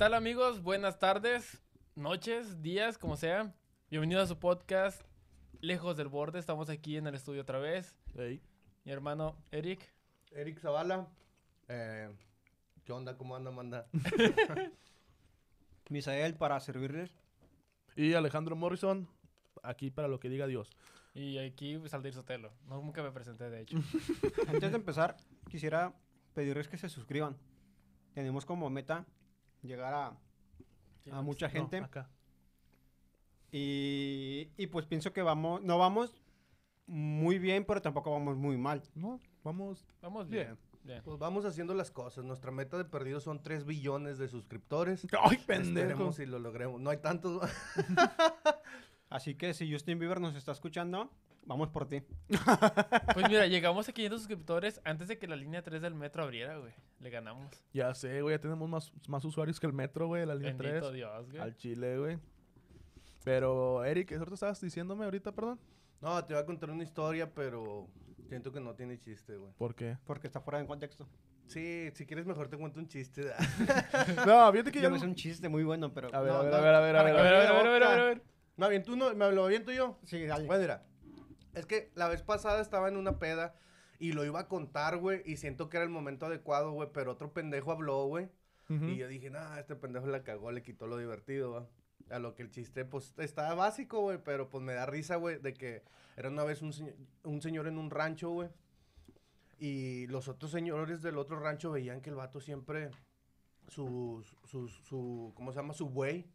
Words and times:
tal 0.00 0.14
amigos? 0.14 0.62
Buenas 0.62 0.98
tardes, 0.98 1.60
noches, 1.94 2.62
días, 2.62 2.96
como 2.96 3.18
sea. 3.18 3.52
Bienvenidos 3.90 4.24
a 4.24 4.26
su 4.28 4.38
podcast 4.38 5.02
Lejos 5.60 5.94
del 5.98 6.08
Borde. 6.08 6.38
Estamos 6.38 6.70
aquí 6.70 6.96
en 6.96 7.06
el 7.06 7.14
estudio 7.14 7.42
otra 7.42 7.58
vez. 7.58 7.98
Ey. 8.14 8.40
Mi 8.86 8.92
hermano 8.92 9.36
Eric. 9.50 9.92
Eric 10.30 10.58
Zavala. 10.58 11.06
Eh, 11.68 12.08
¿Qué 12.82 12.94
onda? 12.94 13.18
¿Cómo 13.18 13.36
anda, 13.36 13.50
manda? 13.50 13.88
Misael 15.90 16.34
para 16.34 16.58
servirles. 16.60 17.14
Y 17.94 18.14
Alejandro 18.14 18.56
Morrison, 18.56 19.06
aquí 19.62 19.90
para 19.90 20.08
lo 20.08 20.18
que 20.18 20.30
diga 20.30 20.46
Dios. 20.46 20.70
Y 21.12 21.36
aquí 21.36 21.76
pues, 21.76 21.92
Aldir 21.92 22.14
Sotelo. 22.14 22.54
No, 22.66 22.80
nunca 22.80 23.02
me 23.02 23.12
presenté, 23.12 23.50
de 23.50 23.60
hecho. 23.60 23.76
Antes 24.48 24.70
de 24.70 24.76
empezar, 24.78 25.18
quisiera 25.50 25.92
pedirles 26.32 26.68
que 26.68 26.78
se 26.78 26.88
suscriban. 26.88 27.36
Tenemos 28.14 28.46
como 28.46 28.70
meta 28.70 29.04
llegar 29.62 29.94
a, 29.94 30.16
a 31.12 31.22
mucha 31.22 31.46
No, 31.48 31.52
gente. 31.52 31.78
acá. 31.78 32.08
y, 33.52 34.48
y 34.56 34.66
pues 34.68 34.86
pienso 34.86 35.12
que 35.12 35.22
vamos, 35.22 35.62
no 35.62 35.78
vamos 35.78 36.14
muy 36.86 37.38
bien, 37.38 37.64
pero 37.64 37.80
tampoco 37.82 38.10
vamos 38.10 38.36
muy 38.36 38.56
mal. 38.56 38.82
No, 38.94 39.20
vamos. 39.44 39.86
Vamos 40.02 40.28
bien. 40.28 40.56
Pues 41.04 41.18
vamos 41.18 41.44
haciendo 41.44 41.74
las 41.74 41.90
cosas. 41.90 42.24
Nuestra 42.24 42.50
meta 42.50 42.76
de 42.78 42.84
perdido 42.84 43.20
son 43.20 43.42
3 43.42 43.64
billones 43.66 44.18
de 44.18 44.26
suscriptores. 44.28 45.06
¡Ay, 45.22 45.36
pendejo! 45.46 45.78
Esperemos 45.88 46.16
si 46.16 46.26
lo 46.26 46.38
logremos. 46.38 46.80
No 46.80 46.90
hay 46.90 46.96
tantos. 46.96 47.40
Así 49.10 49.34
que 49.34 49.52
si 49.54 49.70
Justin 49.70 49.98
Bieber 49.98 50.20
nos 50.20 50.36
está 50.36 50.52
escuchando, 50.52 51.10
vamos 51.44 51.68
por 51.68 51.86
ti. 51.86 52.02
Pues 53.12 53.28
mira, 53.28 53.46
llegamos 53.46 53.88
a 53.88 53.92
500 53.92 54.20
suscriptores 54.20 54.80
antes 54.84 55.08
de 55.08 55.18
que 55.18 55.26
la 55.26 55.34
línea 55.34 55.62
3 55.62 55.82
del 55.82 55.94
metro 55.94 56.22
abriera, 56.22 56.56
güey. 56.58 56.72
Le 57.00 57.10
ganamos. 57.10 57.50
Ya 57.74 57.92
sé, 57.92 58.22
güey, 58.22 58.36
ya 58.36 58.40
tenemos 58.40 58.68
más, 58.68 58.92
más 59.08 59.24
usuarios 59.24 59.58
que 59.58 59.66
el 59.66 59.72
metro, 59.72 60.06
güey, 60.06 60.24
la 60.24 60.36
línea 60.36 60.52
Bendito 60.52 60.90
3. 60.90 60.92
Dios, 60.92 61.30
güey. 61.30 61.42
Al 61.42 61.56
Chile, 61.56 61.98
güey. 61.98 62.18
Pero, 63.24 63.84
Eric, 63.84 64.12
¿eso 64.12 64.24
te 64.24 64.34
estabas 64.34 64.60
diciéndome 64.60 65.04
ahorita, 65.04 65.32
perdón? 65.32 65.58
No, 66.00 66.24
te 66.24 66.34
voy 66.34 66.42
a 66.42 66.46
contar 66.46 66.70
una 66.70 66.84
historia, 66.84 67.34
pero 67.34 67.88
siento 68.28 68.52
que 68.52 68.60
no 68.60 68.74
tiene 68.74 68.96
chiste, 68.96 69.36
güey. 69.36 69.52
¿Por 69.58 69.74
qué? 69.74 69.98
Porque 70.04 70.28
está 70.28 70.40
fuera 70.40 70.60
de 70.60 70.66
contexto. 70.66 71.08
Sí, 71.46 71.90
si 71.94 72.06
quieres 72.06 72.26
mejor 72.26 72.48
te 72.48 72.56
cuento 72.56 72.78
un 72.78 72.86
chiste. 72.86 73.24
no, 74.26 74.52
fíjate 74.52 74.70
que 74.70 74.78
Yo 74.80 74.84
yo... 74.84 74.90
me 74.90 74.98
es 74.98 75.02
un 75.02 75.16
chiste 75.16 75.48
muy 75.48 75.64
bueno, 75.64 75.92
pero... 75.92 76.14
A 76.14 76.20
ver, 76.20 76.32
no, 76.32 76.38
a 76.38 76.42
ver, 76.42 76.52
no, 76.52 76.56
a 76.56 76.60
ver, 76.60 76.74
a 76.74 76.80
ver, 76.80 76.96
a 76.96 77.02
ver, 77.02 77.16
A 77.16 77.22
ver, 77.22 77.34
a 77.34 77.38
ver, 77.38 77.48
a 77.48 77.62
ver, 77.62 77.82
a 77.82 77.88
ver, 77.88 78.00
a 78.00 78.04
ver. 78.04 78.22
¿Me 78.60 78.66
aviento 78.66 78.92
uno? 78.92 79.14
¿Me 79.14 79.32
lo 79.32 79.46
aviento 79.46 79.72
yo? 79.72 79.98
Sí, 80.04 80.22
dale. 80.26 80.46
Bueno, 80.46 80.60
mira, 80.60 80.84
es 81.54 81.64
que 81.64 81.90
la 81.94 82.08
vez 82.08 82.20
pasada 82.20 82.60
estaba 82.60 82.88
en 82.90 82.98
una 82.98 83.18
peda 83.18 83.54
y 83.98 84.12
lo 84.12 84.22
iba 84.22 84.40
a 84.40 84.48
contar, 84.48 84.98
güey, 84.98 85.22
y 85.24 85.38
siento 85.38 85.70
que 85.70 85.78
era 85.78 85.84
el 85.84 85.90
momento 85.90 86.26
adecuado, 86.26 86.70
güey, 86.72 86.90
pero 86.92 87.12
otro 87.12 87.32
pendejo 87.32 87.72
habló, 87.72 88.04
güey, 88.04 88.28
Ujú. 88.68 88.84
y 88.84 88.98
yo 88.98 89.08
dije, 89.08 89.30
nah, 89.30 89.58
este 89.58 89.76
pendejo 89.76 90.08
la 90.08 90.24
cagó, 90.24 90.52
le 90.52 90.62
quitó 90.62 90.86
lo 90.86 90.98
divertido, 90.98 91.52
va. 91.52 91.68
A 92.14 92.18
lo 92.18 92.34
que 92.34 92.42
el 92.42 92.50
chiste, 92.50 92.84
pues, 92.84 93.14
estaba 93.16 93.54
básico, 93.54 94.00
güey, 94.02 94.18
pero 94.22 94.50
pues 94.50 94.62
me 94.62 94.74
da 94.74 94.84
risa, 94.84 95.16
güey, 95.16 95.38
de 95.38 95.54
que 95.54 95.82
era 96.18 96.28
una 96.28 96.44
vez 96.44 96.60
un, 96.60 96.74
señor- 96.74 96.96
un 97.24 97.40
señor 97.40 97.66
en 97.66 97.78
un 97.78 97.88
rancho, 97.90 98.28
güey, 98.28 98.50
y 99.58 100.06
los 100.08 100.28
otros 100.28 100.50
señores 100.50 101.00
del 101.00 101.16
otro 101.16 101.40
rancho 101.40 101.70
veían 101.70 102.02
que 102.02 102.10
el 102.10 102.16
vato 102.16 102.40
siempre, 102.42 102.90
su, 103.68 104.22
su, 104.44 104.68
su 104.68 105.32
¿cómo 105.34 105.50
se 105.50 105.56
llama? 105.60 105.72
Su 105.72 105.88
güey, 105.88 106.26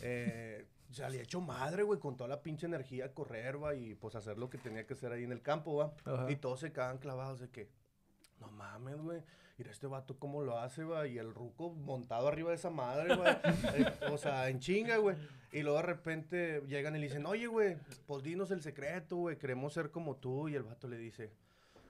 eh, 0.00 0.66
se 0.90 1.04
había 1.04 1.22
hecho 1.22 1.40
madre, 1.40 1.82
güey, 1.82 1.98
con 2.00 2.16
toda 2.16 2.28
la 2.28 2.42
pinche 2.42 2.66
energía 2.66 3.06
a 3.06 3.12
correr, 3.12 3.62
va, 3.62 3.74
y 3.74 3.94
pues 3.94 4.14
hacer 4.14 4.38
lo 4.38 4.50
que 4.50 4.58
tenía 4.58 4.86
que 4.86 4.94
hacer 4.94 5.12
ahí 5.12 5.24
en 5.24 5.32
el 5.32 5.42
campo, 5.42 5.76
va. 5.76 5.92
Ajá. 6.04 6.30
Y 6.30 6.36
todos 6.36 6.60
se 6.60 6.72
quedaban 6.72 6.98
clavados 6.98 7.40
de 7.40 7.48
que, 7.50 7.68
no 8.40 8.50
mames, 8.50 8.96
güey, 9.00 9.22
mira 9.58 9.70
este 9.70 9.86
vato 9.86 10.18
cómo 10.18 10.42
lo 10.42 10.58
hace, 10.58 10.84
va, 10.84 11.06
y 11.06 11.18
el 11.18 11.34
ruco 11.34 11.70
montado 11.70 12.28
arriba 12.28 12.50
de 12.50 12.56
esa 12.56 12.70
madre, 12.70 13.14
güey. 13.14 13.30
eh, 13.74 13.92
o 14.10 14.18
sea, 14.18 14.48
en 14.48 14.58
chinga, 14.58 14.96
güey. 14.96 15.16
Y 15.52 15.62
luego 15.62 15.78
de 15.78 15.82
repente 15.84 16.62
llegan 16.66 16.96
y 16.96 16.98
le 16.98 17.06
dicen, 17.06 17.26
oye, 17.26 17.46
güey, 17.46 17.76
pues 18.06 18.22
dinos 18.22 18.50
el 18.50 18.62
secreto, 18.62 19.16
güey, 19.16 19.36
queremos 19.36 19.72
ser 19.72 19.90
como 19.90 20.16
tú. 20.16 20.48
Y 20.48 20.54
el 20.54 20.62
vato 20.62 20.88
le 20.88 20.96
dice, 20.96 21.32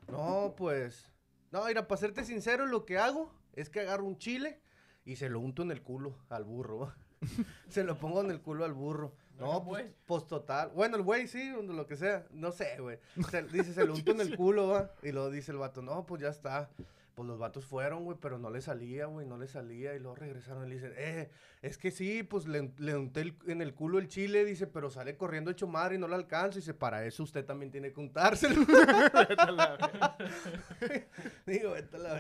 no, 0.08 0.54
pues, 0.56 1.10
no, 1.52 1.66
mira, 1.66 1.86
para 1.86 2.00
serte 2.00 2.24
sincero, 2.24 2.66
lo 2.66 2.84
que 2.84 2.98
hago 2.98 3.32
es 3.54 3.68
que 3.70 3.80
agarro 3.80 4.04
un 4.04 4.18
chile 4.18 4.60
y 5.04 5.16
se 5.16 5.28
lo 5.28 5.40
unto 5.40 5.62
en 5.62 5.70
el 5.70 5.82
culo 5.82 6.16
al 6.28 6.44
burro, 6.44 6.78
va. 6.78 6.96
se 7.68 7.84
lo 7.84 7.98
pongo 7.98 8.20
en 8.22 8.30
el 8.30 8.40
culo 8.40 8.64
al 8.64 8.72
burro. 8.74 9.14
No, 9.38 9.64
pues, 9.64 9.86
pues 10.04 10.26
total. 10.26 10.70
Bueno, 10.74 10.96
el 10.96 11.02
güey 11.02 11.26
sí, 11.26 11.50
lo 11.66 11.86
que 11.86 11.96
sea. 11.96 12.26
No 12.30 12.52
sé, 12.52 12.78
güey. 12.78 12.98
Se- 13.30 13.44
dice, 13.44 13.72
se 13.72 13.86
lo 13.86 13.94
unto 13.94 14.12
en 14.12 14.20
el 14.20 14.36
culo, 14.36 14.68
va. 14.68 14.90
Y 15.02 15.12
luego 15.12 15.30
dice 15.30 15.52
el 15.52 15.58
vato, 15.58 15.80
no, 15.80 16.04
pues 16.04 16.20
ya 16.20 16.28
está. 16.28 16.68
Pues 17.14 17.26
los 17.26 17.38
vatos 17.38 17.64
fueron, 17.66 18.04
güey, 18.04 18.16
pero 18.20 18.38
no 18.38 18.50
le 18.50 18.60
salía, 18.62 19.06
güey, 19.06 19.26
no 19.26 19.36
le 19.38 19.46
salía. 19.48 19.94
Y 19.94 19.98
luego 19.98 20.14
regresaron 20.16 20.66
y 20.66 20.68
le 20.68 20.74
dicen, 20.76 20.92
eh, 20.96 21.30
es 21.62 21.76
que 21.78 21.90
sí, 21.90 22.22
pues 22.22 22.46
le, 22.46 22.72
le 22.78 22.96
unté 22.96 23.22
el- 23.22 23.36
en 23.46 23.62
el 23.62 23.74
culo 23.74 23.98
el 23.98 24.08
chile, 24.08 24.44
dice, 24.44 24.66
pero 24.66 24.90
sale 24.90 25.16
corriendo 25.16 25.50
hecho 25.50 25.66
madre 25.66 25.96
y 25.96 25.98
no 25.98 26.06
lo 26.08 26.16
alcanza. 26.16 26.58
Y 26.58 26.60
dice, 26.60 26.74
para 26.74 27.04
eso 27.06 27.22
usted 27.22 27.44
también 27.44 27.70
tiene 27.72 27.92
que 27.92 28.00
untárselo. 28.00 28.64
Digo, 31.46 31.72
vete 31.72 31.96
a 31.96 31.98
la 31.98 32.14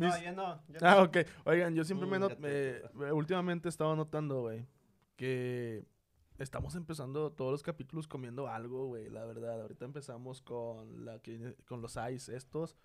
No, 0.00 0.32
no. 0.32 0.62
Ah, 0.80 0.94
no. 0.96 1.02
ok. 1.04 1.16
Oigan, 1.44 1.74
yo 1.74 1.84
siempre 1.84 2.06
me 2.08 2.18
Mm, 2.18 2.20
not- 2.22 2.30
ya 2.32 2.36
te- 2.36 2.82
me- 2.94 3.04
me- 3.06 3.12
últimamente 3.12 3.68
he 3.68 3.70
estado 3.70 3.94
notando, 3.96 4.40
güey, 4.42 4.66
que 5.16 5.84
estamos 6.38 6.74
empezando 6.74 7.30
todos 7.32 7.52
los 7.52 7.62
capítulos 7.62 8.08
comiendo 8.08 8.48
algo, 8.48 8.86
güey, 8.86 9.10
la 9.10 9.24
verdad. 9.24 9.60
Ahorita 9.60 9.84
empezamos 9.84 10.40
con 10.42 11.04
la 11.04 11.18
que 11.20 11.54
con 11.66 11.82
los 11.82 11.96
ice 12.12 12.34
estos 12.34 12.76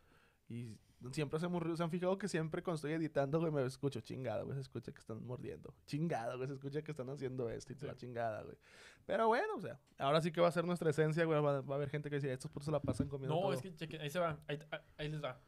y 0.50 0.78
siempre 1.12 1.38
hacemos 1.38 1.62
ruido. 1.62 1.78
¿Se 1.78 1.84
han 1.84 1.90
fijado 1.92 2.18
que 2.18 2.28
siempre 2.28 2.62
cuando 2.64 2.76
estoy 2.76 2.92
editando, 2.94 3.40
güey, 3.40 3.52
me 3.52 3.64
escucho 3.66 4.02
chingada, 4.02 4.42
güey, 4.44 4.56
se 4.56 4.62
escucha 4.62 4.92
que 4.92 5.00
están 5.00 5.26
mordiendo. 5.26 5.74
Chingada, 5.86 6.36
güey, 6.36 6.48
se 6.48 6.54
escucha 6.56 6.82
que 6.82 6.92
están 6.92 7.10
haciendo 7.10 7.50
esto 7.50 7.72
y 7.74 7.76
toda 7.76 7.94
la 7.94 7.98
chingada, 7.98 8.44
güey. 8.44 8.58
Pero 9.06 9.28
bueno, 9.28 9.56
o 9.56 9.62
sea, 9.62 9.80
ahora 10.00 10.20
sí 10.22 10.32
que 10.32 10.42
va 10.42 10.48
a 10.48 10.52
ser 10.52 10.66
nuestra 10.66 10.90
esencia, 10.90 11.24
güey. 11.26 11.40
Va, 11.42 11.62
va 11.62 11.76
a 11.76 11.78
haber 11.78 11.90
gente 11.90 12.10
que 12.10 12.16
dice, 12.16 12.34
estos 12.34 12.50
putos 12.52 12.66
se 12.66 12.72
la 12.72 12.82
pasan 12.82 13.08
comiendo 13.08 13.36
No, 13.36 13.42
todo". 13.42 13.54
es 13.54 13.62
que 13.62 13.74
chequen, 13.76 14.02
ahí 14.02 14.10
se 14.10 14.20
va. 14.20 14.38
Ahí, 14.48 14.60
ah, 14.72 14.82
ahí 14.98 15.10
les 15.10 15.24
va. 15.24 15.40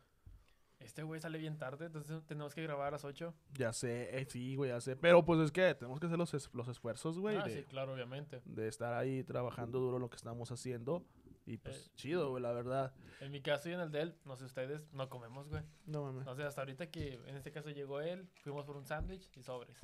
Este 0.88 1.04
güey 1.04 1.20
sale 1.20 1.38
bien 1.38 1.58
tarde, 1.58 1.86
entonces 1.88 2.24
tenemos 2.26 2.56
que 2.56 2.64
grabar 2.64 2.88
a 2.88 2.92
las 2.92 3.04
8. 3.04 3.34
Ya 3.54 3.74
sé, 3.74 4.18
eh, 4.18 4.26
sí, 4.30 4.56
güey, 4.56 4.72
ya 4.72 4.80
sé. 4.80 4.96
Pero 4.96 5.24
pues 5.26 5.40
es 5.42 5.52
que 5.52 5.76
tenemos 5.76 6.00
que 6.00 6.06
hacer 6.06 6.18
los, 6.18 6.34
es- 6.34 6.50
los 6.54 6.68
esfuerzos, 6.70 7.20
güey, 7.20 7.36
ah, 7.36 7.44
de, 7.44 7.58
sí, 7.58 7.64
claro, 7.66 7.94
obviamente. 7.94 8.42
de 8.46 8.68
estar 8.70 8.94
ahí 8.94 9.22
trabajando 9.24 9.80
duro 9.80 10.00
lo 10.00 10.10
que 10.10 10.16
estamos 10.16 10.50
haciendo. 10.52 11.06
Y 11.46 11.58
pues 11.58 11.88
Eh. 11.88 11.92
chido, 11.96 12.30
güey, 12.30 12.42
la 12.42 12.54
verdad. 12.54 12.94
En 13.20 13.32
mi 13.32 13.42
caso 13.42 13.70
y 13.70 13.74
en 13.74 13.82
el 13.82 13.92
de 13.92 14.02
él, 14.02 14.16
no 14.26 14.36
sé 14.38 14.46
ustedes, 14.46 14.88
no 14.94 15.10
comemos, 15.10 15.50
güey. 15.50 15.62
No 15.86 16.04
mames. 16.04 16.26
No 16.26 16.36
sé, 16.36 16.44
hasta 16.44 16.62
ahorita 16.62 16.90
que 16.90 17.16
en 17.26 17.36
este 17.36 17.52
caso 17.52 17.70
llegó 17.70 18.00
él, 18.02 18.28
fuimos 18.42 18.66
por 18.66 18.78
un 18.78 18.86
sándwich 18.86 19.30
y 19.38 19.44
sobres. 19.44 19.78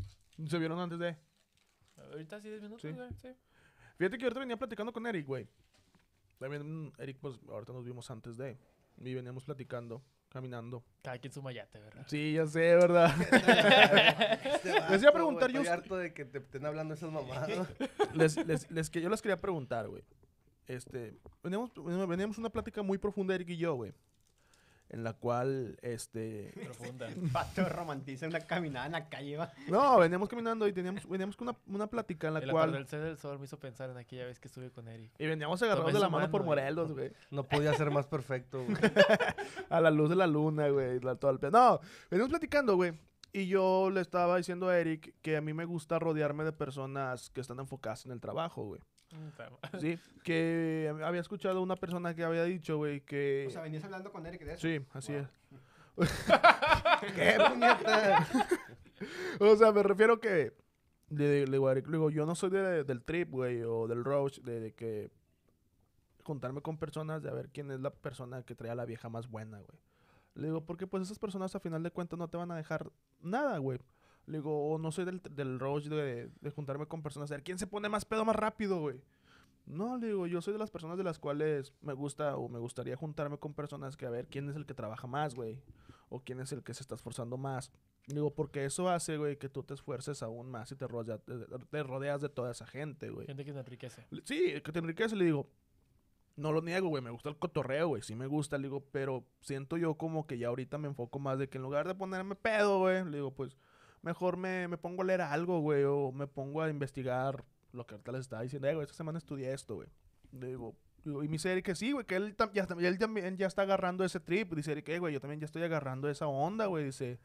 ¿Se 0.47 0.57
vieron 0.57 0.79
antes 0.79 0.99
de? 0.99 1.17
Ahorita 1.97 2.39
sí 2.39 2.49
10 2.49 2.61
minutos, 2.61 2.81
Sí. 2.81 2.91
güey, 2.91 3.09
sí. 3.15 3.29
Fíjate 3.97 4.17
que 4.17 4.23
ahorita 4.23 4.39
venía 4.39 4.57
platicando 4.57 4.91
con 4.93 5.05
Eric, 5.05 5.27
güey. 5.27 5.47
También 6.39 6.85
mm, 6.87 6.93
Eric, 6.97 7.17
pues 7.21 7.37
ahorita 7.49 7.73
nos 7.73 7.83
vimos 7.85 8.09
antes 8.09 8.37
de. 8.37 8.57
Y 8.97 9.13
veníamos 9.13 9.43
platicando, 9.43 10.03
caminando. 10.33 10.83
Cada 11.03 11.19
quien 11.19 11.31
su 11.31 11.41
mayate, 11.41 11.79
¿verdad? 11.79 12.05
Sí, 12.07 12.33
ya 12.33 12.47
sé, 12.47 12.75
¿verdad? 12.75 13.13
Este 14.43 14.73
Les 14.89 15.01
iba 15.01 15.11
a 15.11 15.13
preguntar 15.13 15.51
yo 15.51 15.61
Estoy 15.61 15.73
harto 15.73 15.95
de 15.95 16.13
que 16.13 16.25
te 16.25 16.39
estén 16.39 16.65
hablando 16.65 16.95
esas 16.95 17.11
mamadas. 17.11 17.49
les, 18.13 18.35
les, 18.45 18.69
les 18.71 18.89
que 18.89 18.99
yo 18.99 19.09
les 19.09 19.21
quería 19.21 19.39
preguntar, 19.39 19.87
güey. 19.87 20.03
Este, 20.67 21.13
veníamos, 21.43 21.71
veníamos 22.07 22.37
una 22.37 22.49
plática 22.49 22.81
muy 22.81 22.97
profunda, 22.97 23.35
Eric 23.35 23.49
y 23.49 23.57
yo, 23.57 23.75
güey. 23.75 23.93
En 24.93 25.03
la 25.03 25.13
cual, 25.13 25.75
este... 25.81 26.53
Profunda. 26.63 27.09
Pato 27.31 27.67
romantiza 27.67 28.27
una 28.27 28.41
caminada 28.41 28.85
en 28.85 28.91
la 28.91 29.09
calle, 29.09 29.37
va. 29.37 29.51
No, 29.67 29.97
veníamos 29.97 30.29
caminando 30.29 30.67
y 30.67 30.71
teníamos, 30.71 31.09
veníamos 31.09 31.35
con 31.35 31.47
una, 31.49 31.57
una 31.65 31.87
plática 31.87 32.27
en 32.27 32.35
la 32.35 32.41
El 32.41 32.51
cual... 32.51 32.69
atardecer 32.69 33.01
del 33.01 33.17
sol 33.17 33.39
me 33.39 33.45
hizo 33.45 33.57
pensar 33.57 33.89
en 33.89 33.97
aquella 33.97 34.25
vez 34.25 34.39
que 34.39 34.47
estuve 34.49 34.69
con 34.69 34.87
Eric. 34.87 35.11
Y 35.17 35.25
veníamos 35.25 35.59
agarrados 35.63 35.93
de 35.93 35.99
la 35.99 36.09
mano 36.09 36.29
por. 36.29 36.43
Morelos, 36.43 36.91
güey. 36.91 37.11
No 37.31 37.43
podía 37.43 37.73
ser 37.73 37.89
más 37.89 38.05
perfecto, 38.05 38.63
güey. 38.63 38.77
A 39.71 39.81
la 39.81 39.89
luz 39.89 40.11
de 40.11 40.15
la 40.15 40.27
luna, 40.27 40.69
güey. 40.69 40.99
la- 40.99 41.15
todo 41.15 41.31
el 41.31 41.51
No, 41.51 41.79
venimos 42.11 42.29
platicando, 42.29 42.75
güey. 42.75 42.93
Y 43.31 43.47
yo 43.47 43.89
le 43.89 43.99
estaba 43.99 44.37
diciendo 44.37 44.69
a 44.69 44.77
Eric 44.77 45.15
que 45.23 45.37
a 45.37 45.41
mí 45.41 45.53
me 45.53 45.65
gusta 45.65 45.97
rodearme 45.97 46.43
de 46.43 46.51
personas 46.51 47.31
que 47.31 47.41
están 47.41 47.59
enfocadas 47.59 48.05
en 48.05 48.11
el 48.11 48.21
trabajo, 48.21 48.63
güey. 48.63 48.81
Sí, 49.79 49.97
que 50.23 50.93
había 51.03 51.21
escuchado 51.21 51.61
una 51.61 51.75
persona 51.75 52.13
que 52.15 52.23
había 52.23 52.43
dicho, 52.43 52.77
güey, 52.77 53.01
que... 53.01 53.45
O 53.47 53.51
sea, 53.51 53.61
venías 53.61 53.83
hablando 53.83 54.11
con 54.11 54.25
Eric 54.25 54.43
de 54.43 54.53
eso. 54.53 54.61
Sí, 54.61 54.79
así 54.93 55.13
Wow. 55.13 55.21
es. 55.21 56.09
¿Qué, 57.15 57.37
puñeta? 57.49 58.27
O 59.39 59.55
sea, 59.55 59.71
me 59.71 59.83
refiero 59.83 60.19
que... 60.19 60.53
Le, 61.09 61.45
le 61.45 61.51
digo 61.51 61.67
a 61.67 61.73
Eric, 61.73 61.85
le 61.87 61.93
digo, 61.97 62.09
yo 62.09 62.25
no 62.25 62.35
soy 62.35 62.49
de- 62.49 62.83
del 62.83 63.03
trip, 63.03 63.29
güey, 63.29 63.61
o 63.63 63.87
del 63.87 64.03
roach, 64.03 64.39
de, 64.39 64.59
de 64.59 64.71
que... 64.73 65.11
Juntarme 66.23 66.61
con 66.61 66.77
personas 66.77 67.21
de 67.21 67.29
a 67.29 67.33
ver 67.33 67.49
quién 67.49 67.69
es 67.71 67.81
la 67.81 67.89
persona 67.91 68.43
que 68.43 68.55
trae 68.55 68.71
a 68.71 68.75
la 68.75 68.85
vieja 68.85 69.09
más 69.09 69.27
buena, 69.29 69.57
güey. 69.57 69.77
Le 70.35 70.47
digo, 70.47 70.65
porque 70.65 70.87
pues 70.87 71.03
esas 71.03 71.19
personas 71.19 71.53
a 71.53 71.59
final 71.59 71.83
de 71.83 71.91
cuentas 71.91 72.17
no 72.17 72.29
te 72.29 72.37
van 72.37 72.49
a 72.51 72.55
dejar 72.55 72.89
nada, 73.21 73.57
güey. 73.57 73.79
Le 74.25 74.37
digo, 74.37 74.69
o 74.71 74.77
no 74.77 74.91
soy 74.91 75.05
del, 75.05 75.21
del 75.31 75.59
roach 75.59 75.85
de, 75.85 76.29
de 76.39 76.49
juntarme 76.51 76.85
con 76.85 77.01
personas, 77.01 77.29
a 77.31 77.35
ver 77.35 77.43
quién 77.43 77.59
se 77.59 77.67
pone 77.67 77.89
más 77.89 78.05
pedo 78.05 78.23
más 78.25 78.35
rápido, 78.35 78.79
güey. 78.79 79.01
No, 79.65 79.97
le 79.97 80.07
digo, 80.07 80.27
yo 80.27 80.41
soy 80.41 80.53
de 80.53 80.59
las 80.59 80.71
personas 80.71 80.97
de 80.97 81.03
las 81.05 81.19
cuales 81.19 81.73
me 81.81 81.93
gusta 81.93 82.35
o 82.37 82.49
me 82.49 82.59
gustaría 82.59 82.95
juntarme 82.97 83.37
con 83.37 83.53
personas 83.53 83.95
que 83.95 84.05
a 84.05 84.09
ver 84.09 84.27
quién 84.27 84.49
es 84.49 84.55
el 84.55 84.65
que 84.65 84.73
trabaja 84.73 85.07
más, 85.07 85.35
güey. 85.35 85.61
O 86.09 86.19
quién 86.19 86.39
es 86.41 86.51
el 86.51 86.63
que 86.63 86.73
se 86.73 86.83
está 86.83 86.95
esforzando 86.95 87.37
más. 87.37 87.71
Digo, 88.07 88.33
porque 88.35 88.65
eso 88.65 88.89
hace, 88.89 89.17
güey, 89.17 89.37
que 89.37 89.49
tú 89.49 89.63
te 89.63 89.73
esfuerces 89.73 90.21
aún 90.21 90.51
más 90.51 90.71
y 90.71 90.75
te, 90.75 90.85
rodea- 90.87 91.17
te- 91.19 91.47
te 91.69 91.83
rodeas 91.83 92.21
de 92.21 92.29
toda 92.29 92.51
esa 92.51 92.67
gente, 92.67 93.09
güey. 93.09 93.25
Gente 93.25 93.45
que 93.45 93.53
te 93.53 93.59
enriquece. 93.59 94.05
Sí, 94.25 94.61
que 94.61 94.71
te 94.71 94.79
enriquece, 94.79 95.15
le 95.15 95.25
digo. 95.25 95.47
No 96.35 96.51
lo 96.51 96.61
niego, 96.61 96.89
güey. 96.89 97.01
Me 97.01 97.09
gusta 97.11 97.29
el 97.29 97.37
cotorreo, 97.37 97.87
güey. 97.87 98.01
Sí 98.01 98.15
me 98.15 98.27
gusta, 98.27 98.57
le 98.57 98.63
digo. 98.63 98.83
Pero 98.91 99.23
siento 99.39 99.77
yo 99.77 99.95
como 99.95 100.27
que 100.27 100.37
ya 100.37 100.49
ahorita 100.49 100.77
me 100.77 100.87
enfoco 100.89 101.19
más 101.19 101.39
de 101.39 101.47
que 101.47 101.57
en 101.57 101.63
lugar 101.63 101.87
de 101.87 101.95
ponerme 101.95 102.35
pedo, 102.35 102.79
güey. 102.79 103.05
Le 103.05 103.17
digo, 103.17 103.31
pues 103.31 103.55
mejor 104.03 104.37
me, 104.37 104.67
me 104.67 104.77
pongo 104.77 105.01
a 105.01 105.05
leer 105.05 105.21
algo, 105.21 105.59
güey. 105.61 105.83
O 105.83 106.11
me 106.11 106.27
pongo 106.27 106.61
a 106.61 106.69
investigar 106.69 107.43
lo 107.71 107.87
que 107.87 107.95
ahorita 107.95 108.11
les 108.11 108.21
estaba 108.21 108.43
diciendo. 108.43 108.67
Eh, 108.67 108.75
güey, 108.75 108.83
esta 108.85 108.95
semana 108.95 109.17
estudié 109.17 109.51
esto, 109.51 109.75
güey. 109.75 109.87
Le 110.31 110.47
digo, 110.47 110.75
digo, 111.03 111.23
y 111.23 111.27
mi 111.27 111.37
Eric 111.43 111.65
que 111.65 111.75
sí, 111.75 111.91
güey. 111.91 112.05
Que 112.05 112.15
él, 112.17 112.37
tam- 112.37 112.51
ya, 112.53 112.67
él 112.87 112.97
también 112.99 113.35
ya 113.37 113.47
está 113.47 113.63
agarrando 113.63 114.05
ese 114.05 114.19
trip. 114.19 114.53
Dice 114.53 114.71
Eric, 114.73 114.89
eh, 114.89 114.99
güey, 114.99 115.13
yo 115.13 115.19
también 115.19 115.39
ya 115.39 115.45
estoy 115.45 115.63
agarrando 115.63 116.07
esa 116.09 116.27
onda, 116.27 116.67
güey. 116.67 116.85
Dice, 116.85 117.19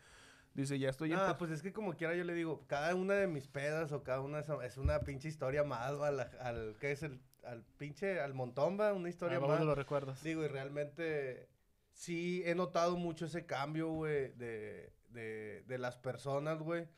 dice, 0.55 0.79
ya 0.79 0.89
estoy... 0.91 1.13
Ah, 1.13 1.37
pues 1.39 1.51
es 1.51 1.63
que 1.63 1.73
como 1.73 1.95
quiera 1.95 2.15
yo 2.15 2.25
le 2.25 2.33
digo, 2.35 2.65
cada 2.67 2.95
una 2.95 3.15
de 3.15 3.27
mis 3.27 3.47
pedas 3.49 3.93
o 3.93 4.03
cada 4.03 4.21
una 4.21 4.39
de 4.39 4.43
esas- 4.45 4.65
es 4.65 4.79
una 4.79 5.01
pinche 5.01 5.29
historia 5.29 5.65
más, 5.65 5.93
al, 6.01 6.21
al 6.41 6.77
¿qué 6.81 6.93
es 6.93 7.03
el? 7.03 7.21
Al 7.45 7.63
pinche, 7.79 8.21
al 8.21 8.35
montón, 8.35 8.79
va, 8.79 8.93
una 8.93 9.09
historia 9.09 9.39
Ah, 9.39 9.47
más. 9.47 9.65
los 9.65 9.77
recuerdos. 9.79 10.23
Digo, 10.23 10.45
y 10.45 10.49
realmente 10.49 11.49
sí 11.93 12.43
he 12.45 12.55
notado 12.55 12.97
mucho 12.97 13.25
ese 13.27 13.47
cambio, 13.47 13.89
güey, 13.89 14.33
de, 14.33 14.93
de, 15.11 15.63
de 15.67 15.79
las 15.79 15.97
personas, 15.97 16.59
güey. 16.61 16.89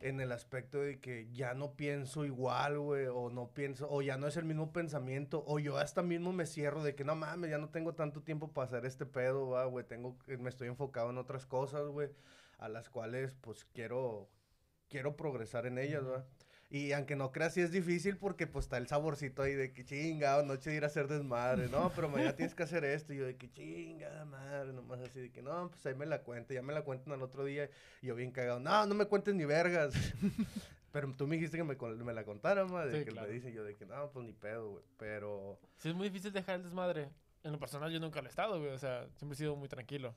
En 0.00 0.20
el 0.20 0.30
aspecto 0.32 0.80
de 0.80 1.00
que 1.00 1.30
ya 1.32 1.54
no 1.54 1.74
pienso 1.74 2.26
igual, 2.26 2.78
güey, 2.78 3.06
o 3.06 3.30
no 3.30 3.52
pienso, 3.54 3.88
o 3.90 4.02
ya 4.02 4.18
no 4.18 4.26
es 4.26 4.36
el 4.36 4.44
mismo 4.44 4.70
pensamiento, 4.72 5.42
o 5.46 5.58
yo 5.58 5.78
hasta 5.78 6.02
mismo 6.02 6.32
me 6.34 6.44
cierro 6.46 6.82
de 6.82 6.94
que 6.94 7.04
no 7.04 7.14
mames, 7.16 7.50
ya 7.50 7.56
no 7.58 7.70
tengo 7.70 7.94
tanto 7.94 8.22
tiempo 8.22 8.52
para 8.52 8.66
hacer 8.66 8.84
este 8.84 9.06
pedo, 9.06 9.48
va, 9.50 9.64
güey, 9.64 9.86
tengo, 9.86 10.18
que- 10.18 10.36
me 10.36 10.50
estoy 10.50 10.68
enfocado 10.68 11.08
en 11.10 11.18
otras 11.18 11.46
cosas, 11.46 11.86
güey, 11.88 12.10
a 12.58 12.68
las 12.68 12.90
cuales, 12.90 13.34
pues, 13.40 13.64
quiero, 13.64 14.28
quiero 14.88 15.16
progresar 15.16 15.66
en 15.66 15.78
ellas, 15.78 16.04
va. 16.06 16.26
Y 16.68 16.90
aunque 16.92 17.14
no 17.14 17.30
creas, 17.30 17.54
sí 17.54 17.60
es 17.60 17.70
difícil 17.70 18.16
porque 18.16 18.46
pues 18.48 18.64
está 18.64 18.76
el 18.76 18.88
saborcito 18.88 19.42
ahí 19.42 19.54
de 19.54 19.72
que 19.72 19.84
chingado, 19.84 20.42
noche 20.44 20.70
de 20.70 20.76
ir 20.76 20.84
a 20.84 20.88
hacer 20.88 21.06
desmadre, 21.06 21.68
¿no? 21.68 21.90
Pero 21.94 22.08
mañana 22.08 22.34
tienes 22.34 22.54
que 22.56 22.64
hacer 22.64 22.84
esto. 22.84 23.12
Y 23.12 23.18
yo 23.18 23.24
de 23.26 23.36
que 23.36 23.48
chingada 23.52 24.24
madre, 24.24 24.72
nomás 24.72 25.00
así 25.00 25.20
de 25.20 25.30
que 25.30 25.42
no, 25.42 25.70
pues 25.70 25.86
ahí 25.86 25.94
me 25.94 26.06
la 26.06 26.22
cuento. 26.22 26.52
Ya 26.54 26.62
me 26.62 26.72
la 26.72 26.82
cuentan 26.82 27.12
al 27.12 27.22
otro 27.22 27.44
día. 27.44 27.70
Y 28.02 28.08
yo 28.08 28.16
bien 28.16 28.32
cagado, 28.32 28.58
no, 28.58 28.84
no 28.86 28.94
me 28.94 29.06
cuentes 29.06 29.34
ni 29.34 29.44
vergas. 29.44 29.94
Pero 30.92 31.12
tú 31.14 31.26
me 31.26 31.36
dijiste 31.36 31.56
que 31.58 31.62
me, 31.64 31.76
me 31.76 32.12
la 32.14 32.24
contara, 32.24 32.64
madre. 32.64 32.98
Sí, 33.00 33.04
que 33.04 33.10
claro. 33.12 33.28
me 33.28 33.34
dice 33.34 33.52
yo 33.52 33.62
de 33.62 33.76
que 33.76 33.84
no, 33.86 34.10
pues 34.10 34.24
ni 34.26 34.32
pedo, 34.32 34.70
güey. 34.70 34.84
Pero 34.98 35.60
Sí, 35.78 35.90
es 35.90 35.94
muy 35.94 36.08
difícil 36.08 36.32
dejar 36.32 36.56
el 36.56 36.62
desmadre. 36.64 37.10
En 37.44 37.52
lo 37.52 37.58
personal 37.60 37.92
yo 37.92 38.00
nunca 38.00 38.20
lo 38.20 38.26
he 38.26 38.30
estado, 38.30 38.58
güey. 38.58 38.72
O 38.72 38.78
sea, 38.78 39.06
siempre 39.16 39.34
he 39.34 39.38
sido 39.38 39.54
muy 39.54 39.68
tranquilo. 39.68 40.16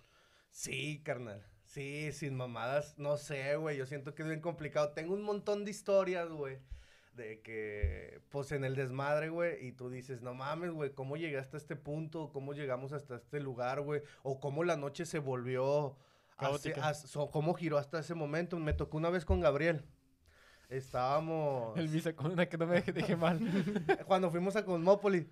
sí, 0.50 1.02
carnal. 1.04 1.46
Sí, 1.70 2.12
sin 2.14 2.36
mamadas, 2.36 2.98
no 2.98 3.16
sé, 3.18 3.56
güey. 3.56 3.78
Yo 3.78 3.86
siento 3.86 4.16
que 4.16 4.24
es 4.24 4.28
bien 4.28 4.42
complicado. 4.42 4.92
Tengo 4.94 5.14
un 5.14 5.22
montón 5.22 5.66
de 5.66 5.72
historias, 5.72 6.28
güey. 6.30 6.58
De 7.14 7.42
que, 7.42 8.22
pues 8.30 8.52
en 8.52 8.64
el 8.64 8.76
desmadre, 8.76 9.30
güey, 9.30 9.68
y 9.68 9.72
tú 9.74 9.90
dices, 9.90 10.22
no 10.22 10.34
mames, 10.34 10.72
güey, 10.72 10.94
¿cómo 10.94 11.16
llegué 11.16 11.38
hasta 11.38 11.58
este 11.58 11.76
punto? 11.76 12.32
¿Cómo 12.32 12.54
llegamos 12.54 12.92
hasta 12.92 13.18
este 13.18 13.40
lugar, 13.40 13.82
güey? 13.82 14.02
O 14.24 14.40
cómo 14.40 14.64
la 14.64 14.78
noche 14.78 15.06
se 15.06 15.20
volvió, 15.20 15.96
hace- 16.82 17.20
o 17.20 17.30
cómo 17.30 17.54
giró 17.54 17.78
hasta 17.78 18.00
ese 18.00 18.16
momento. 18.16 18.58
Me 18.58 18.74
tocó 18.74 18.98
una 18.98 19.10
vez 19.12 19.24
con 19.26 19.40
Gabriel. 19.40 19.86
Estábamos, 20.70 21.78
El 21.78 21.88
Visa 21.88 22.16
con 22.16 22.32
una 22.32 22.48
que 22.48 22.58
no 22.58 22.66
me 22.68 22.82
dije 22.82 23.16
mal. 23.16 23.40
cuando 24.08 24.32
fuimos 24.32 24.56
a 24.56 24.66
Cosmópolis, 24.66 25.28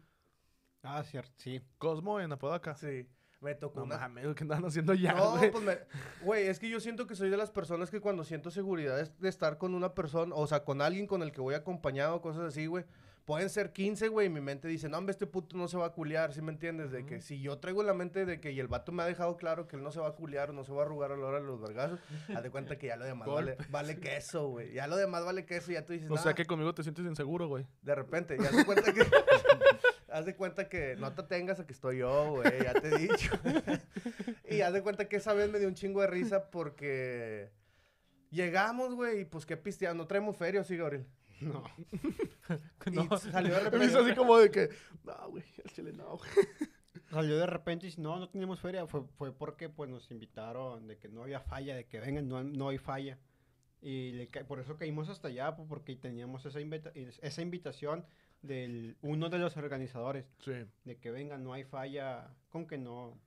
Ah, 0.84 1.04
cierto, 1.04 1.32
sí. 1.38 1.62
Cosmo 1.80 2.20
en 2.22 2.32
Apodaca. 2.32 2.76
sí, 2.76 3.08
me 3.42 3.54
tocó 3.56 3.80
No 3.80 3.86
una... 3.86 3.98
mames, 3.98 4.36
¿qué 4.36 4.44
andan 4.44 4.66
haciendo 4.66 4.94
ya, 4.94 5.14
No, 5.14 5.38
güey? 5.38 5.52
pues 5.52 5.64
me... 5.64 5.78
Güey, 6.22 6.48
es 6.48 6.60
que 6.60 6.70
yo 6.70 6.80
siento 6.80 7.06
que 7.08 7.16
soy 7.16 7.30
de 7.30 7.38
las 7.38 7.52
personas 7.52 7.92
que 7.92 8.02
cuando 8.02 8.24
siento 8.24 8.50
seguridad 8.52 9.00
es 9.00 9.18
de 9.20 9.30
estar 9.30 9.58
con 9.58 9.76
una 9.76 9.94
persona, 9.94 10.34
o 10.36 10.48
sea, 10.48 10.64
con 10.64 10.82
alguien 10.82 11.08
con 11.08 11.22
el 11.22 11.32
que 11.32 11.42
voy 11.42 11.56
acompañado, 11.56 12.22
cosas 12.22 12.44
así, 12.44 12.66
güey. 12.66 12.86
Pueden 13.26 13.50
ser 13.50 13.74
15, 13.74 14.08
güey, 14.08 14.28
y 14.28 14.30
mi 14.30 14.40
mente 14.40 14.70
dice, 14.70 14.88
no, 14.88 14.98
hombre, 14.98 15.12
este 15.12 15.28
puto 15.28 15.58
no 15.58 15.68
se 15.68 15.76
va 15.76 15.88
a 15.88 15.90
culiar, 15.92 16.32
¿sí 16.34 16.42
me 16.42 16.50
entiendes? 16.54 16.92
De 16.92 17.06
que 17.06 17.20
si 17.20 17.42
yo 17.42 17.58
traigo 17.60 17.84
la 17.84 17.94
mente 17.94 18.26
de 18.26 18.40
que, 18.40 18.54
y 18.54 18.60
el 18.62 18.70
vato 18.70 18.94
me 18.94 19.04
ha 19.04 19.06
dejado 19.06 19.36
claro 19.36 19.68
que 19.68 19.76
él 19.76 19.84
no 19.84 19.92
se 19.92 20.00
va 20.00 20.08
a 20.08 20.12
culiar 20.14 20.52
o 20.52 20.54
no 20.54 20.64
se 20.64 20.72
va 20.72 20.84
a 20.84 20.86
arrugar 20.86 21.12
a 21.12 21.18
la 21.18 21.26
hora 21.26 21.42
de 21.42 21.46
los 21.46 21.60
vergazos, 21.60 22.00
haz 22.34 22.42
de 22.42 22.50
cuenta 22.50 22.78
que 22.78 22.88
ya 22.88 22.96
lo 22.96 23.04
demás 23.04 23.28
vale, 23.32 23.58
vale 23.70 24.00
queso, 24.00 24.48
güey. 24.48 24.72
Ya 24.72 24.88
lo 24.88 24.96
demás 24.96 25.26
vale 25.26 25.46
queso 25.46 25.72
y 25.72 25.74
ya 25.74 25.86
tú 25.86 25.92
dices, 25.92 26.10
O 26.10 26.16
"Nah". 26.16 26.22
sea 26.22 26.34
que 26.36 26.46
conmigo 26.46 26.74
te 26.74 26.84
sientes 26.84 27.06
inseguro, 27.06 27.50
güey. 27.50 27.68
De 27.82 27.94
repente, 27.96 28.38
ya 28.40 28.48
haz 28.48 28.56
de 28.56 28.66
cuenta 28.66 28.94
que. 28.94 29.02
haz 30.18 30.26
de 30.26 30.36
cuenta 30.36 30.68
que 30.70 30.96
no 30.98 31.14
te 31.14 31.24
tengas 31.24 31.60
a 31.60 31.66
que 31.68 31.74
estoy 31.74 32.00
yo, 32.00 32.32
güey, 32.32 32.64
ya 32.64 32.74
te 32.74 32.88
he 32.90 32.98
dicho. 33.00 33.32
y 34.50 34.62
haz 34.62 34.74
de 34.74 34.82
cuenta 34.82 35.08
que 35.08 35.18
esa 35.18 35.34
vez 35.34 35.50
me 35.50 35.60
dio 35.60 35.68
un 35.68 35.76
chingo 35.76 36.02
de 36.02 36.08
risa 36.08 36.50
porque. 36.50 37.52
Llegamos, 38.30 38.94
güey, 38.94 39.22
y 39.22 39.26
pues 39.26 39.46
qué 39.46 39.56
pisteando. 39.56 40.04
No 40.04 40.08
traemos 40.08 40.36
feria, 40.36 40.60
¿o 40.62 40.64
sí, 40.64 40.76
Gabriel. 40.78 41.06
No. 41.42 41.64
No. 42.92 43.04
Y 43.04 43.18
salió 43.32 43.54
de 43.56 43.60
Me 43.64 43.70
repente. 43.70 43.86
hizo 43.88 44.00
así 44.00 44.16
como 44.16 44.38
de 44.38 44.50
que, 44.50 44.70
no, 45.04 45.30
güey, 45.30 45.44
el 45.64 45.72
chile 45.72 45.92
no, 45.92 46.18
güey. 46.18 46.30
Salió 47.12 47.38
de 47.38 47.46
repente 47.46 47.86
y 47.86 47.90
dice, 47.90 48.02
no, 48.02 48.18
no 48.20 48.30
tenemos 48.30 48.62
feria. 48.62 48.88
Fue, 48.88 49.04
fue 49.18 49.34
porque 49.34 49.68
pues 49.68 49.90
nos 49.90 50.10
invitaron 50.12 50.88
de 50.88 50.98
que 50.98 51.10
no 51.10 51.24
había 51.24 51.42
falla, 51.42 51.76
de 51.76 51.86
que 51.86 52.00
vengan, 52.00 52.28
no, 52.30 52.42
no 52.44 52.70
hay 52.70 52.78
falla. 52.78 53.18
Y 53.82 54.12
le 54.14 54.28
por 54.46 54.60
eso 54.62 54.78
caímos 54.78 55.10
hasta 55.10 55.28
allá, 55.28 55.56
pues, 55.56 55.68
porque 55.68 55.96
teníamos 55.98 56.46
esa, 56.46 56.60
invita- 56.62 56.92
esa 56.96 57.42
invitación 57.42 58.06
del 58.42 58.98
uno 59.02 59.30
de 59.30 59.40
los 59.40 59.58
organizadores, 59.58 60.26
Sí, 60.40 60.54
de 60.84 60.98
que 60.98 61.12
vengan, 61.12 61.44
no 61.44 61.54
hay 61.54 61.64
falla, 61.64 62.30
con 62.50 62.68
que 62.68 62.78
no. 62.78 63.18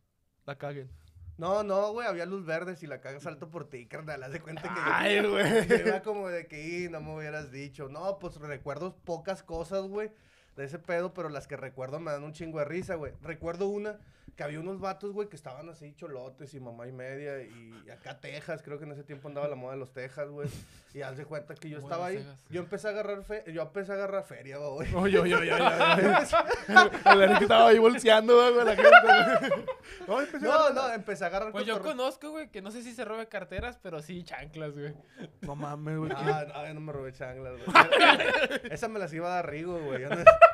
la 0.47 0.57
caguen. 0.59 0.91
No, 1.37 1.62
no, 1.62 1.93
güey, 1.93 2.07
había 2.07 2.27
luz 2.27 2.45
verde. 2.45 2.77
Si 2.77 2.87
la 2.87 3.01
cagas, 3.01 3.23
salto 3.23 3.49
por 3.51 3.69
ti, 3.69 3.87
carnal. 3.87 4.23
Haz 4.23 4.33
de 4.33 4.41
cuenta 4.41 4.62
que. 4.62 4.69
Ay, 4.83 5.27
güey. 5.27 5.81
Iba 5.87 6.03
como 6.03 6.29
de 6.29 6.47
que, 6.47 6.85
"Y, 6.85 6.89
no 6.91 7.01
me 7.01 7.15
hubieras 7.17 7.51
dicho. 7.51 7.89
No, 7.89 8.19
pues 8.19 8.37
recuerdo 8.37 8.95
pocas 9.05 9.43
cosas, 9.43 9.85
güey, 9.87 10.11
de 10.56 10.64
ese 10.64 10.79
pedo, 10.79 11.14
pero 11.14 11.29
las 11.29 11.47
que 11.47 11.56
recuerdo 11.56 12.00
me 12.00 12.11
dan 12.11 12.23
un 12.25 12.32
chingo 12.32 12.58
de 12.58 12.64
risa, 12.64 12.94
güey. 12.97 13.12
Recuerdo 13.23 13.69
una 13.69 13.99
que 14.37 14.44
había 14.44 14.61
unos 14.61 14.81
vatos, 14.81 15.12
güey, 15.12 15.29
que 15.29 15.37
estaban 15.37 15.69
así 15.69 15.93
cholotes 15.97 16.55
y 16.55 16.61
mamá 16.61 16.87
y 16.87 16.93
media 16.93 17.43
y 17.43 17.91
acá 17.91 18.20
Texas, 18.20 18.62
creo 18.62 18.79
que 18.79 18.85
en 18.85 18.93
ese 18.93 19.02
tiempo 19.05 19.29
andaba 19.29 19.49
la 19.49 19.56
moda 19.56 19.73
de 19.75 19.79
los 19.81 19.93
Texas, 19.93 20.29
güey. 20.31 20.49
Y 20.94 21.02
haz 21.02 21.17
de 21.19 21.25
cuenta 21.26 21.55
que 21.55 21.69
yo 21.69 21.79
estaba 21.79 22.06
ahí. 22.06 22.26
Yo 22.49 22.61
empecé 22.62 22.88
a 22.88 22.91
agarrar 22.91 23.23
fe 23.23 23.44
yo 23.52 23.62
empecé 23.62 23.93
a 23.93 23.97
agarrar 23.97 24.25
feria, 24.25 24.56
güey. 24.58 24.88
Oye, 24.94 25.19
oye, 25.19 25.35
oye, 25.37 25.52
oye, 25.52 25.52
oye. 25.52 25.62
El 27.12 27.23
Eric 27.23 27.43
estaba 27.43 27.69
ahí 27.69 27.79
bolseando, 27.79 28.35
güey, 28.52 28.64
la 28.64 28.76
gente, 28.76 28.91
güey. 29.50 29.64
No, 30.09 30.21
empecé 30.21 30.47
a 30.47 30.49
No, 30.49 30.54
agarrar- 30.54 30.75
no, 30.75 30.92
empecé 30.95 31.25
a 31.25 31.26
agarrar 31.26 31.52
Pues 31.52 31.66
yo 31.66 31.83
conozco, 31.83 32.30
güey, 32.30 32.49
que 32.50 32.62
no 32.62 32.71
sé 32.71 32.83
si 32.83 32.95
se 32.95 33.04
robe 33.04 33.28
carteras, 33.28 33.78
pero 33.83 34.00
sí 34.00 34.23
chanclas, 34.25 34.73
güey. 34.73 34.95
No 35.42 35.54
mames, 35.54 35.99
güey. 35.99 36.12
Ah, 36.14 36.47
no, 36.49 36.66
yo 36.66 36.75
no 36.75 36.80
me 36.80 36.92
robé 36.92 37.12
changlas, 37.12 37.54
güey. 37.59 37.76
Esa 38.73 38.88
me 38.88 38.99
las 38.99 39.12
iba 39.12 39.26
a 39.30 39.35
dar 39.37 39.50
Rigo, 39.50 39.78
güey. 39.80 40.04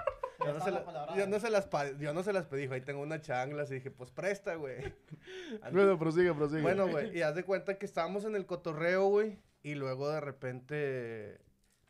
Yo 0.46 0.52
no, 0.54 0.64
se 0.64 0.70
la- 0.70 1.16
yo 1.16 1.26
no 1.26 1.40
se 1.40 1.50
las 1.50 1.68
yo 1.98 2.14
no 2.14 2.22
se 2.22 2.32
las 2.32 2.46
pedí, 2.46 2.66
ahí 2.72 2.80
tengo 2.80 3.00
una 3.02 3.20
changlas 3.20 3.70
y 3.70 3.74
dije, 3.74 3.90
pues 3.90 4.10
presta, 4.10 4.54
güey. 4.54 4.76
Bueno, 5.72 5.98
prosigue, 5.98 6.32
prosigue. 6.34 6.62
Bueno, 6.62 6.88
güey, 6.88 7.16
y 7.16 7.22
haz 7.22 7.34
de 7.34 7.44
cuenta 7.44 7.78
que 7.78 7.86
estábamos 7.86 8.24
en 8.24 8.34
el 8.36 8.46
cotorreo, 8.46 9.06
güey, 9.08 9.38
y 9.62 9.74
luego 9.74 10.08
de 10.10 10.20
repente, 10.20 11.38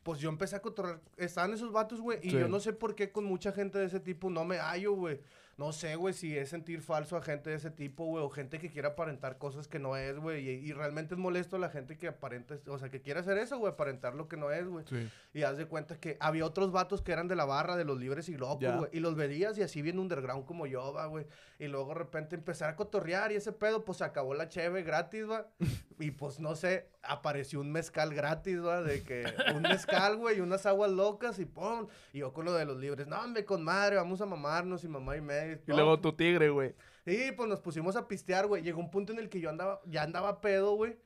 pues 0.03 0.21
yo 0.21 0.29
empecé 0.29 0.57
a 0.57 0.63
cotorrear, 0.63 1.01
estaban 1.17 1.53
esos 1.53 1.73
vatos, 1.73 2.01
güey, 2.01 2.19
y 2.23 2.31
Sí. 2.31 2.39
yo 2.39 2.49
no 2.49 2.61
sé 2.61 2.73
por 2.73 2.95
qué 2.95 3.11
con 3.13 3.25
mucha 3.25 3.53
gente 3.53 3.79
de 3.79 3.87
ese 3.87 4.01
tipo 4.01 4.31
no 4.31 4.45
me 4.45 4.59
hallo, 4.59 4.93
güey. 4.95 5.21
No 5.59 5.73
sé, 5.73 5.97
güey, 5.97 6.13
si 6.13 6.37
es 6.37 6.51
sentir 6.51 6.83
falso 6.83 7.17
a 7.17 7.23
gente 7.23 7.49
de 7.49 7.57
ese 7.57 7.71
tipo, 7.71 8.05
güey, 8.05 8.23
o 8.23 8.29
gente 8.29 8.59
que 8.59 8.71
quiere 8.71 8.89
aparentar 8.89 9.39
cosas 9.39 9.69
que 9.69 9.79
no 9.79 9.97
es, 9.97 10.19
güey, 10.19 10.47
y, 10.47 10.51
y 10.51 10.73
realmente 10.73 11.15
es 11.15 11.19
molesto 11.19 11.57
la 11.57 11.71
gente 11.71 11.97
que 11.97 12.09
aparenta, 12.09 12.59
o 12.69 12.79
sea, 12.79 12.91
que 12.91 13.01
quiere 13.01 13.21
hacer 13.21 13.39
eso, 13.39 13.59
güey, 13.59 13.73
aparentar 13.73 14.15
lo 14.15 14.29
que 14.29 14.37
no 14.37 14.51
es, 14.51 14.67
güey. 14.69 14.85
Sí. 14.87 15.09
Y 15.33 15.45
haz 15.45 15.57
de 15.57 15.65
cuenta 15.65 15.99
que 15.99 16.19
había 16.21 16.45
otros 16.45 16.73
vatos 16.73 17.01
que 17.01 17.13
eran 17.13 17.27
de 17.27 17.37
la 17.37 17.47
barra, 17.47 17.77
de 17.77 17.87
los 17.87 17.99
libres 17.99 18.29
y 18.29 18.37
locos, 18.37 18.77
güey. 18.77 18.91
Y 18.93 19.01
los 19.01 19.15
veías 19.17 19.57
y 19.57 19.63
así 19.63 19.81
bien 19.81 19.99
underground 19.99 20.45
como 20.45 20.67
yo, 20.67 20.93
va, 20.93 21.07
güey. 21.07 21.27
Y 21.59 21.69
luego 21.69 21.89
de 21.89 21.95
repente 21.95 22.37
empezar 22.37 22.69
a 22.69 22.77
cotorrear 22.77 23.33
y 23.33 23.37
ese 23.37 23.53
pedo, 23.53 23.85
pues 23.85 23.99
se 23.99 24.05
acabó 24.05 24.35
la 24.35 24.49
cheve 24.49 24.83
gratis, 24.83 25.29
va. 25.29 25.49
y 25.99 26.11
pues 26.11 26.39
no 26.39 26.55
sé, 26.55 26.91
apareció 27.03 27.61
un 27.61 27.73
mezcal 27.73 28.15
gratis, 28.15 28.63
va. 28.63 28.83
De 28.83 29.03
que 29.03 29.25
un 29.55 29.63
mezcal, 29.63 30.17
güey, 30.17 30.39
y 30.39 30.41
unas 30.41 30.67
aguas 30.67 30.91
locas 30.91 31.39
y 31.39 31.47
pum. 31.47 31.87
Y 32.13 32.19
yo 32.19 32.33
con 32.33 32.45
lo 32.45 32.53
de 32.53 32.67
los 32.67 32.77
libres, 32.77 33.07
no, 33.07 33.19
hombre, 33.19 33.45
con 33.45 33.63
madre, 33.63 33.97
vamos 33.97 34.21
a 34.21 34.27
mamarnos 34.27 34.85
y 34.85 34.89
mamá 34.89 35.17
y 35.17 35.23
medio. 35.23 35.61
Y 35.67 35.73
luego 35.73 35.99
tu 36.01 36.13
tigre, 36.13 36.51
güey. 36.51 36.75
Sí, 37.07 37.33
pues 37.37 37.49
nos 37.49 37.61
pusimos 37.61 37.97
a 37.97 38.07
pistear, 38.07 38.47
güey. 38.47 38.63
Llegó 38.63 38.81
un 38.81 38.91
punto 38.91 39.13
en 39.13 39.19
el 39.19 39.31
que 39.31 39.41
yo 39.41 39.49
andaba, 39.49 39.81
ya 39.87 40.03
andaba 40.03 40.41
pedo, 40.41 40.75
güey. 40.75 40.99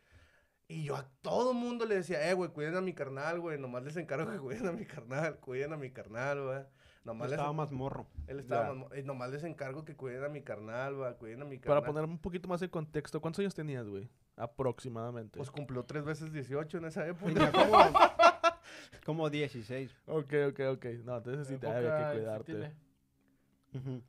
Y 0.67 0.85
yo 0.85 0.97
a 0.97 1.09
todo 1.21 1.53
mundo 1.53 1.85
le 1.85 1.97
decía, 1.97 2.31
eh, 2.31 2.35
güey, 2.35 2.51
cuiden 2.51 2.77
a 2.77 2.81
mi 2.81 2.95
carnal, 2.95 3.41
güey. 3.41 3.59
Nomás 3.59 3.83
les 3.83 3.97
encargo 3.97 4.31
que 4.31 4.39
cuiden 4.39 4.67
a 4.67 4.73
mi 4.73 4.87
carnal, 4.87 5.39
cuiden 5.41 5.73
a 5.73 5.77
mi 5.77 5.91
carnal, 5.91 6.43
güey. 6.43 6.61
Nomás 7.05 7.31
Estaba 7.31 7.53
más 7.55 7.73
morro. 7.73 8.07
él 8.27 8.41
estaba 8.41 8.63
Ya. 8.65 8.69
más 8.69 8.77
mo- 8.77 8.95
eh, 8.95 9.03
nomás 9.03 9.31
les 9.31 9.43
encargo 9.45 9.85
que 9.87 9.97
cuiden 9.97 10.23
a 10.25 10.29
mi 10.29 10.43
carnal, 10.43 10.95
güey, 10.97 11.15
cuiden 11.17 11.41
a 11.43 11.45
mi 11.47 11.59
carnal. 11.59 11.81
Para 11.83 11.87
poner 11.93 12.05
un 12.09 12.19
poquito 12.19 12.47
más 12.49 12.61
de 12.61 12.69
contexto, 12.69 13.21
¿cuántos 13.21 13.41
años 13.41 13.55
tenías, 13.55 13.89
güey? 13.89 14.09
Aproximadamente. 14.37 15.39
Pues 15.39 15.51
cumplió 15.51 15.83
tres 15.85 16.05
veces 16.05 16.31
18 16.33 16.79
en 16.79 16.85
esa 16.85 17.07
época. 17.07 17.51
Como, 17.53 17.79
Como 19.07 19.31
16. 19.31 19.91
Ok, 20.07 20.33
ok, 20.51 20.61
ok. 20.75 20.85
No, 21.05 21.17
entonces 21.17 21.49
sí 21.49 21.57
te 21.59 21.67
había 21.67 21.97
que 21.97 22.05
sí 22.05 22.19
cuidarte. 22.19 22.73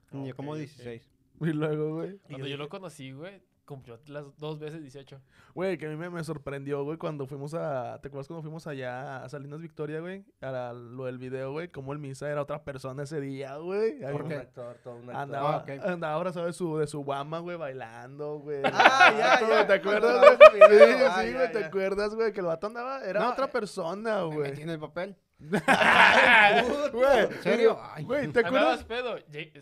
Tenía 0.10 0.33
como 0.33 0.51
Ok, 0.51 0.55
ok. 0.55 0.60
16. 0.60 1.10
Y 1.41 1.53
luego, 1.53 1.95
güey. 1.95 2.17
Cuando 2.19 2.48
yo 2.48 2.57
lo 2.57 2.69
conocí, 2.69 3.12
güey, 3.13 3.41
cumplió 3.71 3.97
las 4.07 4.25
dos 4.37 4.59
veces 4.59 4.81
18. 4.81 5.21
Güey, 5.55 5.77
que 5.77 5.85
a 5.85 5.89
mí 5.89 5.95
me, 5.95 6.09
me 6.09 6.23
sorprendió, 6.23 6.83
güey, 6.83 6.97
cuando 6.97 7.25
fuimos 7.25 7.53
a... 7.53 7.99
¿Te 8.01 8.09
acuerdas 8.09 8.27
cuando 8.27 8.41
fuimos 8.43 8.67
allá 8.67 9.23
a 9.23 9.29
Salinas 9.29 9.61
Victoria, 9.61 9.99
güey? 10.01 10.25
A 10.41 10.51
la- 10.51 10.73
lo 10.73 11.05
del 11.05 11.17
video, 11.17 11.51
güey. 11.53 11.69
Como 11.69 11.93
el 11.93 11.99
Misa 11.99 12.29
era 12.29 12.41
otra 12.41 12.63
persona 12.63 13.03
ese 13.03 13.21
día, 13.21 13.55
güey. 13.57 13.99
Me- 13.99 14.11
un 14.13 14.31
actor, 14.33 14.77
todo 14.83 14.95
un 14.95 15.03
actor. 15.09 15.15
Andaba, 15.15 15.55
Ah, 15.55 15.57
ok. 15.63 15.69
andaba 15.85 16.15
abrazado 16.15 16.45
de 16.47 16.53
su, 16.53 16.77
de 16.77 16.87
su 16.87 17.01
guama, 17.03 17.39
güey, 17.39 17.57
bailando, 17.57 18.39
güey. 18.39 18.61
Ah, 18.65 19.13
ya, 19.17 19.47
ya, 19.47 19.67
¿Te 19.67 19.73
acuerdas, 19.73 20.19
güey? 20.19 20.37
Sí, 20.51 21.03
ah, 21.07 21.21
sí, 21.21 21.31
ya, 21.31 21.37
güey, 21.37 21.51
¿te 21.53 21.63
acuerdas, 21.65 22.15
güey? 22.15 22.33
Que 22.33 22.39
el 22.41 22.45
vato 22.47 22.67
andaba... 22.67 23.01
Era 23.05 23.21
No, 23.21 23.31
otra 23.31 23.47
persona, 23.49 24.17
Me 24.19 24.25
güey. 24.35 24.49
metí 24.51 24.61
en 24.63 24.69
el 24.69 24.79
papel. 24.79 25.15
Güey, 25.50 27.19
¿En 27.19 27.41
serio? 27.43 27.79
Ay. 27.81 28.03
Güey, 28.03 28.27
¿te 28.31 28.39
acuerdas? 28.41 28.83
Pedo. 28.83 29.15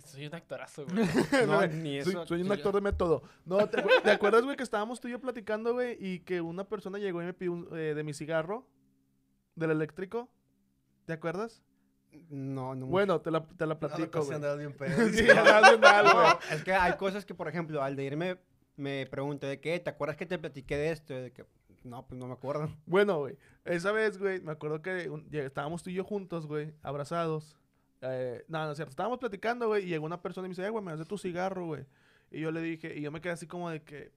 Soy 0.06 0.28
un 0.28 0.36
actorazo, 0.36 0.86
güey. 0.86 1.06
No, 1.48 1.66
ni 1.68 2.02
soy, 2.04 2.14
eso. 2.14 2.26
soy 2.28 2.42
un 2.42 2.52
actor 2.52 2.76
de 2.76 2.82
método. 2.82 3.24
No, 3.46 3.58
¿te, 3.70 3.78
acu- 3.84 4.02
te 4.04 4.12
acuerdas, 4.12 4.44
güey, 4.44 4.58
que 4.58 4.64
estábamos 4.64 5.00
tú 5.00 5.08
y 5.08 5.12
yo 5.12 5.20
platicando, 5.20 5.74
güey, 5.74 5.98
y 6.00 6.20
que 6.20 6.42
una 6.42 6.64
persona 6.66 6.98
llegó 6.98 7.22
y 7.22 7.26
me 7.26 7.34
pidió 7.34 7.54
un- 7.54 7.70
eh, 7.74 7.94
de 7.96 8.04
mi 8.04 8.14
cigarro, 8.14 8.68
del 9.56 9.72
eléctrico? 9.72 10.30
¿Te 11.06 11.14
acuerdas? 11.14 11.64
No, 12.30 12.76
no. 12.76 12.86
Bueno, 12.88 13.22
te 13.22 13.32
la, 13.32 13.46
te 13.46 13.66
la 13.66 13.74
No, 13.76 13.80
platico, 13.80 14.24
güey. 14.24 14.58
bien 14.58 14.74
pedo. 14.74 15.08
Sí, 15.10 15.24
bien 15.24 15.36
mal, 15.80 16.14
güey. 16.14 16.28
Es 16.52 16.64
que 16.64 16.74
hay 16.74 16.94
cosas 16.98 17.26
que, 17.26 17.34
por 17.36 17.48
ejemplo, 17.48 17.82
al 17.82 17.96
de 17.96 18.04
irme, 18.04 18.38
me 18.76 19.06
pregunté 19.06 19.48
de 19.48 19.60
qué, 19.60 19.80
¿te 19.80 19.90
acuerdas 19.90 20.18
que 20.18 20.26
te 20.26 20.38
platiqué 20.38 20.78
de 20.78 20.92
esto? 20.92 21.14
De 21.14 21.32
que, 21.32 21.46
no, 21.84 22.06
pues 22.08 22.20
no 22.20 22.28
me 22.28 22.34
acuerdo. 22.34 22.70
Bueno, 22.86 23.20
güey, 23.20 23.38
esa 23.66 23.92
vez, 23.92 24.18
güey, 24.18 24.42
me 24.42 24.52
acuerdo 24.52 24.82
que 24.82 25.10
un- 25.10 25.28
estábamos 25.32 25.84
tú 25.84 25.90
y 25.90 25.94
yo 25.94 26.04
juntos, 26.04 26.48
güey, 26.48 26.74
abrazados. 26.82 27.56
Eh, 28.02 28.46
no, 28.48 28.64
no 28.66 28.72
es 28.72 28.78
cierto, 28.78 28.92
estábamos 28.92 29.20
platicando, 29.20 29.68
güey, 29.68 29.84
y 29.86 29.88
llegó 29.88 30.06
una 30.06 30.22
persona 30.22 30.46
y 30.48 30.50
me 30.50 30.54
dice, 30.54 30.66
eh, 30.66 30.70
güey, 30.70 30.84
me 30.84 30.92
das 30.92 31.00
de 31.00 31.06
tu 31.06 31.18
cigarro, 31.18 31.66
güey. 31.66 31.86
Y 32.32 32.40
yo 32.42 32.52
le 32.52 32.62
dije, 32.62 32.96
y 32.98 33.02
yo 33.02 33.12
me 33.12 33.22
quedé 33.22 33.34
así 33.34 33.48
como 33.48 33.70
de 33.70 33.82
que, 33.84 34.12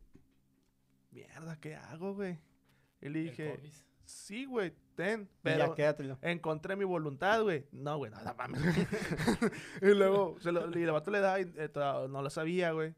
mierda, 1.11 1.59
¿qué 1.61 1.75
hago, 1.77 2.15
güey? 2.15 2.39
Y 3.01 3.09
le 3.09 3.21
dije, 3.21 3.61
sí, 4.05 4.45
güey, 4.45 4.73
ten, 4.95 5.29
Pero, 5.43 5.69
ya, 5.69 5.75
quédatelo. 5.75 6.19
encontré 6.23 6.77
mi 6.77 6.85
voluntad, 6.85 7.43
güey. 7.43 7.67
No, 7.73 7.97
güey, 7.99 8.11
nada 8.11 8.35
mames. 8.35 8.61
y 9.83 9.87
luego, 9.87 10.37
se 10.41 10.53
lo, 10.53 10.71
y 10.79 10.83
el 10.83 10.93
vato 10.93 11.11
le 11.11 11.21
da, 11.21 11.41
y, 11.41 11.53
eh, 11.57 11.71
no 11.75 12.23
lo 12.23 12.31
sabía, 12.31 12.73
güey. 12.73 12.95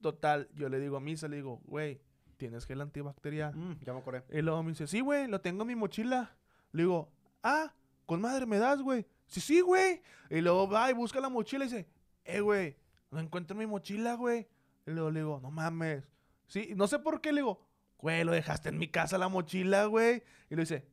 Total, 0.00 0.48
yo 0.54 0.68
le 0.68 0.78
digo 0.78 0.96
a 0.96 1.00
Misa, 1.00 1.28
le 1.28 1.36
digo, 1.36 1.60
güey, 1.64 2.00
¿tienes 2.40 2.64
gel 2.64 2.80
antibacterial? 2.80 3.54
Mm, 3.54 3.80
ya 3.84 3.92
me 3.92 3.98
acordé. 3.98 4.24
Y 4.30 4.40
luego 4.40 4.62
me 4.62 4.70
dice, 4.70 4.86
sí, 4.86 5.00
güey, 5.00 5.28
lo 5.28 5.42
tengo 5.42 5.62
en 5.62 5.68
mi 5.68 5.76
mochila. 5.76 6.34
Le 6.72 6.84
digo, 6.84 7.12
ah, 7.42 7.70
con 8.06 8.22
madre 8.22 8.46
me 8.46 8.58
das, 8.58 8.80
güey. 8.80 9.06
Sí, 9.26 9.42
sí, 9.42 9.60
güey. 9.60 10.00
Y 10.30 10.40
luego 10.40 10.66
va 10.66 10.90
y 10.90 10.94
busca 10.94 11.20
la 11.20 11.28
mochila 11.28 11.66
y 11.66 11.68
dice, 11.68 11.86
eh, 12.24 12.40
güey, 12.40 12.76
no 13.10 13.20
encuentro 13.20 13.54
mi 13.54 13.66
mochila, 13.66 14.14
güey. 14.14 14.48
Y 14.86 14.90
luego 14.90 15.10
le 15.10 15.20
digo, 15.20 15.38
no 15.42 15.50
mames. 15.50 16.02
Sí, 16.46 16.72
no 16.74 16.86
sé 16.86 16.98
por 16.98 17.20
qué 17.20 17.30
le 17.30 17.42
digo, 17.42 17.60
güey, 17.98 18.24
lo 18.24 18.32
dejaste 18.32 18.70
en 18.70 18.78
mi 18.78 18.88
casa 18.88 19.18
la 19.18 19.28
mochila, 19.28 19.84
güey. 19.84 20.22
Y 20.48 20.54
le 20.54 20.62
dice, 20.62 20.88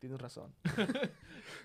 tienes 0.00 0.20
razón. 0.20 0.54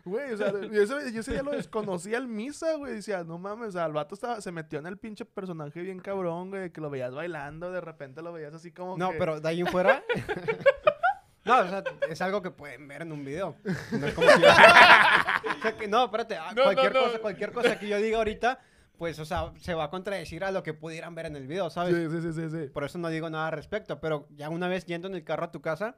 Güey, 0.08 0.32
o 0.34 0.38
sea, 0.38 0.52
yo 0.52 0.82
ese, 0.82 1.12
yo 1.14 1.20
ese 1.20 1.32
día 1.34 1.44
lo 1.44 1.52
desconocía 1.52 2.18
al 2.18 2.28
misa, 2.28 2.76
güey. 2.76 2.94
Decía, 2.96 3.24
no 3.24 3.38
mames, 3.38 3.70
o 3.70 3.72
sea, 3.74 3.86
el 3.86 3.94
vato 3.94 4.16
estaba, 4.16 4.42
se 4.42 4.52
metió 4.52 4.80
en 4.80 4.88
el 4.88 4.98
pinche 4.98 5.26
personaje 5.26 5.82
bien 5.82 6.00
cabrón, 6.00 6.50
güey, 6.50 6.72
que 6.72 6.82
lo 6.82 6.90
veías 6.90 7.14
bailando, 7.14 7.72
de 7.72 7.82
repente 7.82 8.22
lo 8.22 8.34
veías 8.34 8.54
así 8.54 8.72
como 8.72 8.98
No, 8.98 9.12
que- 9.12 9.18
pero 9.18 9.40
de 9.42 9.48
ahí 9.50 9.62
en 9.62 9.68
fuera. 9.68 10.04
no, 11.46 11.60
o 11.60 11.68
sea, 11.68 11.84
es 12.10 12.22
algo 12.22 12.42
que 12.42 12.52
pueden 12.52 12.88
ver 12.88 13.04
en 13.04 13.12
un 13.12 13.24
video. 13.24 13.56
No 13.92 14.08
es 14.08 14.14
como 14.14 14.28
si- 14.32 14.44
O 14.44 15.62
sea, 15.62 15.78
que 15.78 15.88
no, 15.88 16.06
espérate. 16.06 16.36
ah, 16.38 16.54
No, 16.56 16.64
cualquier, 16.64 16.94
no, 16.94 17.00
no. 17.02 17.06
Cosa, 17.08 17.20
cualquier 17.20 17.52
cosa 17.52 17.80
que 17.80 17.88
yo 17.88 17.98
diga 17.98 18.18
ahorita, 18.18 18.60
pues, 18.98 19.18
o 19.20 19.26
sea, 19.26 19.52
se 19.60 19.74
va 19.74 19.86
a 19.86 19.90
contradecir 19.90 20.44
a 20.44 20.52
lo 20.52 20.64
que 20.64 20.74
pudieran 20.74 21.16
ver 21.16 21.28
en 21.28 21.36
el 21.36 21.48
video, 21.48 21.70
¿sabes? 21.70 21.96
Sí, 21.96 22.08
sí, 22.10 22.22
sí, 22.22 22.34
sí, 22.34 22.50
sí. 22.50 22.70
Por 22.70 22.84
eso 22.84 22.98
no 22.98 23.10
digo 23.10 23.30
nada 23.30 23.48
al 23.48 23.54
respecto. 23.54 24.00
Pero 24.00 24.28
ya 24.36 24.50
una 24.50 24.68
vez 24.68 24.86
yendo 24.86 25.08
en 25.08 25.16
el 25.16 25.24
carro 25.24 25.46
a 25.46 25.52
tu 25.52 25.62
casa, 25.62 25.98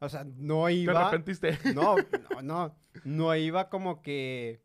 o 0.00 0.08
sea, 0.08 0.24
no 0.24 0.66
Te 0.66 0.72
iba. 0.74 1.08
arrepentiste. 1.08 1.58
No, 1.74 1.96
no, 1.96 2.42
no. 2.42 2.76
No 3.04 3.34
iba 3.36 3.68
como 3.68 4.02
que. 4.02 4.62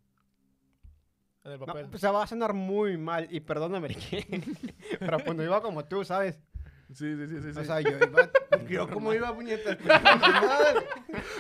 En 1.44 1.54
el 1.54 1.60
No, 1.60 1.66
papel. 1.66 1.88
o 1.94 1.98
sea, 1.98 2.12
va 2.12 2.24
a 2.24 2.28
sonar 2.28 2.54
muy 2.54 2.98
mal. 2.98 3.28
Y 3.32 3.40
perdóname, 3.40 3.88
Pero 5.00 5.18
pues 5.20 5.36
no 5.38 5.44
iba 5.44 5.62
como 5.62 5.86
tú, 5.86 6.04
¿sabes? 6.04 6.40
Sí, 6.94 7.16
sí, 7.16 7.28
sí, 7.28 7.42
sí. 7.42 7.54
sí. 7.54 7.60
O 7.60 7.64
sea, 7.64 7.82
yo 7.82 7.92
iba. 7.92 8.30
Yo 8.68 8.90
como 8.90 9.14
iba, 9.14 9.34
puñetas. 9.34 9.78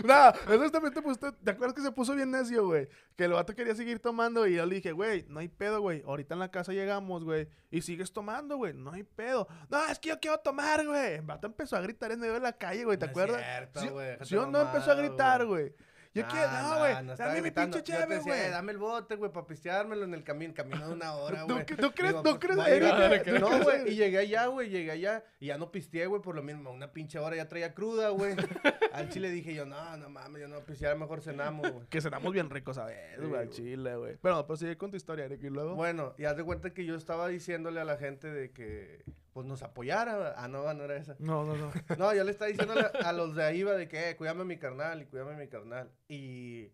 Nada, 0.03 0.33
honestamente, 0.47 1.01
pues, 1.01 1.19
¿te, 1.19 1.31
te 1.31 1.51
acuerdas 1.51 1.75
que 1.75 1.81
se 1.81 1.91
puso 1.91 2.15
bien 2.15 2.31
necio, 2.31 2.65
güey? 2.65 2.87
Que 3.15 3.25
el 3.25 3.33
vato 3.33 3.53
quería 3.55 3.75
seguir 3.75 3.99
tomando 3.99 4.47
y 4.47 4.55
yo 4.55 4.65
le 4.65 4.75
dije, 4.75 4.91
güey, 4.91 5.25
no 5.27 5.39
hay 5.39 5.47
pedo, 5.47 5.81
güey. 5.81 6.03
Ahorita 6.05 6.33
en 6.35 6.39
la 6.39 6.51
casa 6.51 6.71
llegamos, 6.71 7.23
güey, 7.23 7.47
y 7.71 7.81
sigues 7.81 8.11
tomando, 8.13 8.57
güey. 8.57 8.73
No 8.73 8.91
hay 8.91 9.03
pedo. 9.03 9.47
No, 9.69 9.85
es 9.87 9.99
que 9.99 10.09
yo 10.09 10.19
quiero 10.19 10.39
tomar, 10.39 10.85
güey. 10.85 11.15
El 11.15 11.21
vato 11.21 11.47
empezó 11.47 11.75
a 11.75 11.81
gritar 11.81 12.11
en 12.11 12.19
medio 12.19 12.33
de 12.33 12.39
la 12.39 12.53
calle, 12.53 12.85
güey, 12.85 12.97
¿te 12.97 13.05
No 13.05 13.11
es 13.11 13.17
acuerdas? 13.17 13.43
cierto, 13.43 13.79
¿Sí, 13.81 13.87
güey, 13.89 14.05
déjate 14.07 14.25
sí 14.25 14.35
o 14.35 14.47
no 14.47 14.61
empezó 14.61 14.91
a 14.91 14.95
gritar, 14.95 15.45
güey. 15.45 15.73
Yo 16.11 16.25
quiero, 16.27 16.51
no, 16.51 16.79
güey. 16.79 16.93
dame 17.15 17.41
mi 17.43 17.51
pinche 17.51 17.79
decía, 17.81 18.19
güey. 18.21 18.39
"Eh, 18.39 18.49
dame 18.49 18.71
el 18.71 18.77
bote, 18.79 19.15
güey, 19.15 19.31
para 19.31 19.45
pisteármelo 19.45 20.05
en 20.05 20.15
el 20.15 20.23
camino, 20.23 20.53
camino 20.55 20.87
de 20.87 20.93
una 20.93 21.13
hora, 21.13 21.43
¿Tú 21.47 21.53
güey. 21.53 21.65
qué- 21.67 21.75
tú 21.75 21.91
crees- 21.91 22.09
Digo, 22.13 22.23
tú 22.23 22.39
pues, 22.39 22.55
crees? 22.55 23.23
¿Tú 23.23 23.39
No, 23.39 23.63
güey, 23.63 23.91
y 23.91 23.95
llegué 23.95 24.17
allá, 24.17 24.47
güey, 24.47 24.69
llegué 24.69 24.91
allá 24.91 25.23
y 25.39 25.47
ya 25.47 25.57
no 25.59 25.71
pisteé, 25.71 26.07
güey, 26.07 26.21
por 26.21 26.35
lo 26.35 26.41
mismo, 26.41 26.71
una 26.71 26.91
pinche 26.91 27.19
hora 27.19 27.35
ya 27.35 27.47
traía 27.47 27.73
cruda, 27.75 28.09
güey. 28.09 28.35
Al 28.93 29.09
chile 29.09 29.29
dije 29.29 29.53
yo, 29.53 29.65
no, 29.67 29.97
no 29.97 30.09
mames, 30.09 30.41
yo 30.41 30.47
no 30.47 30.65
pistear, 30.65 30.97
mejor 30.97 31.21
cenamos, 31.21 31.71
güey. 31.71 31.85
Que 31.87 32.01
cenamos 32.01 32.33
bien 32.33 32.49
ricos 32.49 32.79
a 32.79 32.85
ver, 32.85 33.21
güey, 33.27 33.39
al 33.41 33.49
chile, 33.51 33.95
güey. 33.95 34.17
Pero, 34.21 34.47
pues 34.47 34.59
sigue 34.61 34.77
con 34.77 34.89
tu 34.89 34.97
historia, 34.97 35.25
Eric, 35.25 35.43
y 35.43 35.49
luego. 35.49 35.75
Bueno, 35.75 36.15
y 36.17 36.25
haz 36.25 36.35
de 36.35 36.43
cuenta 36.43 36.73
que 36.73 36.85
yo 36.85 36.95
estaba 36.95 37.27
diciéndole 37.27 37.79
a 37.81 37.85
la 37.85 37.97
gente 37.97 38.31
de 38.31 38.51
que, 38.51 39.03
pues, 39.33 39.45
nos 39.47 39.63
apoyara. 39.63 40.35
Ah, 40.37 40.47
no, 40.47 40.73
no 40.73 40.83
era 40.83 40.97
esa. 40.97 41.15
No, 41.19 41.43
no, 41.43 41.55
no. 41.55 41.71
No, 41.97 42.13
yo 42.13 42.23
le 42.23 42.31
estaba 42.31 42.49
diciendo 42.49 42.73
a, 43.03 43.13
los 43.13 43.35
de 43.35 43.43
ahí, 43.43 43.63
va, 43.63 43.73
de 43.73 43.87
que, 43.87 44.09
eh, 44.09 44.15
cuídame 44.15 44.45
mi 44.45 44.57
carnal 44.57 45.01
y 45.01 45.05
cuídame 45.05 45.35
mi 45.35 45.47
carnal. 45.47 45.91
Y 46.07 46.71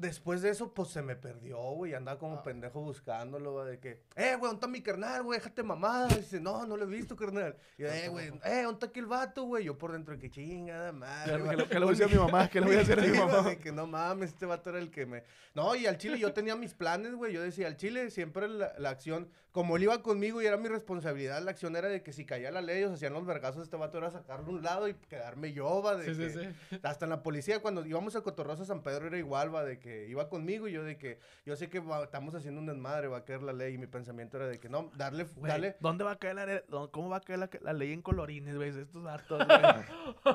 después 0.00 0.42
de 0.42 0.50
eso, 0.50 0.72
pues 0.74 0.88
se 0.88 1.02
me 1.02 1.16
perdió, 1.16 1.58
güey. 1.72 1.94
Andaba 1.94 2.18
como 2.18 2.42
pendejo 2.42 2.80
buscándolo, 2.80 3.54
va, 3.54 3.64
de 3.64 3.78
que, 3.78 4.02
eh, 4.16 4.36
güey, 4.36 4.40
¿dónde 4.50 4.54
está 4.54 4.66
mi 4.68 4.82
carnal, 4.82 5.22
güey? 5.22 5.38
Déjate 5.38 5.62
mamada. 5.62 6.08
Dice, 6.08 6.40
no, 6.40 6.66
no 6.66 6.76
lo 6.76 6.84
he 6.84 6.86
visto, 6.86 7.16
carnal. 7.16 7.56
Y 7.78 7.82
yo, 7.82 7.88
eh, 7.88 8.08
güey, 8.08 8.28
eh, 8.28 8.62
¿dónde 8.62 8.72
está 8.72 8.86
aquel 8.86 9.06
vato, 9.06 9.44
güey? 9.44 9.64
Yo 9.64 9.76
por 9.78 9.92
dentro, 9.92 10.18
que 10.18 10.30
chingada 10.30 10.92
madre. 10.92 11.38
Va. 11.42 11.50
que 11.50 11.56
lo- 11.56 11.68
que 11.68 11.74
le 11.78 11.84
voy 11.84 11.94
a 11.94 11.98
decir 11.98 12.06
a 12.06 12.08
mi 12.20 12.26
mamá, 12.26 12.48
que 12.48 12.60
le 12.60 12.66
voy 12.66 12.76
a 12.76 12.78
decir 12.80 12.98
a 12.98 13.02
mi 13.02 13.08
Sí, 13.12 13.18
mamá. 13.18 13.42
de 13.42 13.58
que 13.58 13.72
no 13.72 13.86
mames, 13.86 14.30
este 14.30 14.46
vato 14.46 14.70
era 14.70 14.78
el 14.78 14.90
que 14.90 15.06
me. 15.06 15.22
No, 15.54 15.74
y 15.74 15.86
al 15.86 15.98
chile 15.98 16.18
yo 16.18 16.32
tenía 16.32 16.56
mis 16.56 16.74
planes, 16.74 17.14
güey. 17.14 17.32
Yo 17.32 17.42
decía, 17.42 17.66
al 17.66 17.76
chile 17.76 18.10
siempre 18.10 18.48
la, 18.48 18.72
la 18.78 18.90
acción, 18.90 19.28
como 19.52 19.76
él 19.76 19.82
iba 19.82 20.00
conmigo 20.02 20.40
y 20.40 20.46
era 20.46 20.56
mi 20.56 20.68
responsabilidad, 20.68 21.42
la 21.42 21.50
acción 21.50 21.74
era 21.74 21.88
de 21.88 22.02
que 22.02 22.12
si 22.12 22.24
caía 22.24 22.50
la 22.52 22.62
ley, 22.62 22.78
ellos 22.78 22.92
hacían 22.92 23.12
los 23.12 23.26
vergazos, 23.26 23.64
este 23.64 23.76
vato 23.76 23.98
era 23.98 24.10
sacarlo 24.10 24.46
a 24.46 24.50
un 24.50 24.62
lado 24.62 24.86
y 24.88 24.94
quedarme 24.94 25.52
yo, 25.52 25.82
va. 25.82 25.96
De 25.96 26.06
Sí, 26.06 26.14
sí, 26.14 26.38
que- 26.38 26.52
sí. 26.76 26.80
Hasta 26.84 27.04
en 27.06 27.10
la 27.10 27.22
policía, 27.22 27.60
cuando 27.60 27.84
íbamos 27.84 28.14
a 28.16 28.20
Cotorrosa 28.20 28.64
San 28.64 28.82
Pedro 28.82 29.08
era 29.08 29.18
igual, 29.18 29.52
va, 29.54 29.64
de 29.64 29.78
que 29.80 29.89
iba 30.08 30.28
conmigo 30.28 30.68
y 30.68 30.72
yo 30.72 30.84
de 30.84 30.96
que, 30.96 31.18
yo 31.44 31.56
sé 31.56 31.68
que 31.68 31.80
va, 31.80 32.02
estamos 32.04 32.34
haciendo 32.34 32.60
un 32.60 32.66
desmadre, 32.66 33.08
va 33.08 33.18
a 33.18 33.24
caer 33.24 33.42
la 33.42 33.52
ley. 33.52 33.74
Y 33.74 33.78
mi 33.78 33.86
pensamiento 33.86 34.36
era 34.36 34.48
de 34.48 34.58
que 34.58 34.68
no, 34.68 34.90
darle, 34.96 35.24
Güey, 35.24 35.50
dale. 35.50 35.76
¿Dónde 35.80 36.04
va 36.04 36.12
a 36.12 36.18
caer 36.18 36.34
la, 36.36 36.62
¿Cómo 36.90 37.08
va 37.08 37.18
a 37.18 37.20
caer 37.20 37.38
la, 37.38 37.50
la 37.62 37.72
ley 37.72 37.92
en 37.92 38.02
colorines, 38.02 38.56
güey? 38.56 38.70
Estos 38.70 39.02
vatos, 39.02 39.46
güey. 39.46 40.34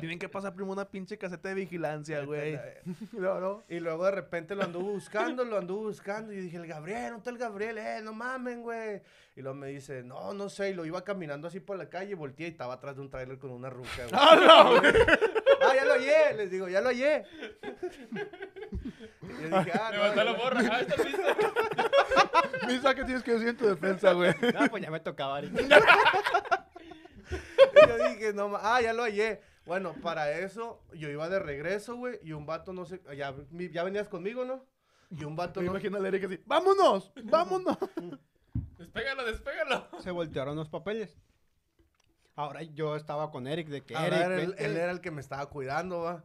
Tienen 0.00 0.18
que 0.18 0.28
pasar 0.28 0.54
primero 0.54 0.72
una 0.74 0.88
pinche 0.88 1.16
caseta 1.16 1.48
de 1.48 1.54
vigilancia, 1.54 2.24
güey. 2.24 2.58
No, 3.12 3.40
no. 3.40 3.64
Y 3.68 3.80
luego 3.80 4.04
de 4.04 4.10
repente 4.10 4.54
lo 4.54 4.62
anduvo 4.62 4.92
buscando, 4.92 5.44
lo 5.44 5.58
anduvo 5.58 5.84
buscando. 5.84 6.32
Y 6.32 6.36
dije, 6.36 6.56
el 6.58 6.66
Gabriel, 6.66 7.12
¿dónde 7.12 7.18
está 7.18 7.30
el 7.30 7.38
Gabriel? 7.38 7.78
Eh, 7.78 8.00
no 8.02 8.12
mamen, 8.12 8.62
güey. 8.62 9.00
Y 9.34 9.42
luego 9.42 9.56
me 9.56 9.68
dice, 9.68 10.02
no, 10.02 10.34
no 10.34 10.48
sé. 10.48 10.70
Y 10.70 10.74
lo 10.74 10.84
iba 10.84 11.02
caminando 11.02 11.48
así 11.48 11.60
por 11.60 11.76
la 11.76 11.88
calle, 11.88 12.14
volteé 12.14 12.48
y 12.48 12.50
estaba 12.50 12.74
atrás 12.74 12.96
de 12.96 13.02
un 13.02 13.10
tráiler 13.10 13.38
con 13.38 13.50
una 13.50 13.70
ruca, 13.70 13.90
güey. 13.96 14.10
ah, 14.12 15.74
ya 15.74 15.84
lo 15.84 15.92
hallé. 15.94 16.34
Les 16.36 16.50
digo, 16.50 16.68
ya 16.68 16.80
lo 16.80 16.88
hallé. 16.88 17.24
Y 19.22 19.26
yo 19.50 19.58
dije, 19.58 19.72
ah, 19.74 19.90
no. 19.90 19.92
Levantó 19.92 20.24
la 20.24 20.32
borra. 20.32 20.60
Ah. 20.70 20.86
Misa, 22.66 22.94
¿qué 22.94 23.04
tienes 23.04 23.22
que 23.22 23.32
decir 23.32 23.48
en 23.48 23.56
tu 23.56 23.66
defensa, 23.66 24.12
güey? 24.12 24.34
No, 24.54 24.66
pues 24.70 24.82
ya 24.82 24.90
me 24.90 25.00
tocaba. 25.00 25.40
Y 27.30 27.88
yo 27.88 28.08
dije, 28.08 28.32
no, 28.32 28.48
ma- 28.48 28.60
ah, 28.62 28.80
ya 28.80 28.92
lo 28.92 29.02
hallé. 29.02 29.40
Bueno, 29.64 29.94
para 30.02 30.30
eso, 30.38 30.80
yo 30.94 31.08
iba 31.10 31.28
de 31.28 31.38
regreso, 31.40 31.96
güey. 31.96 32.18
Y 32.22 32.32
un 32.32 32.46
vato, 32.46 32.72
no 32.72 32.84
sé, 32.86 33.00
ya, 33.16 33.34
mi- 33.50 33.68
ya 33.70 33.82
venías 33.84 34.08
conmigo, 34.08 34.44
¿no? 34.44 34.64
Y 35.10 35.24
un 35.24 35.34
vato, 35.36 35.60
Me 35.60 35.66
no, 35.66 35.72
imagino 35.72 35.98
a 36.02 36.08
Eric 36.08 36.24
así, 36.24 36.40
¡vámonos! 36.46 37.12
¡Vámonos! 37.24 37.76
Despégalo, 38.78 39.24
despégalo. 39.24 39.88
Se 40.00 40.10
voltearon 40.10 40.56
los 40.56 40.68
papeles. 40.68 41.16
Ahora 42.34 42.62
yo 42.62 42.96
estaba 42.96 43.30
con 43.30 43.46
Eric 43.46 43.68
de 43.68 43.82
que 43.82 43.94
Ahora 43.96 44.08
Eric, 44.08 44.26
era 44.26 44.36
vente. 44.36 44.64
él 44.64 44.76
era 44.76 44.90
el 44.92 45.00
que 45.00 45.10
me 45.10 45.20
estaba 45.20 45.46
cuidando, 45.46 46.00
va. 46.00 46.24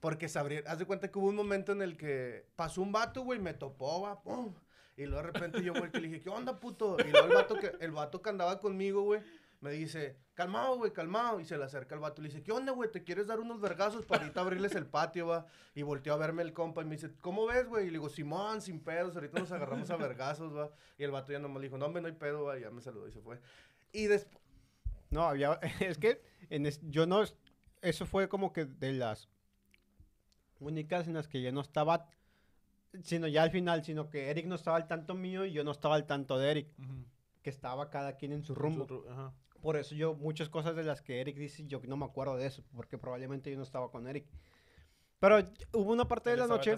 Porque 0.00 0.28
sabría, 0.28 0.62
haz 0.66 0.78
de 0.78 0.86
cuenta 0.86 1.10
que 1.10 1.18
hubo 1.18 1.28
un 1.28 1.36
momento 1.36 1.72
en 1.72 1.82
el 1.82 1.96
que 1.96 2.46
pasó 2.56 2.80
un 2.82 2.90
vato, 2.92 3.22
güey, 3.22 3.38
me 3.38 3.52
topó, 3.54 4.02
va, 4.02 4.22
pum. 4.22 4.54
Y 4.96 5.06
luego 5.06 5.26
de 5.26 5.32
repente 5.32 5.62
yo 5.62 5.72
volteé 5.74 6.00
y 6.00 6.02
le 6.04 6.08
dije, 6.08 6.20
¿qué 6.22 6.30
onda, 6.30 6.58
puto? 6.58 6.96
Y 7.00 7.10
luego 7.10 7.26
el 7.28 7.34
vato 7.34 7.54
que, 7.56 7.72
el 7.80 7.90
vato 7.92 8.20
que 8.22 8.30
andaba 8.30 8.58
conmigo, 8.60 9.02
güey, 9.02 9.20
me 9.60 9.70
dice, 9.72 10.16
calmado, 10.34 10.76
güey, 10.78 10.90
calmado. 10.92 11.38
Y 11.40 11.44
se 11.44 11.56
le 11.58 11.64
acerca 11.64 11.94
el 11.94 12.00
vato 12.00 12.20
y 12.20 12.24
le 12.24 12.30
dice, 12.30 12.42
¿qué 12.42 12.50
onda, 12.52 12.72
güey? 12.72 12.90
¿Te 12.90 13.04
quieres 13.04 13.26
dar 13.26 13.40
unos 13.40 13.60
vergazos 13.60 14.06
para 14.06 14.22
ahorita 14.22 14.40
abrirles 14.40 14.74
el 14.74 14.86
patio, 14.86 15.26
va? 15.26 15.46
Y 15.74 15.82
volteó 15.82 16.14
a 16.14 16.16
verme 16.16 16.42
el 16.42 16.52
compa 16.54 16.80
y 16.82 16.86
me 16.86 16.96
dice, 16.96 17.12
¿cómo 17.20 17.46
ves, 17.46 17.68
güey? 17.68 17.84
Y 17.84 17.86
le 17.88 17.92
digo, 17.92 18.08
Simón, 18.08 18.62
sin 18.62 18.80
pedos, 18.80 19.14
ahorita 19.16 19.38
nos 19.38 19.52
agarramos 19.52 19.90
a 19.90 19.96
vergazos, 19.96 20.54
va. 20.56 20.70
Y 20.98 21.04
el 21.04 21.10
vato 21.10 21.32
ya 21.32 21.38
nomás 21.38 21.60
le 21.60 21.68
dijo, 21.68 21.76
no, 21.78 21.86
hombre, 21.86 22.00
no 22.02 22.08
hay 22.08 22.14
pedo, 22.14 22.44
va. 22.44 22.58
Y 22.58 22.62
ya 22.62 22.70
me 22.70 22.80
saludó 22.80 23.06
y 23.06 23.12
se 23.12 23.20
fue. 23.20 23.38
Y 23.92 24.06
después, 24.06 24.42
No, 25.10 25.24
había, 25.28 25.52
es 25.80 25.98
que 25.98 26.22
en 26.48 26.64
es- 26.66 26.80
yo 26.90 27.06
no, 27.06 27.22
eso 27.82 28.06
fue 28.06 28.28
como 28.28 28.52
que 28.52 28.64
de 28.64 28.92
las 28.92 29.28
únicas 30.60 31.06
en 31.06 31.14
las 31.14 31.28
que 31.28 31.42
yo 31.42 31.50
no 31.52 31.60
estaba, 31.60 32.06
sino 33.02 33.26
ya 33.28 33.42
al 33.42 33.50
final, 33.50 33.84
sino 33.84 34.10
que 34.10 34.30
Eric 34.30 34.46
no 34.46 34.54
estaba 34.54 34.76
al 34.76 34.86
tanto 34.86 35.14
mío 35.14 35.44
y 35.44 35.52
yo 35.52 35.64
no 35.64 35.70
estaba 35.70 35.94
al 35.94 36.06
tanto 36.06 36.38
de 36.38 36.50
Eric, 36.50 36.68
Ujú. 36.78 37.04
que 37.42 37.50
estaba 37.50 37.90
cada 37.90 38.16
quien 38.16 38.32
en 38.32 38.44
su 38.44 38.54
rumbo. 38.54 38.86
Su 38.86 39.02
ru- 39.02 39.10
ajá. 39.10 39.32
Por 39.62 39.76
eso 39.76 39.94
yo, 39.94 40.14
muchas 40.14 40.48
cosas 40.48 40.74
de 40.74 40.84
las 40.84 41.02
que 41.02 41.20
Eric 41.20 41.36
dice, 41.36 41.66
yo 41.66 41.80
no 41.86 41.96
me 41.96 42.06
acuerdo 42.06 42.36
de 42.36 42.46
eso, 42.46 42.62
porque 42.74 42.96
probablemente 42.96 43.50
yo 43.50 43.56
no 43.58 43.62
estaba 43.62 43.90
con 43.90 44.06
Eric. 44.08 44.26
Pero 45.18 45.36
hubo 45.74 45.92
una 45.92 46.08
parte 46.08 46.30
de 46.30 46.36
la 46.38 46.46
noche, 46.46 46.70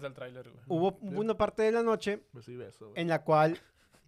güey. 0.50 0.64
hubo 0.66 0.98
hubo 1.00 1.20
una 1.20 1.36
parte 1.38 1.62
de 1.62 1.70
la 1.70 1.84
noche 1.84 2.24
Pues 2.32 2.44
sí, 2.44 2.56
beso, 2.56 2.90
en 2.96 3.06
la 3.06 3.22
cual 3.22 3.56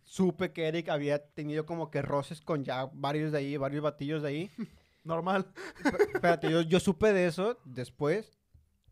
supe 0.03 0.53
que 0.53 0.67
Eric 0.67 0.89
había 0.89 1.25
tenido 1.25 1.65
como 1.65 1.89
que 1.91 2.03
roces 2.03 2.41
con 2.41 2.65
ya 2.65 2.91
varios 2.93 3.31
de 3.31 3.39
ahí, 3.39 3.57
varios 3.57 3.83
batillos 3.83 4.23
de 4.23 4.29
ahí. 4.29 4.51
Normal. 5.05 5.47
Espérate, 6.15 6.51
yo, 6.51 6.63
yo 6.63 6.81
supe 6.81 7.13
de 7.13 7.27
eso 7.27 7.59
después. 7.65 8.41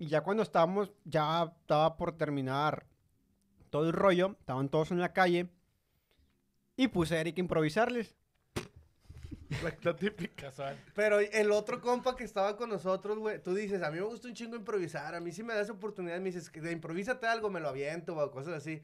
Y 0.03 0.09
ya 0.09 0.23
cuando 0.23 0.43
estábamos, 0.43 0.91
ya 1.05 1.45
estaba 1.61 1.97
por 1.97 2.19
terminar 2.19 2.87
todo 3.71 3.87
el 3.87 3.93
rollo. 3.93 4.35
Estaban 4.41 4.69
todos 4.69 4.91
en 4.91 4.99
la 4.99 5.13
calle. 5.13 5.49
Y 6.75 6.89
puse 6.89 7.15
a 7.15 7.21
Eric 7.21 7.39
a 7.39 7.41
improvisarles. 7.41 8.17
La, 9.63 9.73
la 9.81 9.95
típica. 9.95 10.47
Casual. 10.47 10.77
Pero 10.97 11.21
el 11.21 11.53
otro 11.53 11.81
compa 11.81 12.17
que 12.17 12.25
estaba 12.25 12.57
con 12.57 12.71
nosotros, 12.71 13.17
güey, 13.17 13.41
tú 13.41 13.55
dices, 13.55 13.81
a 13.81 13.93
mí 13.93 13.99
me 13.99 14.05
gusta 14.05 14.27
un 14.27 14.35
chingo 14.35 14.57
improvisar, 14.57 15.15
a 15.15 15.21
mí 15.21 15.31
si 15.31 15.45
me 15.45 15.55
das 15.55 15.71
oportunidad, 15.71 16.19
me 16.19 16.33
dices, 16.33 16.51
que 16.51 16.61
de 16.61 16.73
improvísate 16.73 17.29
algo, 17.29 17.49
me 17.49 17.61
lo 17.61 17.69
aviento, 17.69 18.17
o 18.17 18.31
cosas 18.33 18.55
así. 18.55 18.83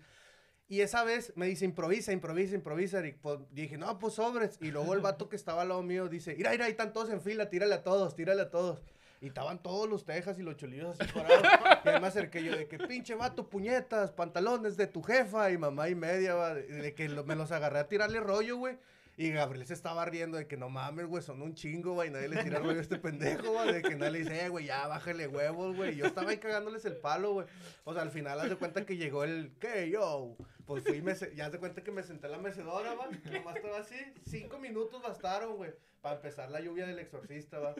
Y 0.69 0.83
esa 0.83 1.03
vez 1.03 1.33
me 1.35 1.47
dice, 1.47 1.65
improvisa, 1.65 2.13
improvisa, 2.13 2.55
improvisa, 2.55 3.05
y 3.05 3.11
pues, 3.15 3.41
dije, 3.51 3.77
no, 3.77 3.99
pues 3.99 4.15
sobres. 4.15 4.57
Y 4.61 4.71
luego 4.71 4.95
el 4.95 5.01
vato 5.01 5.29
que 5.29 5.35
estaba 5.35 5.63
al 5.63 5.71
lado 5.71 5.83
mío 5.83 6.09
dice, 6.09 6.37
mira, 6.37 6.53
mira, 6.53 6.67
ahí 6.67 6.71
están 6.71 6.93
todos 6.93 7.11
en 7.11 7.21
fila, 7.21 7.51
tírale 7.51 7.75
a 7.75 7.83
todos, 7.83 8.15
tírale 8.15 8.43
a 8.43 8.51
todos. 8.51 8.85
Y 9.21 9.27
estaban 9.29 9.61
todos 9.61 9.89
los 9.89 10.05
tejas 10.05 10.39
y 10.39 10.43
los 10.43 10.57
cholillos 10.57 10.99
así 10.99 11.13
parados. 11.13 11.43
y 11.85 11.89
ahí 11.89 12.01
me 12.01 12.07
acerqué 12.07 12.45
yo 12.45 12.57
de 12.57 12.69
que, 12.69 12.79
pinche 12.79 13.15
vato, 13.15 13.49
puñetas, 13.49 14.13
pantalones 14.13 14.77
de 14.77 14.87
tu 14.87 15.03
jefa 15.03 15.51
y 15.51 15.59
mamá 15.59 15.89
y 15.89 15.95
media, 15.97 16.37
de, 16.55 16.95
que 16.95 17.09
me 17.09 17.35
los 17.35 17.51
agarré 17.51 17.81
a 17.81 17.89
tirarle 17.89 18.21
rollo, 18.21 18.57
güey. 18.57 18.79
Y 19.17 19.33
Gabriel 19.33 19.67
se 19.67 19.75
estaba 19.75 20.05
riendo 20.05 20.39
de 20.39 20.47
que 20.47 20.57
no 20.57 20.71
mames, 20.71 21.07
güey, 21.07 21.25
son 21.25 21.43
un 21.43 21.53
chingo, 21.53 21.95
güey, 21.95 22.09
nadie 22.09 22.29
le 22.29 22.45
tira 22.45 22.61
rollo 22.61 22.79
a 22.79 22.83
este 22.83 22.99
pendejo, 22.99 23.51
güey, 23.51 23.73
de 23.73 23.83
que 23.83 23.97
nadie 23.97 24.21
dice, 24.21 24.45
eh, 24.45 24.49
güey, 24.49 24.67
ya 24.67 24.87
bájale 24.87 25.27
huevos, 25.27 25.75
güey. 25.75 25.97
Yo 25.97 26.07
estaba 26.07 26.31
ahí 26.31 26.37
cagándoles 26.39 26.85
el 26.85 26.97
palo, 26.97 27.33
güey. 27.33 27.47
O 27.83 27.93
sea, 27.93 28.03
al 28.03 28.13
final 28.13 28.39
haz 28.39 28.49
de 28.49 28.55
cuenta 28.55 28.87
que 28.87 28.97
llegó 28.97 29.25
el, 29.25 29.51
¿qué, 29.59 29.91
yo? 29.91 30.37
Pues 30.69 30.85
fui, 30.85 31.01
me 31.03 31.15
ya 31.35 31.49
de 31.49 31.59
cuenta 31.59 31.83
que 31.83 31.91
me 31.91 32.03
senté 32.03 32.27
en 32.27 32.33
la 32.33 32.39
mecedora, 32.39 32.95
va. 32.95 33.09
Nomás 33.33 33.57
estaba 33.57 33.79
así, 33.79 33.97
cinco 34.27 34.59
minutos 34.59 35.03
bastaron, 35.03 35.57
güey, 35.57 35.73
para 36.03 36.17
empezar 36.17 36.51
la 36.51 36.61
lluvia 36.61 36.87
del 36.87 36.99
exorcista, 36.99 37.59
va. 37.59 37.75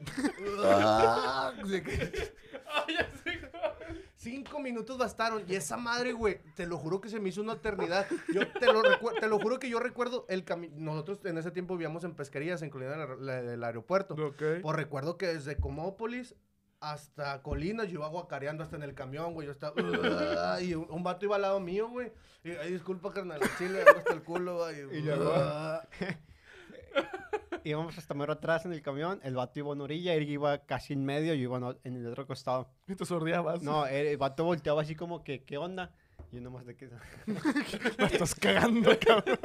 De 1.69 1.83
que- 1.83 2.33
Ay, 2.67 2.95
ya 2.97 3.09
sé, 3.23 3.39
güey. 3.39 4.03
Cinco 4.17 4.59
minutos 4.61 4.97
bastaron. 4.99 5.45
Y 5.47 5.55
esa 5.55 5.77
madre, 5.77 6.13
güey, 6.13 6.41
te 6.57 6.67
lo 6.67 6.77
juro 6.79 7.01
que 7.01 7.09
se 7.09 7.21
me 7.21 7.29
hizo 7.29 7.41
una 7.43 7.53
eternidad. 7.55 8.07
Yo 8.35 8.51
te 8.53 8.67
lo, 8.67 8.83
recu- 8.83 9.19
te 9.21 9.29
lo 9.29 9.39
juro 9.39 9.59
que 9.59 9.69
yo 9.69 9.79
recuerdo 9.81 10.27
el 10.29 10.45
camino. 10.45 10.75
Nosotros 10.79 11.21
en 11.25 11.39
ese 11.39 11.51
tiempo 11.51 11.75
vivíamos 11.75 12.05
en 12.05 12.15
pesquerías, 12.15 12.63
en 12.63 12.71
Colina 12.71 13.07
del, 13.07 13.63
aeropuerto. 13.65 14.15
Ok. 14.15 14.43
Pues 14.63 14.77
recuerdo 14.77 15.17
que 15.19 15.27
desde 15.29 15.57
Comópolis 15.57 16.35
hasta 16.81 17.43
Colinas 17.43 17.87
yo 17.89 17.95
iba 17.95 18.09
guacareando 18.09 18.63
hasta 18.65 18.77
en 18.77 18.83
el 18.83 18.95
camión, 18.95 19.35
güey. 19.35 19.47
Yo 19.47 19.53
estaba. 19.53 19.75
y 20.63 20.75
un, 20.75 20.87
un 20.91 21.03
vato 21.03 21.25
iba 21.27 21.37
al 21.37 21.43
lado 21.43 21.61
mío, 21.61 21.89
güey. 21.89 22.13
Y, 22.45 22.51
ay, 22.53 22.73
disculpa, 22.73 23.13
carnal, 23.13 23.43
al 23.43 23.57
chile, 23.59 23.83
hasta 23.97 24.15
el 24.15 24.23
culo, 24.23 24.59
güey. 24.59 24.81
Y 24.99 25.03
luego- 25.03 25.35
Íbamos 27.65 27.99
hasta 27.99 28.15
mero 28.15 28.33
atrás 28.33 28.65
en 28.65 28.73
el 28.73 28.83
camión. 28.83 29.21
El 29.23 29.35
vato 29.35 29.59
iba 29.59 29.73
en 29.73 29.81
orilla, 29.81 30.15
Eric 30.15 30.29
iba 30.31 30.59
casi 30.59 30.93
en 30.95 31.05
medio, 31.05 31.35
yo 31.35 31.43
iba 31.57 31.77
en 31.85 31.97
el 31.97 32.07
otro 32.07 32.27
costado. 32.27 32.71
Y 32.87 32.95
te 32.95 33.05
sordeabas. 33.05 33.63
No, 33.63 33.87
el, 33.87 34.07
el 34.07 34.17
vato 34.17 34.45
volteaba 34.45 34.83
así 34.83 34.95
como 34.95 35.23
que, 35.25 35.45
¿qué 35.45 35.59
onda? 35.59 35.93
Y 36.31 36.37
yo 36.37 36.41
nomás 36.43 36.67
de 36.67 36.77
que... 36.77 36.89
Me 37.99 38.07
estás 38.07 38.35
cagando, 38.35 38.91
cabrón. 38.99 39.39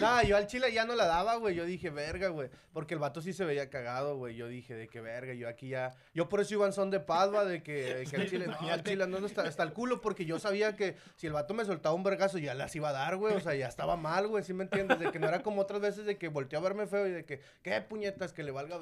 Nada, 0.00 0.22
yo 0.22 0.36
al 0.36 0.46
chile 0.46 0.70
ya 0.72 0.84
no 0.84 0.94
la 0.94 1.06
daba, 1.06 1.36
güey. 1.36 1.54
Yo 1.54 1.64
dije, 1.64 1.88
verga, 1.88 2.28
güey. 2.28 2.50
Porque 2.74 2.92
el 2.92 3.00
vato 3.00 3.22
sí 3.22 3.32
se 3.32 3.44
veía 3.46 3.70
cagado, 3.70 4.16
güey. 4.18 4.36
Yo 4.36 4.48
dije, 4.48 4.74
de 4.74 4.86
que 4.88 5.00
verga, 5.00 5.32
yo 5.32 5.48
aquí 5.48 5.68
ya. 5.68 5.94
Yo 6.14 6.28
por 6.28 6.40
eso 6.40 6.54
iba 6.54 6.66
en 6.66 6.74
son 6.74 6.90
de 6.90 7.00
paz, 7.00 7.32
va, 7.32 7.46
de 7.46 7.62
que, 7.62 7.94
de 7.94 8.04
que 8.04 8.16
al 8.16 8.28
chile, 8.28 8.46
no, 8.48 8.58
al 8.70 8.82
chile 8.84 9.06
no, 9.06 9.18
no 9.18 9.26
está, 9.26 9.46
está 9.48 9.62
el 9.62 9.72
culo. 9.72 10.02
Porque 10.02 10.26
yo 10.26 10.38
sabía 10.38 10.76
que 10.76 10.96
si 11.16 11.26
el 11.26 11.32
vato 11.32 11.54
me 11.54 11.64
soltaba 11.64 11.94
un 11.94 12.02
vergazo, 12.02 12.36
ya 12.36 12.52
las 12.52 12.76
iba 12.76 12.90
a 12.90 12.92
dar, 12.92 13.16
güey. 13.16 13.34
O 13.34 13.40
sea, 13.40 13.54
ya 13.54 13.66
estaba 13.68 13.96
mal, 13.96 14.28
güey. 14.28 14.44
¿Sí 14.44 14.52
me 14.52 14.64
entiendes? 14.64 14.98
De 14.98 15.10
que 15.10 15.18
no 15.18 15.26
era 15.28 15.42
como 15.42 15.62
otras 15.62 15.80
veces 15.80 16.04
de 16.04 16.18
que 16.18 16.28
volteó 16.28 16.58
a 16.58 16.62
verme 16.62 16.86
feo 16.86 17.06
y 17.06 17.12
de 17.12 17.24
que, 17.24 17.40
¿qué 17.62 17.80
puñetas 17.80 18.34
que 18.34 18.42
le 18.42 18.50
valga? 18.50 18.78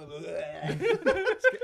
Es 0.65 0.77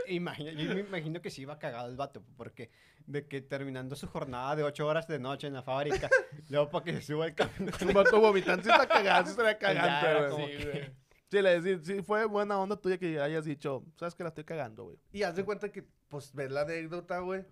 que 0.05 0.13
imagina- 0.13 0.53
yo 0.53 0.73
me 0.73 0.81
imagino 0.81 1.21
que 1.21 1.31
sí 1.31 1.43
iba 1.43 1.59
cagado 1.59 1.89
el 1.89 1.97
vato, 1.97 2.23
porque 2.37 2.71
de 3.07 3.27
que 3.27 3.41
terminando 3.41 3.97
su 3.97 4.07
jornada 4.07 4.55
de 4.55 4.63
ocho 4.63 4.87
horas 4.87 4.90
de 5.07 5.19
noche 5.19 5.47
en 5.47 5.55
la 5.55 5.63
fábrica, 5.63 6.09
luego 6.49 6.69
para 6.71 6.85
que 6.85 6.93
se 6.95 7.03
suba 7.03 7.27
el 7.27 7.35
camión. 7.35 7.71
Un 7.89 7.93
vato 7.95 8.21
vomitando. 8.21 8.63
Sí 8.63 8.71
está 8.71 8.87
cagado, 8.87 9.25
sí 9.27 9.31
estaría 9.33 9.59
güey. 10.29 10.31
como 10.31 10.47
Sí, 10.47 10.65
güey. 10.65 10.91
Sí, 11.31 11.43
le 11.43 11.63
sí, 11.63 11.79
sí 11.85 12.03
fue 12.03 12.25
buena 12.25 12.59
onda 12.59 12.77
tuya 12.77 12.99
que 12.99 13.21
hayas 13.21 13.45
dicho, 13.45 13.85
sabes 13.97 14.15
que 14.17 14.25
la 14.25 14.31
estoy 14.31 14.45
cagando, 14.45 14.85
güey. 14.85 14.99
Y 15.13 15.23
haz 15.23 15.37
de 15.37 15.45
cuenta 15.45 15.71
que, 15.71 15.85
pues, 16.09 16.35
ves 16.35 16.51
la 16.51 16.63
anécdota, 16.63 17.21
güey. 17.21 17.45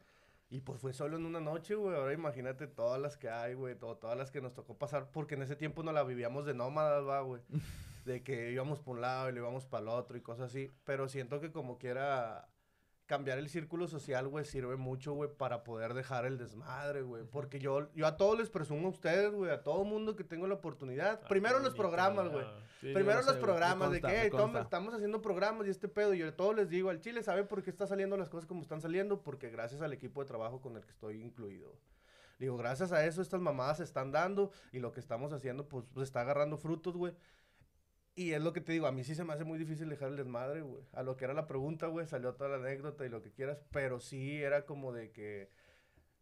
Y 0.50 0.62
pues 0.62 0.80
fue 0.80 0.92
solo 0.94 1.16
en 1.18 1.26
una 1.26 1.40
noche, 1.40 1.74
güey. 1.74 1.94
Ahora 1.94 2.12
imagínate 2.14 2.66
todas 2.66 2.98
las 3.00 3.16
que 3.18 3.28
hay, 3.28 3.52
güey. 3.54 3.74
to- 3.76 3.96
todas 3.98 4.16
las 4.16 4.30
que 4.30 4.40
nos 4.40 4.54
tocó 4.54 4.76
pasar. 4.78 5.10
Porque 5.12 5.34
en 5.34 5.42
ese 5.42 5.56
tiempo 5.56 5.82
no 5.82 5.92
la 5.92 6.02
vivíamos 6.04 6.46
de 6.46 6.54
nómadas, 6.54 7.06
va, 7.06 7.20
güey. 7.20 7.42
De 8.06 8.22
que 8.22 8.50
íbamos 8.50 8.80
por 8.80 8.96
un 8.96 9.02
lado 9.02 9.28
y 9.28 9.32
le 9.32 9.40
íbamos 9.40 9.66
para 9.66 9.82
el 9.82 9.88
otro 9.90 10.16
y 10.16 10.22
cosas 10.22 10.46
así. 10.50 10.72
Pero 10.84 11.06
siento 11.08 11.38
que 11.40 11.52
como 11.52 11.76
quiera 11.76 12.48
cambiar 13.08 13.38
el 13.38 13.48
círculo 13.48 13.88
social, 13.88 14.28
güey, 14.28 14.44
sirve 14.44 14.76
mucho, 14.76 15.14
güey, 15.14 15.30
para 15.34 15.64
poder 15.64 15.94
dejar 15.94 16.26
el 16.26 16.36
desmadre, 16.36 17.00
güey. 17.00 17.24
Porque 17.24 17.58
yo, 17.58 17.88
yo 17.94 18.06
a 18.06 18.18
todos 18.18 18.38
les 18.38 18.50
presumo 18.50 18.88
a 18.88 18.90
ustedes, 18.90 19.32
güey, 19.32 19.50
a 19.50 19.62
todo 19.62 19.82
mundo 19.84 20.14
que 20.14 20.24
tengo 20.24 20.46
la 20.46 20.54
oportunidad. 20.54 21.18
Ah, 21.24 21.28
Primero 21.28 21.58
los 21.58 21.74
programas, 21.74 22.28
güey. 22.28 22.44
Sí, 22.82 22.92
Primero 22.92 23.22
sé, 23.22 23.30
los 23.30 23.38
programas 23.38 23.90
de 23.90 24.02
que 24.02 24.26
estamos 24.26 24.94
haciendo 24.94 25.22
programas 25.22 25.66
y 25.66 25.70
este 25.70 25.88
pedo. 25.88 26.12
Yo 26.12 26.28
a 26.28 26.36
todos 26.36 26.54
les 26.54 26.68
digo, 26.68 26.90
al 26.90 27.00
chile, 27.00 27.22
¿sabe 27.22 27.44
por 27.44 27.62
qué 27.62 27.70
está 27.70 27.86
saliendo 27.86 28.16
las 28.18 28.28
cosas 28.28 28.46
como 28.46 28.60
están 28.60 28.82
saliendo? 28.82 29.22
Porque 29.22 29.48
gracias 29.48 29.80
al 29.80 29.94
equipo 29.94 30.20
de 30.20 30.28
trabajo 30.28 30.60
con 30.60 30.76
el 30.76 30.84
que 30.84 30.90
estoy 30.90 31.22
incluido. 31.22 31.72
Digo, 32.38 32.58
gracias 32.58 32.92
a 32.92 33.04
eso 33.06 33.22
estas 33.22 33.40
mamadas 33.40 33.78
se 33.78 33.84
están 33.84 34.12
dando 34.12 34.52
y 34.70 34.80
lo 34.80 34.92
que 34.92 35.00
estamos 35.00 35.32
haciendo, 35.32 35.66
pues, 35.66 35.86
pues 35.92 36.06
está 36.08 36.20
agarrando 36.20 36.58
frutos, 36.58 36.94
güey. 36.94 37.14
Y 38.18 38.32
es 38.32 38.42
lo 38.42 38.52
que 38.52 38.60
te 38.60 38.72
digo, 38.72 38.88
a 38.88 38.90
mí 38.90 39.04
sí 39.04 39.14
se 39.14 39.22
me 39.22 39.32
hace 39.32 39.44
muy 39.44 39.60
difícil 39.60 39.88
dejar 39.88 40.08
el 40.08 40.16
desmadre, 40.16 40.62
güey. 40.62 40.82
A 40.92 41.04
lo 41.04 41.16
que 41.16 41.24
era 41.24 41.34
la 41.34 41.46
pregunta, 41.46 41.86
güey, 41.86 42.04
salió 42.04 42.34
toda 42.34 42.50
la 42.50 42.56
anécdota 42.56 43.06
y 43.06 43.08
lo 43.08 43.22
que 43.22 43.30
quieras, 43.30 43.60
pero 43.70 44.00
sí 44.00 44.42
era 44.42 44.66
como 44.66 44.92
de 44.92 45.12
que, 45.12 45.50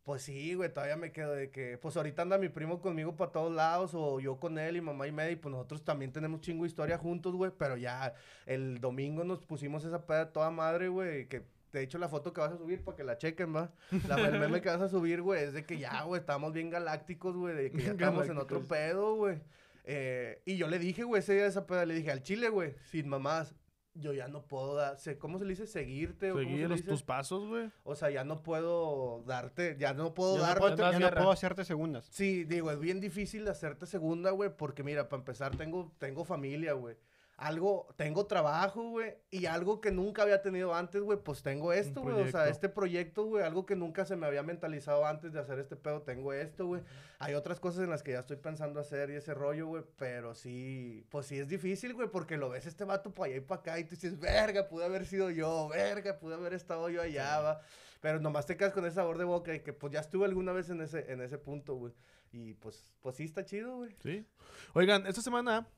pues 0.02 0.20
sí, 0.20 0.52
güey, 0.52 0.70
todavía 0.70 0.98
me 0.98 1.10
quedo 1.10 1.32
de 1.32 1.50
que, 1.50 1.78
pues 1.78 1.96
ahorita 1.96 2.20
anda 2.20 2.36
mi 2.36 2.50
primo 2.50 2.82
conmigo 2.82 3.16
para 3.16 3.32
todos 3.32 3.50
lados, 3.50 3.92
o 3.94 4.20
yo 4.20 4.38
con 4.38 4.58
él 4.58 4.76
y 4.76 4.82
mamá 4.82 5.06
y 5.06 5.12
media, 5.12 5.30
y 5.30 5.36
pues 5.36 5.50
nosotros 5.50 5.86
también 5.86 6.12
tenemos 6.12 6.42
chingo 6.42 6.64
de 6.64 6.68
historia 6.68 6.98
juntos, 6.98 7.34
güey, 7.34 7.50
pero 7.56 7.78
ya 7.78 8.12
el 8.44 8.78
domingo 8.78 9.24
nos 9.24 9.40
pusimos 9.46 9.82
esa 9.86 10.04
peda 10.04 10.34
toda 10.34 10.50
madre, 10.50 10.88
güey, 10.88 11.26
que 11.28 11.46
de 11.72 11.82
hecho 11.82 11.96
la 11.96 12.10
foto 12.10 12.30
que 12.34 12.42
vas 12.42 12.52
a 12.52 12.58
subir 12.58 12.84
para 12.84 12.98
que 12.98 13.04
la 13.04 13.16
chequen, 13.16 13.56
va, 13.56 13.72
la, 14.06 14.16
el 14.28 14.38
meme 14.38 14.60
que 14.60 14.68
vas 14.68 14.82
a 14.82 14.90
subir, 14.90 15.22
güey, 15.22 15.44
es 15.44 15.54
de 15.54 15.64
que 15.64 15.78
ya, 15.78 16.02
güey, 16.02 16.20
estamos 16.20 16.52
bien 16.52 16.68
galácticos, 16.68 17.34
güey, 17.34 17.54
de 17.54 17.72
que 17.72 17.84
ya 17.84 17.92
estamos 17.92 18.28
en 18.28 18.36
otro 18.36 18.60
pedo, 18.60 19.14
güey. 19.14 19.40
Eh, 19.86 20.42
y 20.44 20.56
yo 20.56 20.66
le 20.68 20.78
dije, 20.78 21.04
güey, 21.04 21.20
ese 21.20 21.34
día 21.34 21.44
de 21.44 21.48
esa 21.48 21.66
peda, 21.66 21.86
le 21.86 21.94
dije, 21.94 22.10
al 22.10 22.22
chile, 22.22 22.48
güey, 22.48 22.74
sin 22.90 23.08
mamás, 23.08 23.54
yo 23.94 24.12
ya 24.12 24.28
no 24.28 24.46
puedo 24.46 24.74
dar, 24.74 24.98
¿cómo 25.18 25.38
se 25.38 25.44
le 25.44 25.50
dice? 25.50 25.66
Seguirte, 25.66 26.32
o 26.32 26.38
Seguir 26.38 26.68
los, 26.68 26.84
tus 26.84 27.02
pasos, 27.02 27.46
güey. 27.46 27.70
O 27.84 27.94
sea, 27.94 28.10
ya 28.10 28.24
no 28.24 28.42
puedo 28.42 29.22
darte, 29.26 29.76
ya 29.78 29.94
no 29.94 30.12
puedo 30.12 30.38
dar. 30.38 30.58
puedo, 30.58 30.76
no 30.76 31.10
puedo 31.10 31.30
hacerte 31.30 31.64
segundas. 31.64 32.06
Sí, 32.10 32.44
digo, 32.44 32.70
es 32.70 32.78
bien 32.78 33.00
difícil 33.00 33.46
hacerte 33.48 33.86
segunda, 33.86 34.32
güey, 34.32 34.50
porque 34.54 34.82
mira, 34.82 35.08
para 35.08 35.20
empezar 35.20 35.56
tengo, 35.56 35.94
tengo 35.98 36.24
familia, 36.24 36.72
güey. 36.74 36.96
Algo, 37.38 37.86
tengo 37.96 38.24
trabajo, 38.24 38.88
güey, 38.88 39.14
y 39.30 39.44
algo 39.44 39.82
que 39.82 39.90
nunca 39.90 40.22
había 40.22 40.40
tenido 40.40 40.74
antes, 40.74 41.02
güey, 41.02 41.18
pues 41.22 41.42
tengo 41.42 41.74
esto, 41.74 42.00
güey. 42.00 42.14
O 42.14 42.30
sea, 42.30 42.48
este 42.48 42.70
proyecto, 42.70 43.26
güey, 43.26 43.44
algo 43.44 43.66
que 43.66 43.76
nunca 43.76 44.06
se 44.06 44.16
me 44.16 44.26
había 44.26 44.42
mentalizado 44.42 45.04
antes 45.04 45.34
de 45.34 45.40
hacer 45.40 45.58
este 45.58 45.76
pedo, 45.76 46.00
tengo 46.00 46.32
esto, 46.32 46.66
güey. 46.66 46.82
Hay 47.18 47.34
otras 47.34 47.60
cosas 47.60 47.84
en 47.84 47.90
las 47.90 48.02
que 48.02 48.12
ya 48.12 48.20
estoy 48.20 48.38
pensando 48.38 48.80
hacer 48.80 49.10
y 49.10 49.16
ese 49.16 49.34
rollo, 49.34 49.66
güey, 49.66 49.84
pero 49.98 50.34
sí, 50.34 51.06
pues 51.10 51.26
sí 51.26 51.38
es 51.38 51.46
difícil, 51.46 51.92
güey, 51.92 52.08
porque 52.08 52.38
lo 52.38 52.48
ves 52.48 52.64
este 52.64 52.84
vato 52.84 53.12
para 53.12 53.26
allá 53.26 53.36
y 53.36 53.40
para 53.40 53.60
acá 53.60 53.78
y 53.78 53.84
tú 53.84 53.96
dices, 53.96 54.18
verga, 54.18 54.66
pude 54.66 54.86
haber 54.86 55.04
sido 55.04 55.30
yo, 55.30 55.68
verga, 55.68 56.18
pude 56.18 56.36
haber 56.36 56.54
estado 56.54 56.88
yo 56.88 57.02
allá, 57.02 57.40
va. 57.40 57.60
Pero 58.00 58.18
nomás 58.18 58.46
te 58.46 58.56
quedas 58.56 58.72
con 58.72 58.86
ese 58.86 58.94
sabor 58.94 59.18
de 59.18 59.24
boca 59.24 59.54
y 59.54 59.60
que 59.60 59.74
pues 59.74 59.92
ya 59.92 60.00
estuve 60.00 60.24
alguna 60.24 60.52
vez 60.52 60.70
en 60.70 60.80
ese, 60.80 61.12
en 61.12 61.20
ese 61.20 61.36
punto, 61.36 61.74
güey. 61.74 61.92
Y 62.32 62.54
pues, 62.54 62.94
pues 63.02 63.16
sí 63.16 63.24
está 63.24 63.44
chido, 63.44 63.76
güey. 63.76 63.94
Sí. 64.02 64.26
Oigan, 64.72 65.06
esta 65.06 65.20
semana 65.20 65.68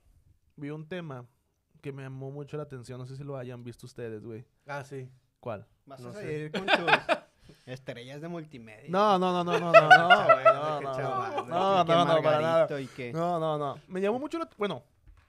vi 0.55 0.71
un 0.71 0.87
tema 0.89 1.27
que 1.81 1.93
me 1.93 2.03
llamó 2.03 2.31
mucho 2.31 2.57
la 2.57 2.65
atención. 2.65 2.99
No 2.99 3.07
sé 3.07 3.17
si 3.17 3.25
lo 3.25 3.37
hayan 3.37 3.63
visto 3.65 3.87
ustedes, 3.87 4.25
güey. 4.25 4.45
Ah, 4.67 4.85
sí. 4.85 5.09
¿Cuál? 5.41 5.67
Vas 5.87 6.01
No 6.01 6.09
a 6.11 6.13
sé. 6.13 6.21
salir 6.21 6.53
con 6.53 6.67
tus 6.67 7.57
estrellas 7.67 8.21
de 8.21 8.29
multimedia. 8.29 8.89
No, 8.91 9.19
no, 9.19 9.33
no, 9.33 9.45
no, 9.45 9.59
no, 9.59 9.73
no, 9.73 9.81
no, 9.99 10.25
güey, 10.25 10.45
no, 10.45 10.81
no, 10.81 10.97
chaval, 10.97 11.33
no, 11.37 11.45
no, 11.47 11.85
no, 11.85 12.05
no, 12.05 12.23
para 12.23 12.41
nada. 12.41 12.59
Margarito 12.67 12.79
Y 12.79 12.87
que... 12.89 13.13
No, 13.13 13.39
no, 13.39 13.59
no. 13.59 13.81
Me 13.89 14.01
llamó 14.01 14.19
mucho 14.19 14.39
la... 14.39 14.49
Bueno, 14.59 14.83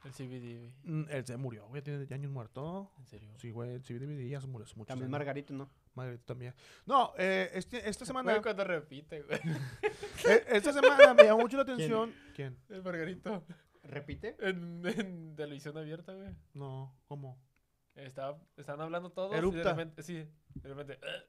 El 0.03 0.11
CBD, 0.11 0.57
güey. 0.59 0.73
mm, 0.83 1.05
él 1.09 1.25
se 1.25 1.37
murió, 1.37 1.67
güey. 1.67 1.81
Tiene 1.81 2.05
ya 2.07 2.15
años 2.15 2.31
muerto. 2.31 2.91
En 2.97 3.05
serio. 3.05 3.29
Sí, 3.37 3.51
güey. 3.51 3.75
El 3.75 3.81
CBDVD 3.83 4.27
ya 4.29 4.41
se 4.41 4.47
murió 4.47 4.65
hace 4.65 4.75
mucho. 4.75 4.87
También 4.87 5.11
Margarito, 5.11 5.53
¿no? 5.53 5.69
Margarito 5.95 6.23
también. 6.25 6.53
No, 6.85 7.13
eh, 7.17 7.51
este- 7.53 7.87
esta 7.89 8.05
semana... 8.05 8.31
Güey, 8.31 8.41
cuando 8.41 8.63
repite, 8.63 9.21
güey. 9.21 9.39
eh, 10.27 10.45
esta 10.49 10.71
semana 10.73 11.13
me 11.13 11.23
llamó 11.23 11.41
mucho 11.41 11.57
la 11.57 11.63
atención... 11.63 12.13
¿Quién? 12.35 12.57
El 12.69 12.81
Margarito. 12.83 13.43
¿Repite? 13.89 14.35
En, 14.39 14.81
en 14.85 15.35
televisión 15.35 15.77
abierta, 15.77 16.13
güey. 16.13 16.29
No, 16.53 16.95
¿cómo? 17.07 17.37
Estaba, 17.95 18.37
estaban 18.55 18.81
hablando 18.81 19.11
todos. 19.11 19.35
Erupta. 19.35 19.59
Y 19.59 19.63
de 19.63 19.69
repente, 19.69 20.03
sí. 20.03 20.27
De 20.55 20.69
repente. 20.69 20.99
"Ah, 21.03 21.23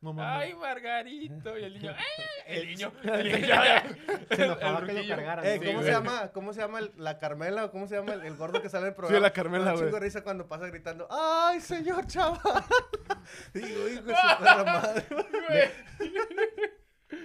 No 0.00 0.12
mames. 0.12 0.42
¡Ay, 0.48 0.54
Margarito! 0.54 1.58
Y 1.58 1.64
el 1.64 1.74
niño. 1.74 1.92
¡Ah! 1.96 2.02
El 2.46 2.66
niño. 2.68 2.92
El 3.04 3.24
niño. 3.32 3.46
ya, 3.46 3.64
ya. 4.28 4.36
Se 4.36 4.44
enojaba 4.44 4.78
El 4.80 4.86
que 4.86 5.02
lo 5.02 5.08
cargaran. 5.16 5.44
Eh. 5.46 5.58
Sí, 5.58 5.66
¿Cómo 5.66 5.72
güey. 5.78 5.84
se 5.86 5.90
llama? 5.92 6.28
¿Cómo 6.32 6.52
se 6.52 6.60
llama 6.60 6.78
el- 6.78 6.92
la 6.96 7.18
Carmela 7.18 7.64
o 7.66 7.70
cómo 7.70 7.86
se 7.88 7.96
llama 7.96 8.12
el, 8.14 8.22
el 8.22 8.36
gordo 8.36 8.62
que 8.62 8.68
sale 8.68 8.84
en 8.84 8.88
el 8.88 8.94
Sí, 8.94 8.96
programa? 8.96 9.20
la 9.20 9.32
Carmela, 9.32 9.64
Me 9.66 9.72
güey. 9.72 9.84
chingo 9.84 9.98
risa 10.00 10.22
cuando 10.22 10.46
pasa 10.48 10.66
gritando, 10.68 11.08
¡ay, 11.10 11.60
señor 11.60 12.06
chaval! 12.06 12.40
Digo, 13.54 13.88
hijo 13.88 14.02
de 14.02 14.14
su 14.14 14.38
perra 14.44 14.64
madre. 14.64 15.04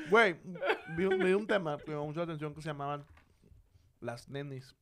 Güey, 0.09 0.35
vi, 0.95 1.05
un- 1.05 1.19
vi 1.19 1.33
un 1.33 1.47
tema 1.47 1.77
que 1.77 1.85
me 1.87 1.93
llamó 1.93 2.07
mucho 2.07 2.19
la 2.19 2.23
atención 2.25 2.53
que 2.53 2.61
se 2.61 2.67
llamaban 2.69 3.05
las 3.99 4.29
nenis. 4.29 4.75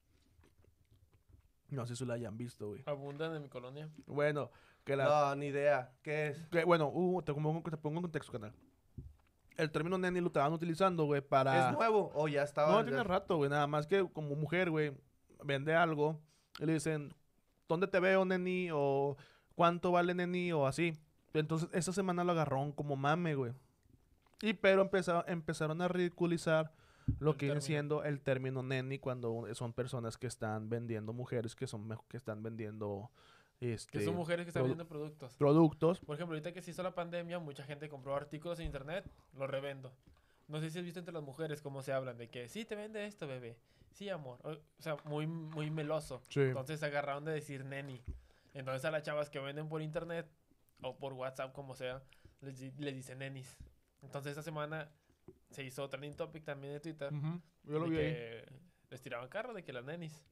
No 1.69 1.85
sé 1.85 1.95
si 1.95 2.05
lo 2.05 2.13
hayan 2.13 2.37
visto, 2.37 2.69
güey. 2.69 2.83
Abundan 2.85 3.35
en 3.35 3.43
mi 3.43 3.49
colonia. 3.49 3.89
Bueno, 4.05 4.51
que 4.85 4.95
la... 4.95 5.05
No, 5.05 5.35
ni 5.35 5.47
idea. 5.47 5.91
¿Qué 6.01 6.27
es? 6.27 6.47
que, 6.47 6.63
bueno, 6.63 6.89
uh, 6.93 7.21
te, 7.21 7.33
pongo, 7.33 7.61
te 7.69 7.77
pongo 7.77 7.97
en 7.97 8.03
contexto, 8.03 8.31
canal. 8.31 8.53
El 9.57 9.71
término 9.71 9.97
neni 9.97 10.21
lo 10.21 10.27
estaban 10.27 10.53
utilizando, 10.53 11.05
güey, 11.05 11.21
para... 11.21 11.69
¿Es 11.69 11.75
nuevo 11.75 12.11
o 12.13 12.27
ya 12.27 12.43
estaba? 12.43 12.71
No, 12.71 12.85
tiene 12.85 13.03
rato, 13.03 13.37
güey. 13.37 13.49
Nada 13.49 13.67
más 13.67 13.87
que 13.87 14.07
como 14.13 14.35
mujer, 14.35 14.69
güey, 14.69 14.93
vende 15.43 15.75
algo 15.75 16.21
y 16.59 16.65
le 16.65 16.73
dicen, 16.73 17.13
¿dónde 17.67 17.87
te 17.87 17.99
veo, 17.99 18.23
neni? 18.23 18.69
O 18.71 19.17
¿cuánto 19.55 19.91
vale, 19.91 20.13
neni? 20.13 20.53
O 20.53 20.67
así. 20.67 20.93
Entonces, 21.33 21.69
esa 21.73 21.91
semana 21.91 22.23
lo 22.23 22.31
agarraron 22.31 22.71
como 22.71 22.95
mame, 22.95 23.35
güey. 23.35 23.53
Y 24.41 24.53
pero 24.53 24.83
empezaron, 24.83 25.23
empezaron 25.27 25.81
a 25.81 25.87
ridiculizar 25.87 26.71
lo 27.19 27.31
El 27.31 27.37
que 27.37 27.45
viene 27.47 27.61
siendo 27.61 28.03
el 28.03 28.21
término 28.21 28.63
neni 28.63 28.99
cuando 28.99 29.45
son 29.55 29.73
personas 29.73 30.17
que 30.17 30.27
están 30.27 30.69
vendiendo 30.69 31.13
mujeres 31.13 31.55
que 31.55 31.67
son 31.67 31.87
que 32.09 32.17
están 32.17 32.43
vendiendo 32.43 33.09
este 33.59 33.99
Que 33.99 34.05
son 34.05 34.15
mujeres 34.15 34.45
que 34.45 34.49
están 34.49 34.61
produ- 34.63 34.67
vendiendo 34.67 34.87
productos. 34.87 35.35
productos. 35.37 35.99
Por 36.01 36.15
ejemplo, 36.15 36.35
ahorita 36.35 36.51
que 36.53 36.61
se 36.61 36.71
hizo 36.71 36.83
la 36.83 36.93
pandemia, 36.93 37.39
mucha 37.39 37.63
gente 37.63 37.89
compró 37.89 38.15
artículos 38.15 38.59
en 38.59 38.67
internet, 38.67 39.09
los 39.33 39.49
revendo. 39.49 39.91
No 40.47 40.59
sé 40.59 40.69
si 40.69 40.77
has 40.79 40.85
visto 40.85 40.99
entre 40.99 41.13
las 41.13 41.23
mujeres 41.23 41.61
cómo 41.61 41.81
se 41.81 41.91
hablan 41.91 42.17
de 42.17 42.29
que 42.29 42.47
sí 42.49 42.65
te 42.65 42.75
vende 42.75 43.05
esto, 43.05 43.27
bebé. 43.27 43.57
Sí, 43.91 44.09
amor. 44.09 44.37
O, 44.43 44.51
o 44.51 44.57
sea, 44.79 44.95
muy, 45.05 45.25
muy 45.25 45.71
meloso. 45.71 46.21
Sí. 46.29 46.41
Entonces 46.41 46.79
se 46.79 46.85
agarraron 46.85 47.25
de 47.25 47.31
decir 47.31 47.65
neni. 47.65 48.01
Entonces 48.53 48.85
a 48.85 48.91
las 48.91 49.01
chavas 49.03 49.29
que 49.29 49.39
venden 49.39 49.67
por 49.69 49.81
internet 49.81 50.27
o 50.81 50.95
por 50.97 51.13
WhatsApp, 51.13 51.51
como 51.53 51.73
sea, 51.73 52.01
les, 52.41 52.59
les 52.79 52.95
dicen 52.95 53.17
nenis. 53.19 53.57
Entonces 54.03 54.29
esta 54.31 54.43
semana 54.43 54.89
se 55.51 55.63
hizo 55.63 55.87
trending 55.89 56.15
topic 56.15 56.43
también 56.43 56.73
de 56.73 56.79
Twitter. 56.79 57.11
Yo 57.63 57.79
lo 57.79 57.85
de 57.85 57.89
vi 57.89 57.97
ahí. 57.97 58.13
que 58.13 58.45
les 58.89 59.01
tiraban 59.01 59.27
carro 59.27 59.53
de 59.53 59.63
que 59.63 59.73
las 59.73 59.83
nenis. 59.85 60.25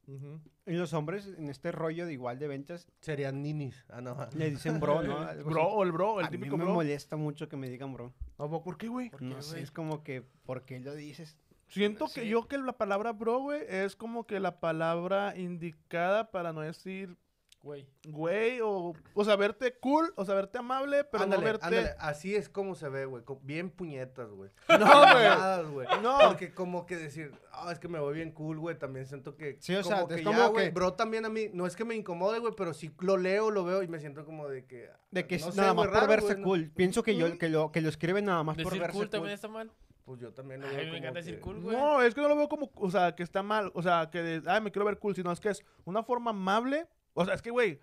Y 0.65 0.73
los 0.73 0.93
hombres 0.93 1.27
en 1.37 1.49
este 1.49 1.71
rollo 1.71 2.05
de 2.05 2.13
igual 2.13 2.39
de 2.39 2.47
ventas 2.47 2.87
Serían 3.01 3.41
ninis. 3.41 3.85
Ah, 3.89 4.01
no. 4.01 4.15
le 4.35 4.51
dicen 4.51 4.79
bro, 4.79 5.03
¿no? 5.03 5.17
Algo 5.27 5.49
Bro, 5.49 5.67
o 5.67 5.83
el 5.83 5.91
bro, 5.91 6.19
el 6.19 6.25
A 6.27 6.29
mí 6.29 6.37
me 6.37 6.49
bro. 6.49 6.73
molesta 6.73 7.15
mucho 7.17 7.49
que 7.49 7.57
me 7.57 7.69
digan 7.69 7.93
bro. 7.93 8.13
¿Por 8.37 8.77
qué, 8.77 8.87
güey? 8.87 9.09
¿Por 9.09 9.19
qué, 9.19 9.25
No 9.25 9.41
sé, 9.41 9.61
es 9.61 9.71
como 9.71 10.03
que, 10.03 10.21
¿por 10.45 10.63
qué 10.65 10.79
lo 10.79 10.95
dices? 10.95 11.37
Siento 11.67 12.07
que 12.13 12.27
yo 12.27 12.47
que 12.47 12.57
la 12.57 12.77
palabra 12.77 13.11
bro, 13.11 13.39
güey, 13.39 13.61
es 13.67 13.95
como 13.95 14.27
que 14.27 14.39
la 14.39 14.59
palabra 14.59 15.35
indicada 15.35 16.29
para 16.31 16.53
no 16.53 16.61
decir 16.61 17.17
Güey. 17.65 17.87
güey 18.07 18.59
o, 18.61 18.93
o 19.15 19.25
sea, 19.25 19.35
verte 19.37 19.73
cool, 19.79 20.13
o 20.17 20.23
sea, 20.23 20.35
verte 20.35 20.59
amable, 20.59 21.03
pero 21.03 21.23
ándale, 21.23 21.41
no 21.41 21.45
verte... 21.47 21.65
ándale. 21.65 21.95
Así 21.97 22.35
es 22.35 22.47
como 22.47 22.75
se 22.75 22.89
ve, 22.89 23.05
güey. 23.05 23.23
Bien 23.41 23.71
puñetas, 23.71 24.29
güey. 24.29 24.51
No, 24.79 25.71
güey. 25.71 25.87
No. 26.03 26.19
Porque 26.27 26.53
como 26.53 26.85
que 26.85 26.95
decir, 26.95 27.33
ah, 27.51 27.71
es 27.71 27.79
que 27.79 27.87
me 27.87 27.97
voy 27.99 28.13
bien 28.13 28.31
cool, 28.33 28.59
güey. 28.59 28.77
También 28.77 29.07
siento 29.07 29.35
que. 29.35 29.57
Sí, 29.61 29.73
o 29.73 29.83
sea, 29.83 30.01
como 30.01 30.11
es 30.13 30.17
que 30.19 30.23
como 30.23 30.37
ya, 30.37 30.53
que- 30.53 30.69
Bro, 30.69 30.93
también 30.93 31.25
a 31.25 31.29
mí, 31.29 31.49
no 31.53 31.65
es 31.65 31.75
que 31.75 31.85
me 31.85 31.95
incomode, 31.95 32.37
güey, 32.37 32.53
pero 32.55 32.71
sí 32.75 32.91
lo 32.99 33.17
leo, 33.17 33.49
lo 33.49 33.63
veo 33.65 33.81
y 33.81 33.87
me 33.87 33.99
siento 33.99 34.25
como 34.25 34.47
de 34.47 34.65
que. 34.65 34.87
De 35.09 35.25
que 35.25 35.39
no 35.39 35.47
es 35.47 35.55
sé, 35.55 35.59
nada 35.61 35.71
güey, 35.73 35.87
más 35.87 35.99
por 35.99 36.07
raro, 36.07 36.07
verse 36.07 36.37
¿no? 36.37 36.43
cool. 36.43 36.69
Pienso 36.75 37.01
que 37.01 37.15
yo 37.15 37.35
que 37.39 37.49
lo, 37.49 37.71
que 37.71 37.81
lo 37.81 37.89
escriben 37.89 38.25
nada 38.25 38.43
más 38.43 38.57
por 38.57 38.65
Decir 38.65 38.79
verse 38.79 38.93
cool 38.93 39.05
cool. 39.05 39.09
también 39.09 39.33
está 39.33 39.47
mal. 39.47 39.71
Pues 40.03 40.19
yo 40.19 40.31
también 40.33 40.61
lo 40.61 40.67
A 40.67 40.69
veo. 40.69 40.85
mí 40.85 40.91
me 40.91 40.97
encanta 40.99 41.17
decir 41.19 41.39
cool, 41.39 41.61
güey. 41.61 41.75
No, 41.75 41.99
es 42.03 42.13
que 42.13 42.21
no 42.21 42.27
lo 42.27 42.35
veo 42.35 42.47
como, 42.47 42.69
o 42.75 42.91
sea, 42.91 43.15
que 43.15 43.23
está 43.23 43.41
mal, 43.41 43.71
o 43.73 43.81
sea, 43.81 44.07
que 44.11 44.21
de, 44.21 44.43
ay, 44.47 44.61
me 44.61 44.69
quiero 44.71 44.85
ver 44.85 44.99
cool, 44.99 45.15
sino 45.15 45.31
es 45.31 45.39
que 45.39 45.49
es 45.49 45.65
una 45.83 46.03
forma 46.03 46.29
amable. 46.29 46.85
O 47.15 47.25
sea, 47.25 47.33
es 47.33 47.41
que, 47.41 47.49
güey, 47.49 47.79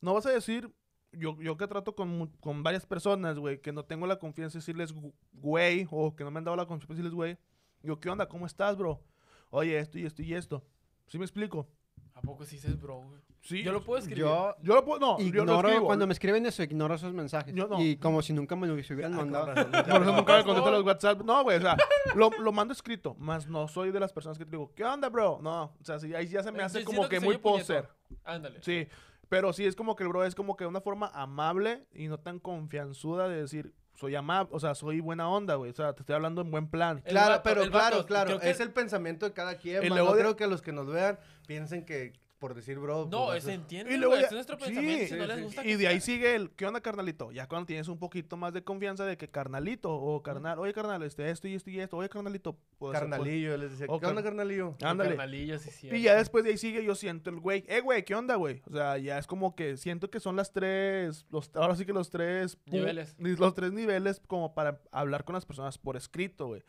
no 0.00 0.14
vas 0.14 0.24
a 0.26 0.30
decir, 0.30 0.72
yo, 1.12 1.36
yo 1.40 1.56
que 1.56 1.66
trato 1.66 1.94
con, 1.94 2.28
con 2.40 2.62
varias 2.62 2.86
personas, 2.86 3.38
güey, 3.38 3.60
que 3.60 3.72
no 3.72 3.84
tengo 3.84 4.06
la 4.06 4.18
confianza 4.18 4.54
de 4.54 4.60
decirles 4.60 4.94
güey, 5.32 5.86
o 5.90 6.14
que 6.14 6.24
no 6.24 6.30
me 6.30 6.38
han 6.38 6.44
dado 6.44 6.56
la 6.56 6.66
confianza 6.66 6.92
de 6.92 6.94
decirles 6.94 7.14
güey. 7.14 7.38
Yo, 7.82 8.00
¿qué 8.00 8.08
onda? 8.08 8.28
¿Cómo 8.28 8.46
estás, 8.46 8.76
bro? 8.76 9.02
Oye, 9.50 9.78
esto 9.78 9.98
y 9.98 10.06
esto 10.06 10.22
y 10.22 10.34
esto. 10.34 10.64
¿Sí 11.06 11.18
me 11.18 11.24
explico? 11.24 11.68
¿A 12.14 12.22
poco 12.22 12.44
sí 12.44 12.56
dices 12.56 12.80
bro, 12.80 13.00
güey? 13.00 13.20
Sí. 13.46 13.62
Yo 13.62 13.72
lo 13.72 13.84
puedo 13.84 13.98
escribir. 13.98 14.24
Yo 14.24 14.56
Yo 14.60 14.74
lo 14.74 14.84
puedo, 14.84 14.98
no, 14.98 15.18
yo 15.18 15.24
lo 15.24 15.42
ignoro, 15.42 15.68
escribo. 15.68 15.86
cuando 15.86 16.06
me 16.06 16.12
escriben 16.12 16.44
eso, 16.46 16.62
ignoro 16.64 16.94
esos 16.96 17.12
mensajes. 17.12 17.54
Yo 17.54 17.68
no. 17.68 17.80
Y 17.80 17.96
como 17.96 18.20
si 18.22 18.32
nunca 18.32 18.56
me 18.56 18.66
lo 18.66 18.74
hubieran 18.74 19.14
Ah, 19.14 19.16
mandado. 19.16 19.46
Por 19.54 19.58
eso 19.58 19.70
me- 19.70 19.72
nunca 19.72 19.98
me 19.98 20.02
Por 20.02 20.24
contesto 20.24 20.54
favor. 20.54 20.72
los 20.72 20.84
WhatsApp. 20.84 21.22
No, 21.22 21.42
güey, 21.44 21.58
o 21.58 21.60
sea, 21.60 21.76
lo, 22.16 22.30
lo 22.40 22.52
mando 22.52 22.72
escrito, 22.72 23.14
más 23.18 23.46
no 23.46 23.68
soy 23.68 23.92
de 23.92 24.00
las 24.00 24.12
personas 24.12 24.36
que 24.36 24.44
te 24.44 24.50
digo, 24.50 24.72
¿qué 24.74 24.84
onda, 24.84 25.08
bro? 25.08 25.38
No, 25.42 25.62
o 25.80 25.84
sea, 25.84 25.98
sí, 26.00 26.12
ahí 26.14 26.26
ya 26.26 26.42
se 26.42 26.50
me 26.50 26.62
hace 26.62 26.80
sí, 26.80 26.84
como 26.84 27.08
que 27.08 27.20
muy 27.20 27.38
poser. 27.38 27.88
Ándale. 28.24 28.58
Sí, 28.62 28.88
pero 29.28 29.52
sí 29.52 29.64
es 29.64 29.76
como 29.76 29.94
que 29.96 30.02
el 30.02 30.08
bro 30.08 30.24
es 30.24 30.34
como 30.34 30.56
que 30.56 30.66
una 30.66 30.80
forma 30.80 31.10
amable 31.14 31.86
y 31.94 32.08
no 32.08 32.18
tan 32.18 32.38
confianzuda 32.40 33.28
de 33.28 33.42
decir, 33.42 33.72
soy 33.94 34.14
amable, 34.14 34.50
o 34.52 34.60
sea, 34.60 34.74
soy 34.74 35.00
buena 35.00 35.28
onda, 35.30 35.54
güey. 35.54 35.70
O 35.70 35.74
sea, 35.74 35.92
te 35.94 36.02
estoy 36.02 36.14
hablando 36.16 36.42
en 36.42 36.50
buen 36.50 36.68
plan. 36.68 36.98
El 37.04 37.12
Claro, 37.12 37.30
vato- 37.36 37.42
pero 37.44 37.62
el 37.62 37.70
claro, 37.70 37.96
vato, 37.98 38.06
claro. 38.08 38.38
que- 38.40 38.50
Es 38.50 38.60
el 38.60 38.72
pensamiento 38.72 39.24
de 39.24 39.32
cada 39.32 39.56
quien. 39.56 39.84
Y 39.84 39.88
man, 39.88 39.98
luego 39.98 40.10
No 40.10 40.16
de- 40.16 40.22
creo 40.22 40.36
que 40.36 40.46
los 40.48 40.60
que 40.62 40.72
nos 40.72 40.86
vean 40.86 41.18
piensen 41.46 41.84
que 41.86 42.12
por 42.38 42.54
decir 42.54 42.78
bro. 42.78 43.08
No, 43.10 43.26
pues, 43.26 43.44
se 43.44 43.54
entiende, 43.54 43.94
Y 43.94 43.96
luego 43.96 44.14
Es 44.16 44.30
nuestro 44.30 44.58
sí, 44.58 44.64
pensamiento. 44.66 45.06
Si 45.06 45.14
no 45.14 45.22
sí, 45.22 45.28
les 45.28 45.36
sí. 45.38 45.42
gusta 45.44 45.64
Y 45.66 45.74
de 45.76 45.88
ahí 45.88 46.00
sigue 46.00 46.34
el, 46.34 46.50
¿qué 46.50 46.66
onda, 46.66 46.80
carnalito? 46.80 47.32
Ya 47.32 47.46
cuando 47.48 47.66
tienes 47.66 47.88
un 47.88 47.98
poquito 47.98 48.36
más 48.36 48.52
de 48.52 48.62
confianza 48.62 49.04
de 49.06 49.16
que 49.16 49.28
carnalito 49.28 49.92
o 49.94 50.22
carnal, 50.22 50.58
oye, 50.58 50.72
carnal, 50.72 51.02
este, 51.02 51.30
esto 51.30 51.48
y 51.48 51.54
esto 51.54 51.70
y 51.70 51.80
esto, 51.80 51.96
oye, 51.96 52.08
carnalito. 52.08 52.58
pues, 52.78 52.92
Carnalillo, 52.98 53.56
les 53.56 53.70
decía, 53.70 53.86
¿qué 53.86 53.92
onda, 53.92 54.14
car- 54.16 54.24
carnalillo? 54.24 54.76
Ándale. 54.82 55.10
carnalillos, 55.10 55.62
sí, 55.62 55.68
Y 55.70 55.72
cierto. 55.72 55.98
ya 55.98 56.14
después 56.16 56.44
de 56.44 56.50
ahí 56.50 56.58
sigue, 56.58 56.84
yo 56.84 56.94
siento 56.94 57.30
el 57.30 57.40
güey, 57.40 57.64
eh, 57.68 57.80
güey, 57.80 58.04
¿qué 58.04 58.14
onda, 58.14 58.34
güey? 58.36 58.60
O 58.66 58.72
sea, 58.72 58.98
ya 58.98 59.18
es 59.18 59.26
como 59.26 59.54
que 59.56 59.76
siento 59.78 60.10
que 60.10 60.20
son 60.20 60.36
las 60.36 60.52
tres, 60.52 61.24
los, 61.30 61.50
ahora 61.54 61.74
sí 61.76 61.86
que 61.86 61.92
los 61.94 62.10
tres 62.10 62.58
Niveles. 62.66 63.14
ni- 63.18 63.34
Los 63.36 63.54
tres 63.54 63.72
niveles 63.72 64.20
como 64.26 64.54
para 64.54 64.80
hablar 64.92 65.24
con 65.24 65.34
las 65.34 65.46
personas 65.46 65.78
por 65.78 65.96
escrito, 65.96 66.48
güey. 66.48 66.62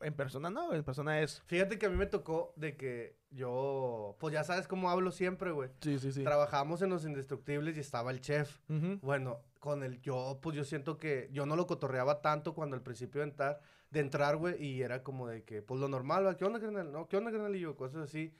En 0.00 0.14
persona 0.14 0.50
no, 0.50 0.66
güey, 0.66 0.78
en 0.78 0.84
persona 0.84 1.20
es. 1.20 1.42
Fíjate 1.46 1.78
que 1.78 1.86
a 1.86 1.90
mí 1.90 1.96
me 1.96 2.06
tocó 2.06 2.52
de 2.56 2.76
que 2.76 3.16
yo, 3.30 4.16
pues 4.18 4.32
ya 4.32 4.44
sabes 4.44 4.66
cómo 4.66 4.90
hablo 4.90 5.12
siempre, 5.12 5.50
güey. 5.50 5.70
Sí, 5.80 5.98
sí, 5.98 6.12
sí. 6.12 6.24
Trabajamos 6.24 6.80
en 6.82 6.90
Los 6.90 7.04
Indestructibles 7.04 7.76
y 7.76 7.80
estaba 7.80 8.10
el 8.10 8.20
chef. 8.20 8.58
Bueno, 9.02 9.40
con 9.58 9.82
el 9.82 10.00
yo, 10.00 10.38
pues 10.40 10.56
yo 10.56 10.64
siento 10.64 10.98
que 10.98 11.28
yo 11.32 11.44
no 11.44 11.54
lo 11.54 11.66
cotorreaba 11.66 12.22
tanto 12.22 12.54
cuando 12.54 12.76
al 12.76 12.82
principio 12.82 13.20
de 13.20 13.28
entrar, 13.28 13.60
de 13.90 14.00
entrar, 14.00 14.36
güey, 14.36 14.62
y 14.64 14.82
era 14.82 15.02
como 15.02 15.28
de 15.28 15.44
que, 15.44 15.60
pues 15.62 15.80
lo 15.80 15.88
normal, 15.88 16.26
¿va? 16.26 16.36
¿qué 16.36 16.44
onda, 16.44 16.60
carnal? 16.60 16.90
No, 16.90 17.06
¿qué 17.08 17.16
onda, 17.16 17.30
carnal? 17.30 17.54
Y 17.54 17.60
yo, 17.60 17.76
cosas 17.76 18.02
así. 18.02 18.34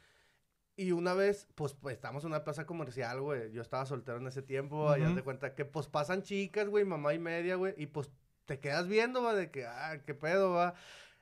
Y 0.76 0.92
una 0.92 1.12
vez, 1.12 1.46
pues, 1.56 1.74
pues 1.74 1.94
estamos 1.94 2.24
en 2.24 2.28
una 2.28 2.42
plaza 2.42 2.64
comercial, 2.64 3.20
güey. 3.20 3.52
Yo 3.52 3.60
estaba 3.60 3.84
soltero 3.84 4.16
en 4.16 4.26
ese 4.28 4.40
tiempo, 4.40 4.88
allá 4.88 5.08
Ujú. 5.08 5.16
de 5.16 5.22
cuenta 5.22 5.54
que, 5.54 5.66
pues, 5.66 5.88
pasan 5.88 6.22
chicas, 6.22 6.68
güey, 6.68 6.86
mamá 6.86 7.12
y 7.12 7.18
media, 7.18 7.56
güey, 7.56 7.74
y 7.76 7.86
pues 7.86 8.10
te 8.46 8.60
quedas 8.60 8.88
viendo, 8.88 9.22
va, 9.22 9.34
de 9.34 9.50
que, 9.50 9.66
ah, 9.66 10.00
qué 10.06 10.14
pedo, 10.14 10.52
va. 10.52 10.74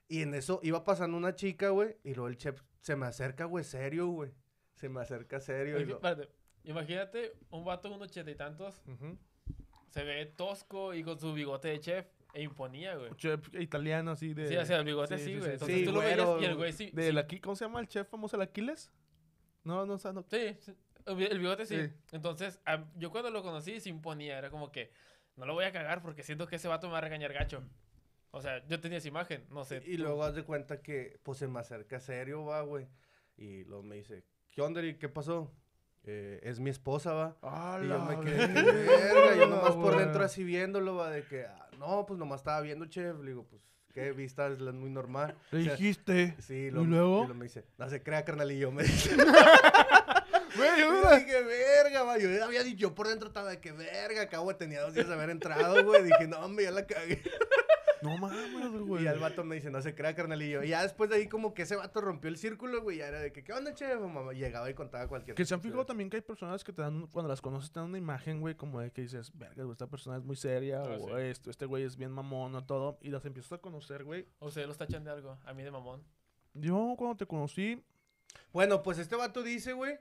Y 0.09 0.23
en 0.23 0.35
eso 0.35 0.61
iba 0.63 0.85
pasando 0.85 1.17
una 1.17 1.35
chica, 1.35 1.69
güey, 1.71 1.97
y 2.03 2.15
luego 2.15 2.29
el 2.29 2.37
chef 2.39 2.63
se 2.81 2.97
me 2.97 3.07
acerca, 3.07 3.45
güey, 3.45 3.65
serio, 3.65 4.07
güey. 4.09 4.33
Se 4.75 4.89
me 4.89 5.01
acerca 5.01 5.39
serio. 5.41 5.75
y 5.75 5.77
Oye, 5.83 5.87
lo- 5.87 5.95
espérate, 5.97 6.29
Imagínate 6.65 7.33
un 7.51 7.65
vato 7.65 7.89
de 7.89 7.95
unos 7.95 8.09
ochenta 8.09 8.31
y 8.31 8.35
tantos, 8.35 8.83
Ujú. 8.87 9.17
se 9.89 10.05
ve 10.05 10.27
tosco 10.27 10.93
y 10.93 11.03
con 11.03 11.19
su 11.19 11.33
bigote 11.33 11.69
de 11.69 11.81
chef 11.81 12.07
e 12.35 12.43
imponía, 12.43 12.95
güey. 12.97 13.11
Chef 13.17 13.55
italiano 13.55 14.11
así 14.11 14.35
de. 14.35 14.49
Sí, 14.49 14.57
o 14.57 14.67
sea, 14.67 14.79
el 14.79 14.85
bigote 14.85 15.17
sí, 15.19 15.25
sí, 15.25 15.33
sí, 15.33 15.39
güey. 15.39 15.53
Entonces 15.53 15.79
sí. 15.79 15.85
tú 15.85 15.93
lo 15.93 16.01
veías 16.01 16.29
y 16.41 16.45
el 16.45 16.57
güey 16.57 16.73
sí. 16.73 16.91
del 16.93 17.15
sí, 17.15 17.19
aquí, 17.19 17.41
¿cómo 17.41 17.57
se 17.57 17.65
llama 17.65 17.81
el 17.81 17.89
chef 17.89 18.07
famoso, 18.09 18.37
el 18.37 18.43
Aquiles? 18.43 18.91
No, 19.65 19.87
no, 19.87 19.95
o 19.95 19.99
sea, 19.99 20.13
no. 20.13 20.25
Sí, 20.31 20.57
sí, 20.61 20.75
el 21.07 21.39
bigote 21.39 21.65
sí. 21.65 21.77
Sí. 21.87 21.93
Entonces, 22.13 22.61
a- 22.67 22.85
yo 22.97 23.11
cuando 23.11 23.31
lo 23.31 23.43
conocí 23.43 23.81
se 23.81 23.89
imponía, 23.89 24.37
era 24.39 24.51
como 24.51 24.71
que 24.71 24.91
no 25.37 25.47
lo 25.47 25.55
voy 25.55 25.65
a 25.65 25.73
cagar 25.73 26.03
porque 26.03 26.23
siento 26.23 26.47
que 26.47 26.57
ese 26.57 26.69
vato 26.69 26.87
me 26.89 26.93
va 26.93 26.99
a 26.99 27.03
regañar 27.03 27.33
gacho. 27.33 27.63
O 28.31 28.41
sea, 28.43 28.63
yo 28.67 28.81
tenía 28.81 28.99
esa 28.99 29.09
imagen, 29.09 29.45
no 29.51 29.65
sé. 29.65 29.83
Y 29.87 29.97
tú. 29.97 30.03
luego 30.05 30.23
haz 30.25 30.35
de 30.35 30.45
cuenta 30.45 30.81
que, 30.83 31.19
pues, 31.23 31.39
se 31.39 31.49
me 31.49 31.61
acerca 31.61 31.99
serio, 32.01 32.45
va, 32.45 32.61
güey. 32.63 32.87
Y 33.37 33.65
luego 33.65 33.83
me 33.83 33.97
dice, 33.97 34.25
¿qué 34.53 34.61
onda, 34.63 34.81
Eric? 34.81 34.99
¿Qué 34.99 35.09
pasó? 35.09 35.53
eh, 36.05 36.41
es 36.43 36.59
mi 36.61 36.71
esposa, 36.71 37.13
va. 37.13 37.81
Y 37.83 37.89
yo 37.89 37.99
me 38.01 38.19
quedé, 38.21 38.47
verga, 38.47 39.37
yo 39.37 39.47
nomás 39.49 39.75
por 39.75 39.99
dentro 39.99 40.25
así 40.25 40.43
viéndolo, 40.45 40.95
va, 40.97 41.11
de 41.11 41.25
que, 41.25 41.45
ah, 41.45 41.69
no, 41.79 42.07
pues 42.07 42.19
nomás 42.19 42.41
estaba 42.41 42.61
viendo, 42.63 42.87
chef. 42.87 43.19
Le 43.21 43.31
digo, 43.33 43.45
pues, 43.47 43.61
qué 43.93 44.13
vista, 44.13 44.47
es 44.49 44.61
la- 44.61 44.73
muy 44.73 44.89
normal. 44.91 45.37
Le 45.51 45.61
O 45.61 45.65
sea, 45.65 45.73
dijiste. 45.73 46.35
Sí, 46.39 46.71
lo, 46.71 46.83
¿Y 46.83 46.87
luego? 46.87 47.25
y 47.25 47.29
lo 47.29 47.35
me 47.35 47.45
dice, 47.45 47.65
no 47.77 47.89
se 47.91 48.03
crea, 48.03 48.25
carnalillo, 48.25 48.71
me 48.73 48.85
dice. 48.85 49.15
Güey, 49.17 50.71
Y 50.77 50.81
yo 50.81 51.03
yo 51.03 51.17
dije, 51.19 51.43
verga, 51.43 52.03
va. 52.05 52.17
Yo 52.19 52.45
había 52.45 52.63
dicho, 52.63 52.79
yo 52.79 52.95
por 52.95 53.09
dentro 53.09 53.29
estaba 53.29 53.51
de 53.51 53.61
que, 53.61 53.73
verga, 53.73 54.23
acabo, 54.23 54.55
tenía 54.57 54.81
dos 54.83 54.95
días 54.95 55.09
de 55.09 55.15
haber 55.15 55.31
entrado, 55.31 55.85
güey. 55.85 56.05
Dije, 56.05 56.27
no, 56.27 56.39
hombre, 56.41 56.65
ya 56.65 56.71
la 56.71 56.87
cagué. 56.87 57.23
No 58.03 58.17
mames, 58.19 58.71
güey. 58.87 59.03
Y 59.03 59.05
ya 59.05 59.13
el 59.13 59.19
vato 59.21 59.45
me 59.45 59.57
dice, 59.57 59.71
no 59.71 59.81
se 59.83 59.95
crea, 59.95 60.15
carnalillo. 60.15 60.63
Y 60.63 60.69
ya 60.69 60.83
después 60.83 61.11
de 61.11 61.17
ahí, 61.17 61.29
como 61.29 61.55
que 61.55 61.63
ese 61.63 61.77
vato 61.77 62.01
rompió 62.01 62.29
el 62.29 62.37
círculo, 62.37 62.83
güey. 62.83 62.99
Ya 62.99 63.09
era 63.09 63.21
de 63.21 63.33
que, 63.33 63.43
¿qué 63.45 63.53
onda, 63.53 63.75
chef? 63.75 63.99
Mamá 64.01 64.33
llegaba 64.33 64.69
y 64.71 64.75
contaba 64.75 65.07
cualquier 65.09 65.35
Que 65.37 65.45
se 65.45 65.55
han 65.55 65.61
cosa. 65.61 65.69
fijado 65.69 65.87
también 65.87 66.11
que 66.11 66.17
hay 66.17 66.23
personas 66.23 66.63
que 66.65 66.73
te 66.73 66.83
dan, 66.83 67.07
cuando 67.09 67.29
las 67.29 67.41
conoces, 67.41 67.71
te 67.73 67.81
dan 67.81 67.89
una 67.89 67.99
imagen, 67.99 68.41
güey, 68.41 68.55
como 68.55 68.81
de 68.81 68.91
que 68.93 69.03
dices, 69.03 69.31
verga, 69.37 69.63
güey, 69.65 69.73
esta 69.73 69.87
persona 69.89 70.17
es 70.17 70.25
muy 70.25 70.37
seria, 70.37 70.81
Ah, 70.83 70.97
o 71.01 71.09
sí. 71.09 71.15
esto, 71.25 71.51
este 71.51 71.67
güey 71.67 71.85
es 71.85 71.97
bien 71.97 72.11
mamón, 72.13 72.55
o 72.55 72.65
todo, 72.65 72.99
y 73.03 73.11
las 73.11 73.25
empiezas 73.25 73.53
a 73.53 73.59
conocer, 73.59 74.05
güey. 74.05 74.27
O 74.39 74.47
ustedes 74.49 74.67
los 74.69 74.77
tachan 74.79 75.05
de 75.05 75.11
algo. 75.11 75.39
A 75.45 75.53
mí 75.55 75.63
de 75.63 75.71
mamón. 75.71 76.03
Yo, 76.55 76.95
cuando 76.97 77.17
te 77.17 77.27
conocí, 77.27 77.83
Bueno, 78.53 78.83
pues 78.83 78.99
este 78.99 79.17
vato 79.17 79.43
dice, 79.43 79.73
güey, 79.73 79.99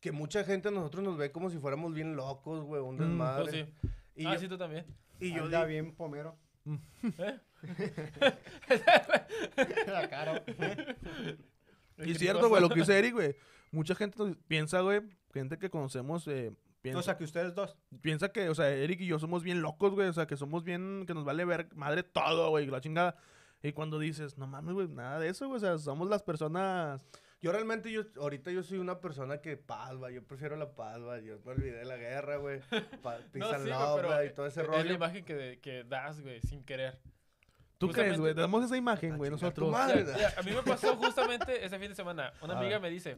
que 0.00 0.12
mucha 0.12 0.44
gente 0.44 0.68
a 0.68 0.70
nosotros 0.70 1.02
nos 1.02 1.16
ve 1.16 1.32
como 1.32 1.48
si 1.50 1.58
fuéramos 1.58 1.94
bien 1.94 2.16
locos, 2.16 2.64
güey, 2.64 2.82
un 2.82 2.96
Mm, 2.96 2.98
desmadre. 2.98 3.52
sí. 3.82 3.88
Y, 4.16 4.26
ah, 4.26 4.34
yo, 4.34 4.40
sí, 4.40 4.48
tú 4.48 4.56
también. 4.58 4.84
y 5.20 5.32
yo 5.32 5.44
Anda 5.44 5.64
bien 5.64 5.94
pomero. 5.94 6.36
¿Eh? 6.66 7.40
La 9.86 10.08
cara. 10.08 10.42
y 11.98 12.10
es 12.10 12.18
cierto, 12.18 12.48
güey, 12.48 12.60
lo 12.60 12.68
que 12.68 12.80
dice 12.80 12.98
Eric, 12.98 13.14
güey. 13.14 13.36
Mucha 13.70 13.94
gente 13.94 14.36
piensa, 14.48 14.80
güey, 14.80 15.02
gente 15.32 15.58
que 15.58 15.70
conocemos, 15.70 16.26
eh, 16.28 16.52
piensa, 16.82 16.98
O 16.98 17.02
sea, 17.02 17.16
que 17.16 17.24
ustedes 17.24 17.54
dos. 17.54 17.76
piensa 18.00 18.30
que, 18.30 18.48
o 18.48 18.54
sea, 18.54 18.70
Eric 18.70 19.00
y 19.00 19.06
yo 19.06 19.18
somos 19.18 19.42
bien 19.42 19.62
locos, 19.62 19.94
güey, 19.94 20.08
o 20.08 20.12
sea, 20.12 20.26
que 20.26 20.36
somos 20.36 20.64
bien, 20.64 21.04
que 21.06 21.14
nos 21.14 21.24
vale 21.24 21.44
ver 21.44 21.68
madre 21.74 22.02
todo, 22.02 22.50
güey, 22.50 22.66
la 22.66 22.80
chingada. 22.80 23.16
Y 23.62 23.72
cuando 23.72 23.98
dices, 23.98 24.38
no 24.38 24.46
mames, 24.46 24.74
güey, 24.74 24.88
nada 24.88 25.18
de 25.18 25.28
eso, 25.28 25.46
güey, 25.48 25.56
o 25.56 25.60
sea, 25.60 25.78
somos 25.78 26.08
las 26.08 26.22
personas... 26.22 27.00
Yo 27.46 27.52
realmente, 27.52 27.92
yo, 27.92 28.02
ahorita 28.20 28.50
yo 28.50 28.64
soy 28.64 28.78
una 28.78 28.98
persona 29.00 29.40
que 29.40 29.56
paz, 29.56 29.92
va, 30.02 30.10
yo 30.10 30.20
prefiero 30.24 30.56
la 30.56 30.74
paz, 30.74 31.00
va, 31.00 31.20
yo 31.20 31.38
me 31.44 31.52
olvidé 31.52 31.78
de 31.78 31.84
la 31.84 31.96
guerra, 31.96 32.38
güey, 32.38 32.58
peace 32.58 33.28
No, 33.38 33.56
sí, 33.60 33.68
love, 33.68 34.00
pero 34.00 34.24
y 34.24 34.30
todo 34.34 34.46
ese 34.46 34.62
es 34.62 34.66
rollo. 34.66 34.82
la 34.82 34.92
imagen 34.92 35.24
que, 35.24 35.60
que 35.62 35.84
das, 35.84 36.20
güey, 36.20 36.40
sin 36.40 36.64
querer. 36.64 36.98
¿Tú 37.78 37.86
crees, 37.86 38.16
Justamente- 38.16 38.20
güey? 38.20 38.34
Damos 38.34 38.64
esa 38.64 38.76
imagen, 38.76 39.12
A 39.12 39.16
güey, 39.16 39.30
nosotros. 39.30 39.70
madre. 39.70 40.04
Ya, 40.04 40.18
ya, 40.18 40.34
a 40.40 40.42
mí 40.42 40.50
me 40.50 40.62
pasó 40.64 40.96
justamente 40.96 41.64
ese 41.64 41.78
fin 41.78 41.90
de 41.90 41.94
semana. 41.94 42.32
Una 42.42 42.54
A 42.54 42.58
amiga 42.58 42.78
ver. 42.78 42.80
me 42.80 42.90
dice, 42.90 43.16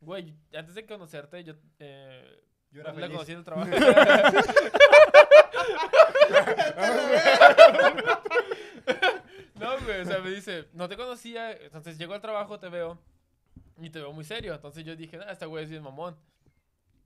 güey, 0.00 0.36
antes 0.56 0.76
de 0.76 0.86
conocerte, 0.86 1.42
yo 1.42 1.54
eh, 1.80 2.44
Yo 2.70 2.82
era 2.82 2.92
la 2.92 3.00
feliz. 3.00 3.10
conocí 3.16 3.32
en 3.32 3.38
el 3.38 3.44
trabajo. 3.44 3.70
no, 9.54 9.78
güey, 9.84 10.00
o 10.00 10.04
sea, 10.04 10.18
me 10.20 10.30
dice, 10.30 10.68
no 10.72 10.88
te 10.88 10.96
conocía, 10.96 11.52
entonces 11.52 11.98
llego 11.98 12.14
al 12.14 12.20
trabajo, 12.20 12.58
te 12.58 12.68
veo, 12.68 12.98
y 13.80 13.90
te 13.90 13.98
veo 14.00 14.12
muy 14.12 14.24
serio. 14.24 14.54
Entonces 14.54 14.84
yo 14.84 14.94
dije, 14.96 15.18
ah, 15.26 15.32
este 15.32 15.46
güey 15.46 15.64
es 15.64 15.70
bien 15.70 15.82
mamón. 15.82 16.16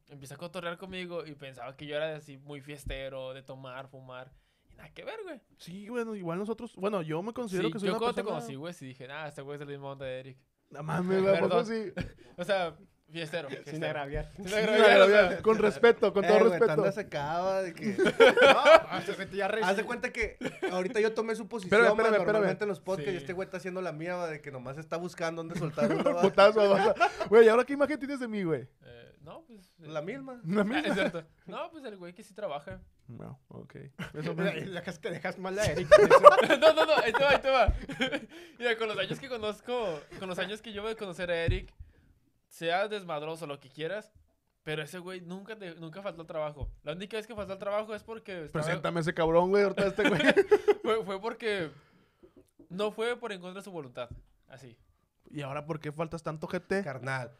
Empieza 0.08 0.34
a 0.36 0.38
cotorrear 0.38 0.78
conmigo 0.78 1.26
y 1.26 1.34
pensaba 1.34 1.76
que 1.76 1.86
yo 1.86 1.96
era 1.96 2.16
así 2.16 2.38
muy 2.38 2.60
fiestero, 2.60 3.34
de 3.34 3.42
tomar, 3.42 3.88
fumar. 3.88 4.32
Y 4.72 4.76
nada 4.76 4.88
que 4.94 5.04
ver, 5.04 5.20
güey. 5.22 5.40
Sí, 5.58 5.88
bueno, 5.88 6.14
igual 6.14 6.38
nosotros, 6.38 6.74
bueno, 6.76 7.02
yo 7.02 7.22
me 7.22 7.32
considero 7.32 7.68
Sí, 7.68 7.72
que 7.74 7.78
soy 7.80 7.88
yo 7.88 7.92
una 7.94 7.98
cuando 7.98 8.14
te 8.14 8.22
persona... 8.22 8.40
conocí, 8.40 8.54
güey, 8.56 8.72
sí 8.74 8.86
dije, 8.86 9.06
ah, 9.10 9.28
este 9.28 9.42
güey 9.42 9.56
es 9.56 9.62
el 9.62 9.68
mismo 9.68 9.90
onda 9.90 10.06
de 10.06 10.20
Eric. 10.20 10.38
No 10.70 10.82
mames, 10.82 11.22
güey, 11.22 11.36
¿a 11.36 11.40
poco 11.40 11.62
Perdón. 11.64 11.66
sí? 11.66 11.92
O 12.38 12.44
sea, 12.44 12.76
fiestero. 13.12 13.48
Sin 13.48 13.58
fiestero. 13.64 13.86
agraviar. 13.86 14.30
Sin 14.36 14.46
agraviar, 14.54 15.00
o 15.00 15.06
sea, 15.08 15.42
Con 15.42 15.58
respeto, 15.58 16.12
con 16.12 16.22
todo 16.24 16.36
Eh, 16.36 16.40
güey, 16.40 16.50
respeto. 16.52 16.74
Tanda 16.74 16.92
se 16.92 17.00
acaba 17.00 17.62
de 17.62 17.74
que... 17.74 17.96
Mete 19.18 19.36
ya 19.36 19.46
Haz 19.46 19.76
de 19.76 19.84
cuenta 19.84 20.12
que 20.12 20.36
ahorita 20.70 21.00
yo 21.00 21.12
tomé 21.12 21.34
su 21.34 21.48
posición, 21.48 21.80
Espérame, 21.80 21.96
va, 21.98 22.02
espérame, 22.02 22.24
normalmente 22.24 22.52
espérame. 22.52 22.62
en 22.62 22.68
los 22.68 22.80
podcasts 22.80 23.08
y 23.10 23.14
Sí. 23.16 23.16
este 23.18 23.32
güey 23.32 23.46
está 23.46 23.56
haciendo 23.56 23.80
la 23.80 23.92
mía, 23.92 24.16
de 24.26 24.40
que 24.40 24.50
nomás 24.50 24.78
está 24.78 24.96
buscando 24.96 25.42
dónde 25.42 25.58
soltar 25.58 25.90
va. 26.16 26.20
Putazo, 26.22 26.60
Güey, 27.28 27.46
¿y 27.46 27.48
ahora 27.48 27.64
qué 27.64 27.72
imagen 27.72 27.98
tienes 27.98 28.20
de 28.20 28.28
mí, 28.28 28.42
güey? 28.44 28.68
eh, 28.84 29.14
no, 29.22 29.44
pues... 29.46 29.60
eh, 29.82 29.88
La 29.88 30.00
misma. 30.02 30.40
La 30.46 30.60
ah, 30.60 30.64
misma. 30.64 30.86
es 30.88 30.94
cierto. 30.94 31.24
No, 31.46 31.70
pues 31.70 31.84
el 31.84 31.96
güey 31.96 32.12
que 32.14 32.22
sí 32.22 32.34
trabaja. 32.34 32.80
No, 33.08 33.40
ok. 33.48 33.74
Eso 34.14 34.34
me... 34.34 34.44
dejas, 34.52 35.00
te 35.00 35.10
dejas 35.10 35.38
mal 35.38 35.58
a 35.58 35.64
Eric. 35.64 35.88
no, 36.60 36.72
no, 36.74 36.86
no, 36.86 36.92
ahí 36.96 37.12
te 37.12 37.22
va, 37.24 37.30
ahí 37.30 37.38
te 37.40 37.50
va. 37.50 37.74
Mira, 38.58 38.76
con 38.76 38.88
los 38.88 38.98
años 38.98 39.18
que 39.18 39.28
conozco, 39.28 40.00
con 40.18 40.28
los 40.28 40.38
años 40.38 40.60
que 40.62 40.72
yo 40.72 40.82
voy 40.82 40.92
a 40.92 40.96
conocer 40.96 41.30
a 41.30 41.36
Eric, 41.44 41.72
sea 42.48 42.88
desmadroso, 42.88 43.46
lo 43.46 43.60
que 43.60 43.68
quieras, 43.68 44.12
pero 44.62 44.82
ese 44.82 44.98
güey 44.98 45.20
nunca, 45.20 45.56
te- 45.56 45.74
nunca 45.76 46.02
faltó 46.02 46.22
al 46.22 46.26
trabajo. 46.26 46.68
La 46.82 46.92
única 46.92 47.16
vez 47.16 47.26
que 47.26 47.34
faltó 47.34 47.52
al 47.54 47.58
trabajo 47.58 47.94
es 47.94 48.02
porque... 48.02 48.44
estaba- 48.44 48.64
Preséntame 48.64 48.98
a 48.98 49.02
ese 49.02 49.14
cabrón, 49.14 49.50
güey, 49.50 49.62
ahorita 49.64 49.86
este 49.86 50.08
güey. 50.08 50.20
fue, 50.82 51.04
fue 51.04 51.20
porque... 51.20 51.70
No 52.68 52.90
fue 52.92 53.16
por 53.16 53.32
en 53.32 53.40
contra 53.40 53.60
de 53.60 53.64
su 53.64 53.70
voluntad. 53.70 54.10
Así. 54.48 54.76
¿Y 55.30 55.40
ahora 55.40 55.64
por 55.64 55.80
qué 55.80 55.90
faltas 55.92 56.22
tanto 56.22 56.46
GT? 56.46 56.82
Carnal. 56.84 57.30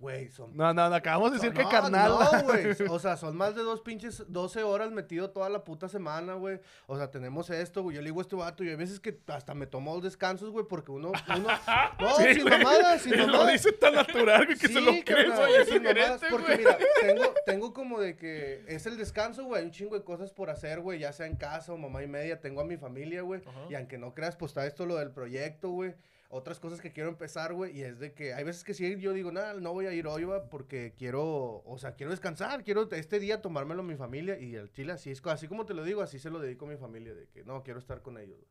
Güey, 0.00 0.28
son... 0.30 0.56
No, 0.56 0.72
no, 0.72 0.88
no, 0.88 0.94
acabamos 0.94 1.32
de 1.32 1.38
decir 1.38 1.52
que 1.52 1.64
No, 1.64 1.68
carnal. 1.68 2.10
No, 2.12 2.42
güey. 2.44 2.66
O 2.88 2.98
sea, 3.00 3.16
son 3.16 3.36
más 3.36 3.56
de 3.56 3.62
dos 3.62 3.80
pinches 3.80 4.22
12 4.28 4.62
horas 4.62 4.92
metido 4.92 5.30
toda 5.30 5.48
la 5.48 5.64
puta 5.64 5.88
semana, 5.88 6.34
güey. 6.34 6.60
O 6.86 6.96
sea, 6.96 7.10
tenemos 7.10 7.50
esto, 7.50 7.82
güey. 7.82 7.96
Yo 7.96 8.02
le 8.02 8.06
digo 8.10 8.20
a 8.20 8.22
este 8.22 8.36
vato 8.36 8.62
y 8.62 8.68
hay 8.68 8.76
veces 8.76 9.00
que 9.00 9.18
hasta 9.26 9.54
me 9.54 9.66
tomo 9.66 9.92
dos 9.94 10.04
descansos, 10.04 10.50
güey, 10.50 10.66
porque 10.68 10.92
uno. 10.92 11.10
uno... 11.36 11.48
No, 11.98 12.14
Sí, 12.16 12.34
sin 12.34 12.42
güey. 12.44 12.58
mamadas, 12.62 13.02
sin 13.02 13.16
Lo 13.18 13.26
mamadas. 13.26 13.52
dice 13.54 13.72
tan 13.72 13.94
natural, 13.96 14.46
güey, 14.46 14.56
que 14.56 14.68
se 14.68 14.80
lo 14.80 14.92
Sí, 14.92 15.02
crees. 15.02 15.34
güey, 15.36 15.64
sin 15.66 15.82
mamadas, 15.82 16.20
Porque 16.30 16.56
mira, 16.58 16.78
tengo, 17.00 17.34
tengo 17.44 17.72
como 17.74 17.98
de 17.98 18.14
que 18.16 18.64
es 18.68 18.86
el 18.86 18.96
descanso, 18.98 19.46
güey. 19.46 19.60
Hay 19.62 19.66
un 19.66 19.72
chingo 19.72 19.96
de 19.96 20.04
cosas 20.04 20.32
por 20.32 20.48
hacer, 20.48 20.78
güey. 20.78 21.00
Ya 21.00 21.12
sea 21.12 21.26
en 21.26 21.34
casa 21.34 21.72
o 21.72 21.76
mamá 21.76 22.04
y 22.04 22.06
media. 22.06 22.40
Tengo 22.40 22.60
a 22.60 22.64
mi 22.64 22.76
familia, 22.76 23.22
güey. 23.22 23.40
Ajá. 23.44 23.58
Y 23.68 23.74
aunque 23.74 23.98
no 23.98 24.14
creas, 24.14 24.36
pues 24.36 24.50
está 24.50 24.64
esto 24.64 24.86
lo 24.86 24.94
del 24.94 25.10
proyecto, 25.10 25.70
güey. 25.70 25.94
Otras 26.30 26.60
cosas 26.60 26.82
que 26.82 26.92
quiero 26.92 27.08
empezar, 27.08 27.54
güey. 27.54 27.78
Y 27.78 27.82
es 27.82 27.98
de 27.98 28.12
que 28.12 28.34
hay 28.34 28.44
veces 28.44 28.62
que 28.62 28.74
sí, 28.74 28.98
yo 29.00 29.14
digo, 29.14 29.32
nada, 29.32 29.54
no 29.54 29.72
voy 29.72 29.86
a 29.86 29.92
ir 29.94 30.06
hoy, 30.06 30.24
güey, 30.24 30.40
porque 30.50 30.92
quiero, 30.96 31.62
o 31.64 31.78
sea, 31.78 31.94
quiero 31.94 32.10
descansar. 32.10 32.64
Quiero 32.64 32.86
este 32.90 33.18
día 33.18 33.40
tomármelo 33.40 33.80
a 33.80 33.84
mi 33.84 33.96
familia. 33.96 34.38
Y 34.38 34.54
el 34.54 34.70
chile, 34.70 34.92
así 34.92 35.10
es, 35.10 35.24
así 35.24 35.48
como 35.48 35.64
te 35.64 35.72
lo 35.72 35.84
digo, 35.84 36.02
así 36.02 36.18
se 36.18 36.28
lo 36.28 36.38
dedico 36.38 36.66
a 36.66 36.68
mi 36.68 36.76
familia. 36.76 37.14
De 37.14 37.28
que 37.28 37.44
no, 37.44 37.62
quiero 37.62 37.78
estar 37.78 38.02
con 38.02 38.18
ellos, 38.18 38.38
güey. 38.38 38.50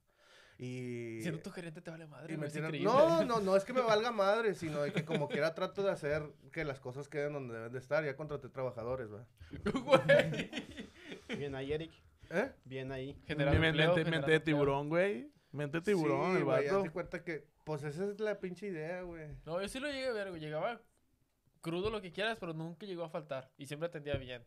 Y. 0.59 1.21
Siendo 1.21 1.39
tu 1.39 1.51
gerente 1.51 1.81
te 1.81 1.91
vale 1.91 2.07
madre, 2.07 2.33
y 2.33 2.37
me 2.37 2.49
no, 2.79 3.23
no, 3.23 3.39
no 3.41 3.55
es 3.55 3.63
que 3.63 3.73
me 3.73 3.81
valga 3.81 4.11
madre, 4.11 4.55
sino 4.55 4.81
de 4.81 4.91
que 4.91 5.05
como 5.05 5.29
quiera 5.29 5.53
trato 5.53 5.83
de 5.83 5.91
hacer 5.91 6.23
que 6.51 6.65
las 6.65 6.79
cosas 6.79 7.07
queden 7.07 7.33
donde 7.33 7.53
deben 7.53 7.71
de 7.71 7.77
estar. 7.77 8.03
Ya 8.03 8.15
contraté 8.15 8.49
trabajadores, 8.49 9.07
¿va? 9.13 9.27
Güey. 9.71 10.49
Bien 11.37 11.53
ahí, 11.53 11.73
Eric. 11.73 11.91
¿Eh? 12.31 12.51
Bien 12.65 12.91
ahí. 12.91 13.21
Generar 13.25 13.53
Mente, 13.53 13.67
empleo, 13.67 13.87
mente, 13.87 14.03
generar 14.03 14.21
mente 14.21 14.31
de 14.31 14.39
tiburón, 14.39 14.89
güey. 14.89 15.31
Mente 15.51 15.77
de 15.77 15.83
tiburón, 15.83 16.31
Sí, 16.31 16.37
el 16.37 16.43
vato. 16.43 16.77
hazte 16.77 16.89
cuenta 16.89 17.23
que, 17.23 17.45
pues 17.67 17.83
esa 17.83 18.05
es 18.05 18.19
la 18.19 18.39
pinche 18.39 18.65
idea, 18.67 19.01
güey. 19.03 19.27
No, 19.45 19.61
yo 19.61 19.67
sí 19.67 19.79
lo 19.79 19.87
llegué 19.89 20.07
a 20.07 20.13
ver, 20.13 20.29
güey. 20.29 20.39
Llegaba 20.41 20.81
crudo 21.61 21.89
lo 21.89 22.01
que 22.01 22.11
quieras, 22.11 22.37
pero 22.39 22.53
nunca 22.53 22.85
llegó 22.85 23.03
a 23.03 23.09
faltar. 23.09 23.51
Y 23.57 23.65
siempre 23.67 23.87
atendía 23.87 24.15
bien. 24.15 24.43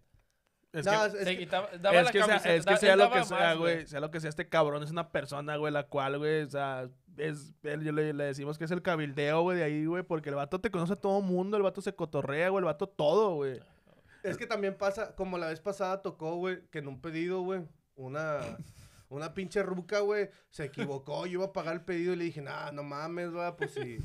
Es 0.72 0.87
No, 0.87 0.92
que- 0.92 1.06
es- 1.06 1.12
Se 1.24 1.24
que- 1.37 1.38
quitaba, 1.38 1.68
daba 1.80 1.98
es 1.98 2.04
la 2.06 2.12
que, 2.12 2.22
sea, 2.22 2.37
es 2.37 2.42
que 2.64 2.70
da- 2.70 2.76
sea 2.78 2.96
lo 2.96 3.11
que 3.12 3.24
sea, 3.24 3.38
más, 3.38 3.59
güey. 3.59 3.87
Sea 3.87 4.00
lo 4.00 4.11
que 4.11 4.20
sea, 4.20 4.30
este 4.30 4.48
cabrón 4.48 4.83
es 4.83 4.90
una 4.90 5.11
persona, 5.12 5.56
güey, 5.56 5.72
la 5.72 5.83
cual, 5.88 6.16
güey, 6.18 6.42
o 6.44 6.48
sea, 6.50 6.88
es, 7.18 7.52
él, 7.64 7.85
yo 7.85 7.92
le, 7.92 8.12
le 8.14 8.24
decimos 8.24 8.56
que 8.56 8.64
es 8.64 8.70
el 8.70 8.80
cabildeo, 8.80 9.42
güey, 9.42 9.59
de 9.59 9.64
ahí, 9.64 9.85
güey, 9.85 10.02
porque 10.04 10.28
el 10.30 10.37
vato 10.37 10.61
te 10.61 10.70
conoce 10.70 10.94
a 10.94 10.96
todo 10.96 11.20
mundo, 11.20 11.56
el 11.56 11.62
vato 11.64 11.83
se 11.83 11.94
cotorrea, 11.94 12.48
güey, 12.48 12.61
el 12.61 12.64
vato 12.66 12.88
todo, 12.88 13.35
güey. 13.35 13.61
Es 14.22 14.38
que 14.38 14.46
también 14.46 14.76
pasa, 14.78 15.14
como 15.16 15.37
la 15.38 15.48
vez 15.48 15.61
pasada 15.61 16.02
tocó, 16.02 16.37
güey, 16.37 16.61
que 16.70 16.78
en 16.78 16.88
un 16.88 17.00
pedido, 17.00 17.42
güey, 17.42 17.62
una, 17.96 18.38
una 19.11 19.35
pinche 19.35 19.62
ruca, 19.62 20.01
güey, 20.01 20.31
se 20.51 20.64
equivocó, 20.64 21.27
yo 21.27 21.33
iba 21.33 21.46
a 21.46 21.53
pagar 21.53 21.75
el 21.75 21.83
pedido 21.83 22.14
y 22.14 22.16
le 22.16 22.25
dije, 22.25 22.40
nah, 22.40 22.70
no 22.70 22.83
mames, 22.83 23.35
va, 23.35 23.57
pues 23.57 23.73
sí. 23.73 23.99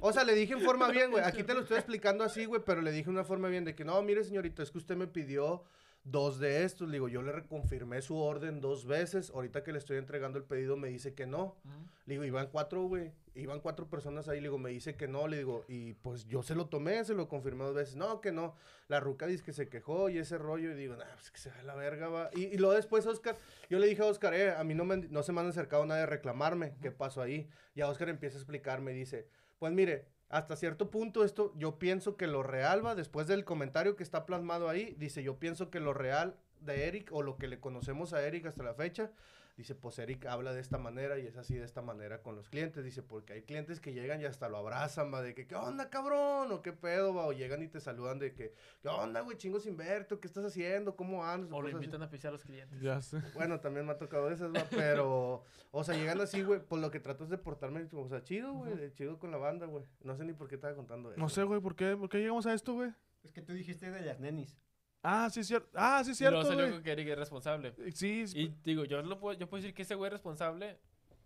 O 0.00 0.12
sea, 0.12 0.24
le 0.24 0.34
dije 0.34 0.54
en 0.54 0.62
forma 0.62 0.88
bien, 0.88 1.10
güey, 1.10 1.22
aquí 1.24 1.42
te 1.42 1.54
lo 1.54 1.60
estoy 1.60 1.76
explicando 1.76 2.24
así, 2.24 2.44
güey, 2.44 2.62
pero 2.64 2.82
le 2.82 2.90
dije 2.90 3.08
en 3.08 3.16
una 3.16 3.24
forma 3.24 3.48
bien 3.48 3.64
de 3.64 3.74
que, 3.74 3.84
no, 3.84 4.02
mire, 4.02 4.24
señorita, 4.24 4.62
es 4.62 4.70
que 4.70 4.78
usted 4.78 4.96
me 4.96 5.06
pidió 5.06 5.62
dos 6.06 6.38
de 6.38 6.62
estos, 6.62 6.88
le 6.88 6.94
digo, 6.94 7.08
yo 7.08 7.20
le 7.20 7.32
reconfirmé 7.32 8.00
su 8.00 8.16
orden 8.16 8.60
dos 8.60 8.86
veces, 8.86 9.30
ahorita 9.30 9.64
que 9.64 9.72
le 9.72 9.78
estoy 9.78 9.98
entregando 9.98 10.38
el 10.38 10.44
pedido 10.44 10.76
me 10.76 10.88
dice 10.88 11.14
que 11.14 11.26
no. 11.26 11.56
Ujú. 11.64 11.86
Le 12.06 12.14
digo, 12.14 12.24
iban 12.24 12.46
cuatro, 12.46 12.84
güey. 12.84 13.12
Iban 13.34 13.60
cuatro 13.60 13.90
personas 13.90 14.28
ahí. 14.28 14.38
Le 14.38 14.44
digo, 14.44 14.58
me 14.58 14.70
dice 14.70 14.94
que 14.94 15.08
no. 15.08 15.26
Le 15.26 15.38
digo, 15.38 15.64
y 15.66 15.94
pues 15.94 16.26
yo 16.26 16.42
se 16.44 16.54
lo 16.54 16.66
tomé, 16.68 17.04
se 17.04 17.14
lo 17.14 17.28
confirmé 17.28 17.64
dos 17.64 17.74
veces. 17.74 17.96
No, 17.96 18.20
que 18.20 18.30
no. 18.30 18.54
La 18.86 19.00
ruca 19.00 19.26
dice 19.26 19.42
que 19.42 19.52
se 19.52 19.68
quejó 19.68 20.08
y 20.08 20.18
ese 20.18 20.38
rollo. 20.38 20.70
Y 20.70 20.74
digo, 20.74 20.94
nah, 20.96 21.04
pues 21.16 21.32
que 21.32 21.38
se 21.38 21.50
va 21.50 21.58
a 21.58 21.62
la 21.64 21.74
verga, 21.74 22.08
va. 22.08 22.30
Y, 22.34 22.44
y 22.44 22.56
luego 22.58 22.74
después, 22.74 23.04
Oscar, 23.06 23.36
yo 23.68 23.80
le 23.80 23.88
dije 23.88 24.02
a 24.02 24.06
Oscar, 24.06 24.32
eh, 24.34 24.52
a 24.52 24.62
mí 24.62 24.74
no, 24.74 24.84
me, 24.84 24.98
no 24.98 25.24
se 25.24 25.32
me 25.32 25.40
han 25.40 25.48
acercado 25.48 25.84
nadie 25.84 26.02
a 26.02 26.06
reclamarme. 26.06 26.76
¿Qué 26.80 26.92
pasó 26.92 27.20
ahí? 27.20 27.48
Y 27.74 27.80
a 27.80 27.88
Oscar 27.88 28.08
empieza 28.08 28.36
a 28.36 28.40
explicarme. 28.40 28.92
Dice, 28.92 29.26
pues 29.58 29.72
mire, 29.72 30.06
hasta 30.28 30.56
cierto 30.56 30.90
punto 30.90 31.24
esto, 31.24 31.52
yo 31.56 31.78
pienso 31.78 32.16
que 32.16 32.26
lo 32.26 32.42
real 32.42 32.84
va, 32.84 32.94
después 32.94 33.26
del 33.26 33.44
comentario 33.44 33.96
que 33.96 34.02
está 34.02 34.26
plasmado 34.26 34.68
ahí, 34.68 34.94
dice, 34.98 35.22
yo 35.22 35.38
pienso 35.38 35.70
que 35.70 35.80
lo 35.80 35.94
real 35.94 36.36
de 36.60 36.88
Eric 36.88 37.10
o 37.12 37.22
lo 37.22 37.36
que 37.36 37.48
le 37.48 37.60
conocemos 37.60 38.12
a 38.12 38.22
Eric 38.26 38.46
hasta 38.46 38.62
la 38.62 38.74
fecha, 38.74 39.10
Dice, 39.56 39.74
pues 39.74 39.98
Eric 39.98 40.26
habla 40.26 40.52
de 40.52 40.60
esta 40.60 40.76
manera 40.76 41.18
y 41.18 41.26
es 41.26 41.38
así 41.38 41.54
de 41.54 41.64
esta 41.64 41.80
manera 41.80 42.22
con 42.22 42.36
los 42.36 42.50
clientes. 42.50 42.84
Dice, 42.84 43.02
porque 43.02 43.32
hay 43.32 43.42
clientes 43.42 43.80
que 43.80 43.94
llegan 43.94 44.20
y 44.20 44.26
hasta 44.26 44.50
lo 44.50 44.58
abrazan, 44.58 45.12
va, 45.12 45.22
de 45.22 45.34
que, 45.34 45.46
¿qué 45.46 45.54
onda, 45.54 45.88
cabrón? 45.88 46.52
O 46.52 46.60
qué 46.60 46.74
pedo, 46.74 47.14
va, 47.14 47.26
o 47.26 47.32
llegan 47.32 47.62
y 47.62 47.68
te 47.68 47.80
saludan 47.80 48.18
de 48.18 48.34
que, 48.34 48.52
¿qué 48.82 48.88
onda, 48.88 49.22
güey, 49.22 49.38
chingos 49.38 49.64
Inverto? 49.66 50.20
¿Qué 50.20 50.26
estás 50.26 50.44
haciendo? 50.44 50.94
¿Cómo 50.94 51.24
andas? 51.24 51.52
O 51.52 51.62
lo 51.62 51.62
cosas 51.62 51.76
así. 51.76 51.84
invitan 51.84 52.02
a 52.02 52.10
pisar 52.10 52.28
a 52.28 52.32
los 52.32 52.44
clientes. 52.44 52.80
Ya 52.82 53.00
sé. 53.00 53.22
Bueno, 53.32 53.60
también 53.60 53.86
me 53.86 53.92
ha 53.92 53.98
tocado 53.98 54.30
esas, 54.30 54.52
va, 54.52 54.66
pero, 54.70 55.42
o 55.70 55.84
sea, 55.84 55.94
llegan 55.96 56.20
así, 56.20 56.42
güey, 56.42 56.60
pues 56.60 56.82
lo 56.82 56.90
que 56.90 57.00
trato 57.00 57.24
es 57.24 57.30
de 57.30 57.38
portarme, 57.38 57.88
o 57.90 58.08
sea, 58.08 58.22
chido, 58.22 58.52
güey, 58.52 58.92
chido 58.92 59.18
con 59.18 59.30
la 59.30 59.38
banda, 59.38 59.66
güey. 59.66 59.84
No 60.02 60.16
sé 60.16 60.24
ni 60.24 60.34
por 60.34 60.48
qué 60.48 60.56
estaba 60.56 60.74
contando 60.74 61.10
eso. 61.10 61.18
No 61.18 61.30
sé, 61.30 61.44
güey, 61.44 61.62
¿por 61.62 61.74
qué, 61.74 61.96
¿por 61.96 62.10
qué 62.10 62.18
llegamos 62.18 62.44
a 62.46 62.52
esto, 62.52 62.74
güey? 62.74 62.92
Es 63.22 63.32
que 63.32 63.40
tú 63.40 63.54
dijiste 63.54 63.90
de 63.90 64.02
las 64.02 64.20
nenis. 64.20 64.60
Ah, 65.08 65.30
sí, 65.30 65.44
cierto. 65.44 65.68
Ah, 65.74 66.02
sí, 66.04 66.10
Y 66.10 66.14
cierto, 66.14 66.40
luego 66.40 66.50
salió 66.50 66.68
güey. 66.68 66.82
que 66.82 66.90
Eric 66.92 67.08
es 67.08 67.18
responsable. 67.18 67.74
Sí, 67.94 68.26
sí, 68.26 68.40
Y 68.40 68.54
digo, 68.64 68.84
yo, 68.84 69.02
lo 69.02 69.20
puedo, 69.20 69.38
yo 69.38 69.48
puedo 69.48 69.62
decir 69.62 69.74
que 69.74 69.82
ese 69.82 69.94
güey 69.94 70.08
es 70.08 70.12
responsable 70.14 70.78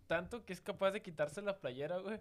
tanto 0.05 0.43
que 0.45 0.53
es 0.53 0.59
capaz 0.61 0.91
de 0.91 1.01
quitarse 1.01 1.41
la 1.41 1.57
playera, 1.57 1.97
güey. 1.97 2.19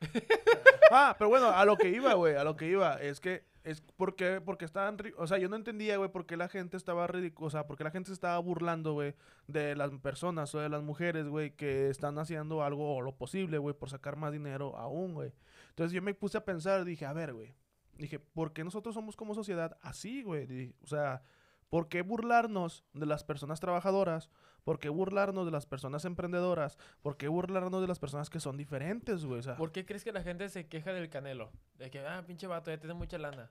Ah, 0.94 1.16
pero 1.18 1.30
bueno, 1.30 1.48
a 1.48 1.64
lo 1.64 1.78
que 1.78 1.88
iba, 1.88 2.12
güey, 2.12 2.34
a 2.36 2.44
lo 2.44 2.54
que 2.54 2.68
iba, 2.68 3.00
es 3.00 3.18
que, 3.18 3.46
es 3.64 3.80
porque, 3.96 4.42
porque 4.44 4.66
estaban, 4.66 4.98
o 5.16 5.26
sea, 5.26 5.38
yo 5.38 5.48
no 5.48 5.56
entendía, 5.56 5.96
güey, 5.96 6.10
por 6.10 6.26
qué 6.26 6.36
la 6.36 6.48
gente 6.48 6.76
estaba 6.76 7.06
ridícula, 7.06 7.46
o 7.46 7.50
sea, 7.50 7.66
por 7.66 7.78
qué 7.78 7.84
la 7.84 7.90
gente 7.90 8.08
se 8.08 8.12
estaba 8.12 8.38
burlando, 8.40 8.92
güey, 8.92 9.14
de 9.46 9.74
las 9.74 9.90
personas 10.00 10.54
o 10.54 10.60
de 10.60 10.68
las 10.68 10.82
mujeres, 10.82 11.26
güey, 11.28 11.56
que 11.56 11.88
están 11.88 12.18
haciendo 12.18 12.62
algo 12.62 12.94
o 12.94 13.00
lo 13.00 13.16
posible, 13.16 13.56
güey, 13.56 13.74
por 13.74 13.88
sacar 13.88 14.16
más 14.16 14.32
dinero 14.32 14.76
aún, 14.76 15.14
güey. 15.14 15.32
Entonces 15.70 15.94
yo 15.94 16.02
me 16.02 16.12
puse 16.12 16.36
a 16.36 16.44
pensar, 16.44 16.84
dije, 16.84 17.06
a 17.06 17.14
ver, 17.14 17.32
güey, 17.32 17.54
dije, 17.98 18.18
¿por 18.18 18.52
qué 18.52 18.64
nosotros 18.64 18.94
somos 18.94 19.16
como 19.16 19.34
sociedad 19.34 19.76
así, 19.82 20.22
güey? 20.22 20.74
O 20.82 20.86
sea, 20.86 21.22
¿por 21.68 21.88
qué 21.88 22.02
burlarnos 22.02 22.84
de 22.94 23.06
las 23.06 23.24
personas 23.24 23.60
trabajadoras? 23.60 24.30
¿Por 24.64 24.78
qué 24.78 24.88
burlarnos 24.88 25.44
de 25.44 25.50
las 25.50 25.66
personas 25.66 26.04
emprendedoras? 26.04 26.78
¿Por 27.02 27.16
qué 27.16 27.26
burlarnos 27.28 27.80
de 27.80 27.88
las 27.88 27.98
personas 27.98 28.30
que 28.30 28.38
son 28.38 28.56
diferentes, 28.56 29.24
güey? 29.24 29.40
O 29.40 29.42
sea, 29.42 29.56
¿Por 29.56 29.72
qué 29.72 29.84
crees 29.84 30.04
que 30.04 30.12
la 30.12 30.22
gente 30.22 30.48
se 30.48 30.68
queja 30.68 30.92
del 30.92 31.08
canelo? 31.10 31.50
De 31.74 31.90
que, 31.90 31.98
ah, 32.06 32.22
pinche 32.26 32.46
vato, 32.46 32.70
ya 32.70 32.78
tiene 32.78 32.94
mucha 32.94 33.18
lana. 33.18 33.50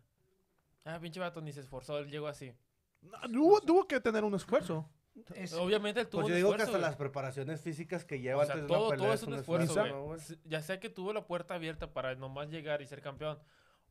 Ah, 0.86 1.00
pinche 1.02 1.20
vato, 1.20 1.42
ni 1.42 1.52
se 1.52 1.60
esforzó, 1.60 2.00
él 2.00 2.10
llegó 2.10 2.28
así. 2.28 2.54
no, 3.02 3.20
tuvo, 3.30 3.62
tuvo 3.62 3.88
que 3.88 4.00
tener 4.00 4.24
un 4.24 4.36
esfuerzo. 4.36 4.90
Es- 5.36 5.52
Obviamente 5.54 6.00
él 6.00 6.08
tuvo 6.08 6.22
Pues 6.22 6.30
yo 6.30 6.34
un 6.36 6.38
digo 6.38 6.50
que 6.52 6.56
esfuerzo, 6.56 6.72
hasta 6.72 6.78
güey. 6.78 6.90
las 6.90 6.96
preparaciones 6.96 7.60
físicas 7.62 8.06
que 8.06 8.16
O 8.16 8.18
lleva 8.20 8.46
sea, 8.46 8.54
antes 8.56 8.68
de 8.70 8.74
una 8.74 8.80
todo, 8.80 8.90
pelea 8.92 9.06
todo 9.06 9.14
es 9.14 9.24
un 9.24 9.34
esfuerzo, 9.34 9.84
esfuerzo, 9.84 10.04
güey. 10.06 10.20
Ya 10.46 10.62
sea 10.62 10.80
que 10.80 10.90
tuvo 10.90 11.12
la 11.12 11.28
puerta 11.28 11.56
abierta 11.56 11.92
para 11.92 12.16
nomás 12.16 12.50
llegar 12.50 12.82
y 12.82 12.88
ser 12.88 13.02
campeón, 13.02 13.38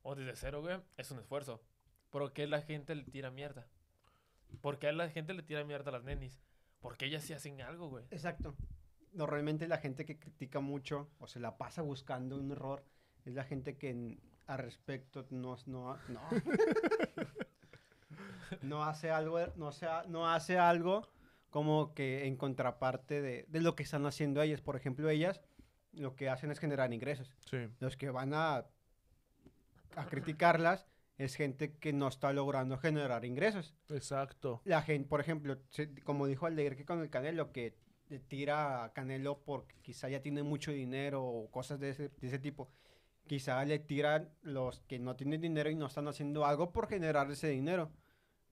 o 0.03 0.15
desde 0.15 0.37
cero, 0.37 0.61
güey, 0.61 0.79
es 0.97 1.11
un 1.11 1.19
esfuerzo. 1.19 1.61
¿Por 2.11 2.33
qué 2.33 2.47
la 2.47 2.63
gente 2.63 2.95
le 2.95 3.05
tira 3.05 3.31
mierda? 3.31 3.67
¿Por 4.61 4.79
qué 4.79 4.89
a 4.89 4.93
la 4.93 5.09
gente 5.11 5.35
le 5.35 5.43
tira 5.43 5.65
mierda 5.65 5.91
a 5.91 5.93
las 5.93 6.05
nenis? 6.05 6.41
Porque 6.81 7.07
ellas 7.07 7.23
sí 7.23 7.33
hacen 7.33 7.61
algo, 7.63 7.89
güey. 7.89 8.05
Exacto. 8.11 8.55
Normalmente 9.13 9.69
la 9.69 9.79
gente 9.79 10.05
que 10.07 10.19
critica 10.19 10.61
mucho 10.61 11.11
o 11.19 11.27
se 11.27 11.41
la 11.41 11.57
pasa 11.59 11.83
buscando 11.83 12.37
un 12.37 12.51
error 12.53 12.85
es 13.25 13.35
la 13.35 13.45
gente 13.45 13.77
que 13.77 13.91
en- 13.91 14.21
al 14.47 14.59
respecto 14.59 15.27
no, 15.31 15.57
no, 15.67 15.97
no, 16.09 16.21
no 18.63 18.85
hace 18.85 19.11
algo, 19.11 19.39
no, 19.57 19.69
hace, 19.69 19.87
no 20.09 20.29
hace 20.29 20.59
algo 20.59 21.09
como 21.51 21.95
que 21.95 22.27
en 22.27 22.37
contraparte 22.37 23.21
de, 23.23 23.45
de 23.49 23.61
lo 23.61 23.75
que 23.77 23.83
están 23.83 24.07
haciendo 24.07 24.43
ellas. 24.43 24.61
Por 24.61 24.77
ejemplo, 24.77 25.09
ellas 25.11 25.41
lo 25.93 26.15
que 26.17 26.29
hacen 26.29 26.51
es 26.51 26.59
generar 26.59 26.93
ingresos. 26.93 27.33
Sí. 27.51 27.69
Los 27.81 27.97
que 27.97 28.11
van 28.11 28.33
a, 28.35 28.67
a 29.97 30.07
criticarlas 30.07 30.87
es 31.19 31.35
gente 31.35 31.77
que 31.77 31.93
no 31.93 32.09
está 32.09 32.33
logrando 32.33 32.79
generar 32.79 33.25
ingresos. 33.25 33.75
Exacto. 33.91 34.63
La 34.65 34.83
gente, 34.83 35.09
por 35.09 35.21
ejemplo, 35.21 35.59
se- 35.69 35.95
como 36.03 36.27
dijo 36.27 36.47
Aldeguer 36.47 36.77
que 36.77 36.85
con 36.87 37.01
el 37.01 37.11
Canelo, 37.11 37.53
que 37.53 37.77
tira 38.29 38.85
a 38.85 38.93
Canelo 38.93 39.43
porque 39.45 39.77
quizá 39.83 40.09
ya 40.09 40.23
tiene 40.23 40.43
mucho 40.43 40.73
dinero 40.73 41.23
o 41.25 41.51
cosas 41.51 41.79
de 41.79 41.91
ese, 41.91 42.09
de 42.09 42.27
ese 42.27 42.39
tipo. 42.39 42.71
Quizá 43.27 43.65
le 43.65 43.79
tiran 43.79 44.31
los 44.43 44.81
que 44.81 44.99
no 44.99 45.15
tienen 45.15 45.41
dinero 45.41 45.71
y 45.71 45.77
no 45.77 45.87
están 45.87 46.09
haciendo 46.09 46.45
algo 46.47 46.73
por 46.73 46.89
generar 46.89 47.31
ese 47.31 47.49
dinero. 47.49 47.93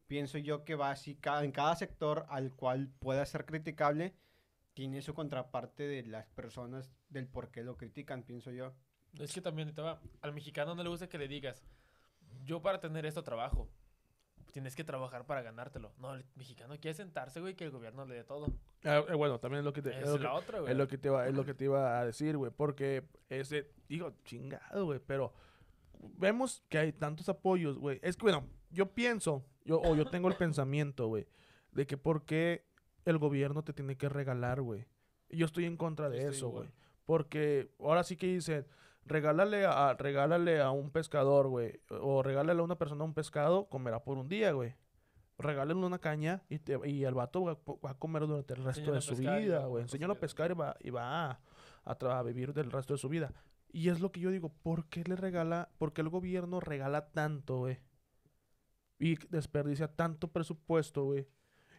Pienso 0.07 0.39
yo 0.39 0.65
que 0.65 0.75
va 0.75 0.91
así, 0.91 1.17
ca- 1.17 1.45
en 1.45 1.53
cada 1.53 1.75
sector 1.77 2.27
al 2.29 2.55
cual 2.55 2.89
pueda 2.99 3.25
ser 3.27 3.45
criticable, 3.47 4.15
tiene 4.75 5.03
su 5.03 5.13
contraparte 5.15 5.89
de 5.89 6.05
las 6.05 6.27
personas 6.29 6.93
del 7.09 7.27
por 7.27 7.51
qué 7.51 7.65
lo 7.65 7.77
critican, 7.77 8.23
pienso 8.23 8.53
yo. 8.53 8.75
Es 9.19 9.33
que 9.33 9.41
también 9.41 9.73
te 9.75 9.83
va, 9.83 10.01
al 10.21 10.33
mexicano 10.33 10.75
no 10.75 10.83
le 10.83 10.89
gusta 10.89 11.09
que 11.09 11.19
le 11.19 11.29
digas, 11.29 11.63
yo 12.45 12.61
para 12.63 12.81
tener 12.81 13.07
esto 13.07 13.23
trabajo. 13.23 13.69
Tienes 14.53 14.75
que 14.75 14.83
trabajar 14.83 15.27
para 15.27 15.43
ganártelo. 15.43 15.93
No, 15.99 16.15
el 16.15 16.25
mexicano 16.35 16.75
quiere 16.81 16.95
sentarse, 16.95 17.39
güey, 17.41 17.55
que 17.55 17.65
el 17.65 17.71
gobierno 17.71 18.07
le 18.07 18.15
dé 18.15 18.25
todo. 18.25 18.47
Ah, 18.85 19.05
eh, 19.07 19.15
bueno, 19.15 19.39
también 19.39 19.59
es 19.61 19.65
lo 19.65 19.73
que 19.75 19.83
te, 19.83 19.91
es 19.91 19.99
es 19.99 20.09
lo 20.09 20.17
que- 20.17 20.23
la 20.25 20.33
otra, 20.35 20.61
güey. 20.61 20.73
es 20.73 20.79
lo 20.79 20.89
que 20.89 20.97
te 20.99 21.09
iba, 21.09 21.27
es 21.29 21.35
lo 21.35 21.45
que 21.45 21.55
te 21.55 21.65
iba 21.65 22.01
a 22.01 22.07
decir, 22.07 22.37
güey. 22.37 22.51
Porque 22.51 23.05
ese, 23.29 23.71
digo, 23.89 24.15
chingado, 24.25 24.87
güey. 24.87 25.01
Pero 25.07 25.35
vemos 26.17 26.63
que 26.71 26.79
hay 26.79 26.93
tantos 26.93 27.29
apoyos, 27.29 27.79
güey. 27.79 28.01
Es 28.03 28.17
que, 28.17 28.23
bueno, 28.23 28.47
yo 28.71 28.93
pienso, 28.95 29.45
yo, 29.65 29.81
o 29.83 29.95
yo 29.95 30.07
tengo 30.07 30.29
el 30.29 30.37
pensamiento, 30.39 31.09
güey, 31.09 31.27
de 31.73 31.87
que 31.87 31.99
por 31.99 32.25
qué 32.25 32.65
el 33.05 33.19
gobierno 33.19 33.63
te 33.63 33.73
tiene 33.75 33.97
que 33.97 34.09
regalar, 34.09 34.63
güey. 34.63 34.87
Y 35.29 35.37
Yo 35.37 35.47
estoy 35.47 35.67
en 35.67 35.77
contra 35.77 36.09
de 36.09 36.27
eso, 36.27 36.49
güey. 36.49 36.69
Porque 37.05 37.71
ahora 37.79 38.03
sí 38.03 38.17
que 38.17 38.27
dicen, 38.27 38.67
regálale 39.09 39.67
a, 39.67 39.95
regálale 39.95 40.61
a 40.61 40.71
un 40.71 40.91
pescador, 40.91 41.49
güey. 41.49 41.81
O 41.91 42.23
regálale 42.23 42.61
a 42.61 42.65
una 42.65 42.79
persona 42.79 43.05
un 43.05 43.15
pescado, 43.15 43.69
comerá 43.69 44.03
por 44.05 44.19
un 44.19 44.29
día, 44.29 44.53
güey. 44.53 44.75
Regálale 45.39 45.75
una 45.79 45.99
caña 45.99 46.43
y, 46.49 46.59
te, 46.59 46.79
y 46.89 47.05
el 47.05 47.15
vato 47.15 47.45
va, 47.45 47.59
va 47.85 47.91
a 47.91 47.99
comer 47.99 48.27
durante 48.27 48.55
el 48.55 48.65
resto 48.65 48.93
de 48.93 49.01
su 49.01 49.17
vida, 49.17 49.67
güey. 49.67 49.83
comer 49.83 49.83
Enséñalo 49.83 50.15
a 50.15 50.21
pescar 50.21 50.51
y 50.51 50.55
va, 50.55 50.77
y 50.81 50.91
va 50.91 51.31
a, 51.31 51.41
a 51.85 52.19
a 52.19 52.23
vivir 52.23 52.53
del 52.53 52.71
resto 52.71 52.95
de 52.95 52.99
su 52.99 53.09
vida. 53.09 53.33
Y 53.71 53.91
es 53.91 54.01
lo 54.01 54.11
que 54.11 54.21
yo 54.21 54.31
digo, 54.31 54.49
¿por 54.63 54.87
qué 54.87 55.05
le 55.05 55.17
regala, 55.17 55.71
por 55.79 55.93
qué 55.93 56.01
el 56.01 56.09
gobierno 56.09 56.61
regala 56.61 57.11
tanto, 57.11 57.59
güey? 57.59 57.79
Y 58.99 59.17
desperdicia 59.29 59.95
tanto 59.95 60.29
presupuesto, 60.33 61.05
güey. 61.05 61.29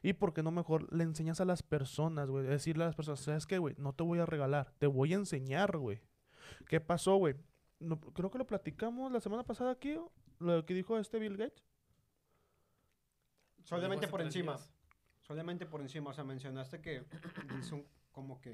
¿Y 0.02 0.14
por 0.14 0.34
qué 0.34 0.44
no 0.44 0.52
mejor 0.52 0.92
le 0.94 1.04
enseñas 1.04 1.42
a 1.42 1.46
las 1.46 1.64
personas, 1.64 2.30
güey? 2.30 2.46
Decirle 2.46 2.84
a 2.84 2.88
las 2.88 2.96
personas, 2.96 3.20
¿sabes 3.20 3.46
qué, 3.46 3.58
güey? 3.58 3.76
No 3.78 3.94
te 3.94 4.04
voy 4.04 4.20
a 4.20 4.26
regalar, 4.26 4.74
te 4.78 4.88
voy 4.88 5.14
a 5.14 5.18
enseñar, 5.18 5.78
güey. 5.78 6.02
¿Qué 6.68 6.80
pasó, 6.80 7.16
güey? 7.18 7.36
No- 7.80 8.00
creo 8.00 8.30
que 8.30 8.38
lo 8.38 8.46
platicamos 8.48 9.12
la 9.12 9.20
semana 9.20 9.44
pasada 9.44 9.72
aquí, 9.72 9.96
¿o? 9.96 10.12
lo 10.40 10.66
que 10.66 10.74
dijo 10.74 10.98
este 10.98 11.20
Bill 11.20 11.38
Gates. 11.38 11.64
Solamente 13.64 14.08
por 14.08 14.22
encima. 14.22 14.54
días. 14.54 14.72
Solamente 15.22 15.66
por 15.66 15.82
encima. 15.82 16.10
O 16.10 16.14
sea, 16.14 16.24
mencionaste 16.24 16.82
que 16.82 17.04
hizo 17.60 17.76
un- 17.76 17.88
como 18.12 18.40
que 18.42 18.52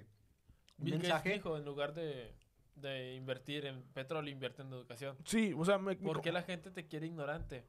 un 0.77 0.85
Bill 0.85 0.95
Gates 0.95 1.09
mensaje. 1.09 1.33
dijo, 1.33 1.57
en 1.57 1.65
lugar 1.65 1.93
de, 1.93 2.35
de 2.75 3.13
invertir 3.15 3.65
en 3.65 3.83
petróleo, 3.93 4.31
invierte 4.31 4.61
en 4.61 4.69
educación. 4.73 5.17
Sí, 5.25 5.53
o 5.57 5.63
sea, 5.63 5.77
me, 5.77 5.95
¿Por 5.95 6.21
qué 6.21 6.31
la 6.31 6.41
gente 6.43 6.71
te 6.71 6.87
quiere 6.87 7.05
ignorante? 7.07 7.65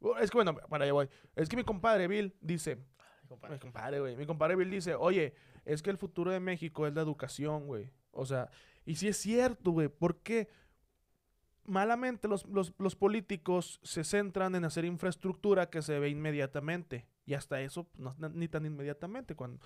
Oh, 0.00 0.16
Es 0.18 0.30
que 0.30 0.36
bueno, 0.36 0.54
para 0.54 0.84
allá 0.84 0.92
voy. 0.92 1.08
Es 1.36 1.48
que 1.48 1.56
mi 1.56 1.64
compadre 1.64 2.06
Bill 2.08 2.34
dice, 2.40 2.78
Ay, 2.98 3.28
compadre. 3.28 3.54
Mi 3.54 3.60
compadre, 3.60 4.00
güey. 4.00 4.16
Mi 4.16 4.26
compadre 4.26 4.56
Bill 4.56 4.70
dice, 4.70 4.94
oye, 4.94 5.34
es 5.64 5.80
que 5.82 5.90
el 5.90 5.96
futuro 5.96 6.30
de 6.30 6.40
México 6.40 6.86
es 6.86 6.92
la 6.94 7.00
educación, 7.00 7.66
güey. 7.66 7.90
O 8.10 8.26
sea, 8.26 8.50
y 8.84 8.96
sí 8.96 9.08
es 9.08 9.16
cierto, 9.16 9.70
güey. 9.72 9.88
Porque 9.88 10.48
malamente 11.64 12.28
los, 12.28 12.46
los, 12.46 12.74
los 12.78 12.94
políticos 12.96 13.80
se 13.82 14.04
centran 14.04 14.54
en 14.54 14.64
hacer 14.64 14.84
infraestructura 14.84 15.70
que 15.70 15.82
se 15.82 15.98
ve 15.98 16.10
inmediatamente. 16.10 17.06
Y 17.26 17.34
hasta 17.34 17.60
eso, 17.62 17.88
no, 17.96 18.14
na- 18.18 18.28
ni 18.28 18.48
tan 18.48 18.66
inmediatamente. 18.66 19.34
Cuando... 19.34 19.64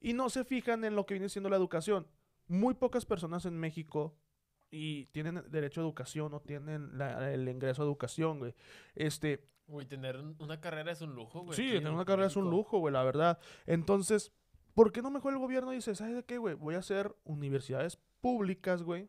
Y 0.00 0.14
no 0.14 0.30
se 0.30 0.44
fijan 0.44 0.84
en 0.84 0.94
lo 0.96 1.04
que 1.04 1.14
viene 1.14 1.28
siendo 1.28 1.50
la 1.50 1.56
educación. 1.56 2.06
Muy 2.48 2.74
pocas 2.74 3.04
personas 3.04 3.44
en 3.44 3.58
México 3.58 4.16
y 4.70 5.06
tienen 5.06 5.42
derecho 5.50 5.80
a 5.80 5.84
educación 5.84 6.32
o 6.32 6.40
tienen 6.40 6.96
la- 6.96 7.32
el 7.32 7.48
ingreso 7.48 7.82
a 7.82 7.84
educación, 7.84 8.38
güey. 8.38 8.54
Este, 8.94 9.44
Güey, 9.68 9.84
tener 9.86 10.16
un- 10.16 10.36
una 10.38 10.60
carrera 10.60 10.92
es 10.92 11.00
un 11.02 11.14
lujo, 11.14 11.40
güey. 11.40 11.56
Sí, 11.56 11.66
tener 11.66 11.88
en 11.88 11.94
una 11.94 12.04
carrera 12.04 12.28
es 12.28 12.36
un 12.36 12.48
lujo, 12.48 12.78
güey, 12.78 12.92
la 12.94 13.02
verdad. 13.02 13.38
Entonces, 13.66 14.32
¿por 14.76 14.92
qué 14.92 15.00
no 15.00 15.10
mejor 15.10 15.32
el 15.32 15.38
gobierno 15.38 15.70
dice, 15.70 15.94
¿sabes 15.94 16.14
de 16.14 16.22
qué, 16.22 16.36
güey? 16.36 16.54
Voy 16.54 16.74
a 16.74 16.80
hacer 16.80 17.16
universidades 17.24 17.98
públicas, 18.20 18.82
güey, 18.82 19.08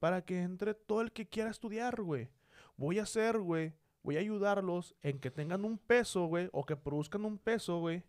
para 0.00 0.24
que 0.24 0.40
entre 0.40 0.72
todo 0.72 1.02
el 1.02 1.12
que 1.12 1.28
quiera 1.28 1.50
estudiar, 1.50 2.00
güey. 2.00 2.30
Voy 2.78 2.98
a 2.98 3.02
hacer, 3.02 3.38
güey, 3.38 3.74
voy 4.02 4.16
a 4.16 4.20
ayudarlos 4.20 4.94
en 5.02 5.18
que 5.18 5.30
tengan 5.30 5.66
un 5.66 5.76
peso, 5.76 6.24
güey, 6.24 6.48
o 6.52 6.64
que 6.64 6.76
produzcan 6.76 7.26
un 7.26 7.36
peso, 7.36 7.78
güey. 7.78 8.04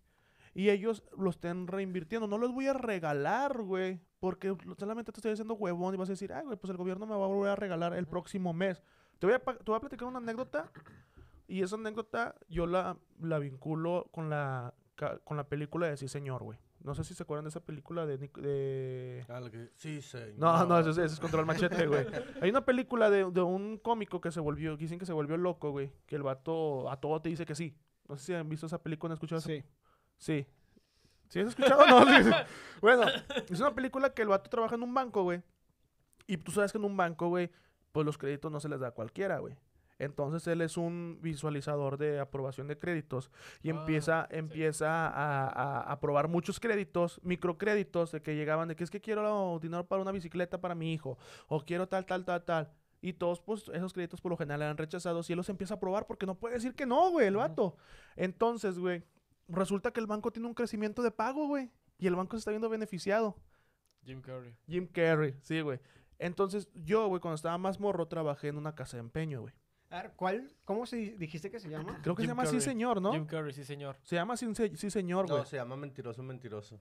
Y 0.54 0.70
ellos 0.70 1.04
lo 1.18 1.30
estén 1.30 1.68
reinvirtiendo. 1.68 2.26
No 2.26 2.38
les 2.38 2.52
voy 2.52 2.68
a 2.68 2.74
regalar, 2.74 3.62
güey. 3.62 4.00
Porque 4.20 4.56
solamente 4.78 5.12
te 5.12 5.20
estoy 5.20 5.32
diciendo 5.32 5.56
huevón 5.56 5.94
y 5.94 5.98
vas 5.98 6.10
a 6.10 6.14
decir, 6.14 6.32
ay, 6.32 6.46
güey, 6.46 6.58
pues 6.58 6.72
el 6.72 6.78
gobierno 6.78 7.06
me 7.06 7.16
va 7.16 7.26
a 7.26 7.28
volver 7.28 7.52
a 7.52 7.56
regalar 7.58 7.94
el 7.94 8.08
próximo 8.08 8.54
mes. 8.54 8.82
Te 9.20 9.28
voy 9.28 9.36
a, 9.36 9.40
te 9.40 9.64
voy 9.66 9.76
a 9.76 9.80
platicar 9.82 10.08
una 10.08 10.20
anécdota 10.20 10.72
y 11.48 11.62
esa 11.62 11.76
anécdota 11.76 12.34
yo 12.48 12.66
la, 12.66 12.98
la 13.20 13.40
vinculo 13.40 14.08
con 14.12 14.30
la, 14.30 14.74
con 15.26 15.36
la 15.36 15.48
película 15.48 15.88
de 15.88 15.98
Sí 15.98 16.08
Señor, 16.08 16.44
güey. 16.44 16.58
No 16.84 16.94
sé 16.96 17.04
si 17.04 17.14
se 17.14 17.24
acuerdan 17.24 17.44
de 17.46 17.50
esa 17.50 17.60
película 17.60 18.06
de... 18.06 18.20
Nic- 18.20 18.40
de... 18.40 19.26
Ah, 19.30 19.42
que- 19.52 19.72
Sí, 19.76 20.02
señor. 20.02 20.36
No, 20.38 20.66
no, 20.66 20.80
ese, 20.80 21.04
es- 21.04 21.20
Control 21.20 21.46
Machete, 21.46 21.86
güey. 21.88 22.06
Hay 22.42 22.50
una 22.50 22.64
película 22.64 23.10
de, 23.10 23.30
de 23.32 23.42
un 23.42 23.78
cómico 23.78 24.22
que 24.22 24.32
se 24.32 24.40
volvió, 24.40 24.78
que 24.78 24.84
dicen 24.84 25.00
que 25.00 25.06
se 25.06 25.14
volvió 25.14 25.36
loco, 25.38 25.72
güey. 25.72 25.92
Que 26.06 26.16
el 26.16 26.24
vato 26.24 26.90
a 26.90 27.00
todo 27.00 27.22
te 27.22 27.30
dice 27.30 27.46
que 27.46 27.56
sí. 27.56 27.76
No 28.08 28.16
sé 28.16 28.26
si 28.26 28.34
han 28.34 28.48
visto 28.48 28.68
esa 28.68 28.82
película, 28.82 29.12
¿han 29.12 29.16
escuchado 29.16 29.40
esa- 29.40 29.48
Sí. 29.50 29.64
Sí. 30.18 30.48
¿Sí 31.30 31.40
has 31.40 31.48
escuchado? 31.50 31.86
No, 31.88 32.06
sí, 32.06 32.24
sí. 32.24 32.30
Bueno, 32.82 33.04
es 33.50 33.60
una 33.60 33.74
película 33.76 34.12
que 34.14 34.22
el 34.22 34.28
vato 34.30 34.50
trabaja 34.50 34.76
en 34.76 34.84
un 34.84 34.94
banco, 34.94 35.24
güey. 35.24 35.42
Y 36.28 36.38
tú 36.38 36.52
sabes 36.52 36.72
que 36.72 36.78
en 36.78 36.86
un 36.86 36.96
banco, 36.96 37.28
güey, 37.30 37.50
pues 37.92 38.06
los 38.06 38.18
créditos 38.18 38.52
no 38.52 38.60
se 38.60 38.70
les 38.70 38.80
da 38.80 38.90
a 38.90 38.92
cualquiera, 38.92 39.40
güey. 39.40 39.56
Entonces 40.00 40.46
él 40.48 40.62
es 40.62 40.78
un 40.78 41.18
visualizador 41.22 41.98
de 41.98 42.20
aprobación 42.20 42.68
de 42.68 42.78
créditos 42.78 43.32
y 43.64 43.70
Ah, 43.70 43.74
empieza, 43.80 44.28
sí. 44.30 44.38
empieza 44.38 45.08
a, 45.08 45.48
a- 45.48 45.92
aprobar 45.92 46.28
muchos 46.28 46.60
créditos, 46.60 47.20
microcréditos 47.24 48.12
de 48.12 48.22
que 48.22 48.36
llegaban 48.36 48.68
de 48.68 48.76
que 48.76 48.84
es 48.84 48.92
que 48.92 49.02
quiero 49.02 49.58
dinero 49.60 49.88
para 49.88 50.02
una 50.02 50.12
bicicleta 50.12 50.62
para 50.62 50.76
mi 50.76 50.94
hijo 50.94 51.18
o 51.48 51.60
quiero 51.66 51.88
tal, 51.88 52.06
tal, 52.06 52.26
tal, 52.26 52.44
tal. 52.44 52.72
Y 53.02 53.14
todos, 53.14 53.40
pues, 53.42 53.70
esos 53.74 53.94
créditos 53.94 54.22
por 54.22 54.32
lo 54.32 54.38
general 54.38 54.62
eran 54.64 54.78
rechazados 54.78 55.30
y 55.30 55.34
él 55.34 55.38
los 55.38 55.50
empieza 55.50 55.76
a 55.76 55.78
aprobar 55.78 56.08
porque 56.08 56.26
no 56.26 56.36
puede 56.36 56.56
decir 56.56 56.74
que 56.76 56.86
no, 56.86 57.12
güey, 57.12 57.28
el 57.28 57.36
vato. 57.38 57.78
Entonces, 58.16 58.80
güey, 58.80 59.04
resulta 59.48 59.92
que 59.92 60.00
el 60.00 60.08
banco 60.08 60.32
tiene 60.32 60.48
un 60.48 60.54
crecimiento 60.56 61.02
de 61.04 61.12
pago, 61.12 61.48
güey. 61.48 61.72
Y 62.00 62.08
el 62.08 62.16
banco 62.16 62.36
se 62.36 62.40
está 62.40 62.52
viendo 62.52 62.70
beneficiado. 62.70 63.36
Jim 64.04 64.22
Carrey. 64.22 64.56
Jim 64.68 64.88
Carrey, 64.88 65.36
sí, 65.42 65.62
güey. 65.62 65.80
Entonces, 66.20 66.70
yo, 66.74 67.08
güey, 67.08 67.22
cuando 67.22 67.36
estaba 67.36 67.58
más 67.60 67.80
morro, 67.80 68.08
trabajé 68.08 68.48
en 68.48 68.58
una 68.58 68.74
casa 68.76 68.98
de 68.98 69.02
empeño, 69.02 69.42
güey. 69.42 69.54
A 69.90 70.02
ver, 70.02 70.12
¿cuál? 70.16 70.52
¿Cómo 70.66 70.86
se 70.86 70.98
di- 70.98 71.10
dijiste 71.12 71.50
que 71.50 71.60
se 71.60 71.70
llama? 71.70 72.00
Creo 72.04 72.14
que 72.16 72.24
Jim 72.24 72.30
se 72.32 72.36
llama. 72.36 72.46
Sí 72.46 72.60
Señor, 72.62 73.02
¿no? 73.02 73.14
Jim 73.14 73.26
Carrey, 73.26 73.54
sí, 73.54 73.64
señor. 73.64 73.96
Se 74.04 74.16
llama 74.16 74.36
Sí, 74.36 74.54
Se- 74.54 74.76
sí 74.76 74.90
Señor, 74.92 75.28
güey. 75.28 75.40
No, 75.40 75.46
se 75.46 75.56
llama 75.58 75.78
mentiroso, 75.78 76.22
mentiroso. 76.24 76.80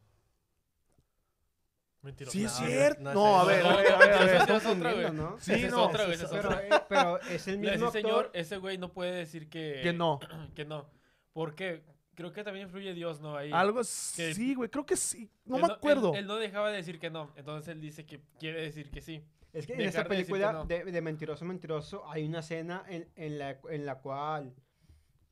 Mentiroso. 2.02 2.32
sí, 2.38 2.44
es 2.44 2.60
No, 2.60 2.66
cierto. 2.66 3.02
no, 3.02 3.14
No, 3.14 3.20
no, 3.20 3.36
a 3.36 3.42
no, 3.42 3.46
ver, 3.48 3.62
no, 3.64 3.70
a 3.70 3.76
ver, 3.76 3.92
a 3.92 3.98
ver, 3.98 4.12
a 4.12 4.18
ver. 4.24 4.34
no, 4.34 4.40
Estás 4.42 4.62
es 4.64 4.68
otra, 4.70 4.92
güey. 4.92 5.12
¿no? 5.12 5.36
Sí, 5.40 5.52
Esa 5.54 5.66
es 5.66 5.72
no. 5.72 5.84
otra, 5.84 6.04
güey, 6.04 6.14
esa 6.14 6.24
es 6.24 6.30
Pero, 6.30 6.48
otra. 6.48 6.66
eh, 6.66 6.82
pero 6.88 7.20
es 7.22 7.48
el 7.48 7.58
mismo 7.58 7.72
sí, 7.76 7.84
actor. 7.84 7.92
señor, 7.92 8.30
ese 8.32 8.56
güey 8.58 8.78
no 8.78 8.92
puede 8.92 9.12
decir 9.12 9.48
que... 9.48 9.80
Que 9.82 9.92
no. 9.92 10.20
que 10.54 10.64
no. 10.64 10.88
¿Por 11.32 11.54
qué? 11.56 11.82
Creo 12.14 12.32
que 12.32 12.44
también 12.44 12.66
influye 12.66 12.94
Dios, 12.94 13.20
¿no? 13.20 13.36
Ahí. 13.36 13.50
Algo 13.52 13.78
que- 13.80 13.84
sí, 13.84 14.54
güey. 14.54 14.70
Creo 14.70 14.86
que 14.86 14.96
sí. 14.96 15.28
No 15.44 15.56
Él 15.56 15.62
me 15.62 15.68
él- 15.68 15.74
acuerdo. 15.74 16.14
Él, 16.14 16.26
no 16.26 16.36
dejaba 16.36 16.70
de 16.70 16.76
decir 16.76 16.98
que 17.00 17.10
no. 17.10 17.32
Entonces 17.36 17.68
él 17.74 17.80
dice 17.80 18.06
que 18.06 18.20
quiere 18.38 18.62
decir 18.62 18.90
que 18.90 19.00
sí. 19.00 19.22
Es 19.52 19.66
que 19.66 19.74
en 19.74 19.80
esta 19.82 20.02
de 20.02 20.08
película 20.08 20.52
no. 20.52 20.64
de, 20.64 20.84
de 20.84 21.00
Mentiroso, 21.00 21.44
Mentiroso 21.44 22.08
hay 22.10 22.24
una 22.26 22.40
escena 22.40 22.84
en, 22.88 23.08
en 23.16 23.38
la, 23.38 23.58
en 23.70 23.86
la 23.86 24.00
cual 24.00 24.54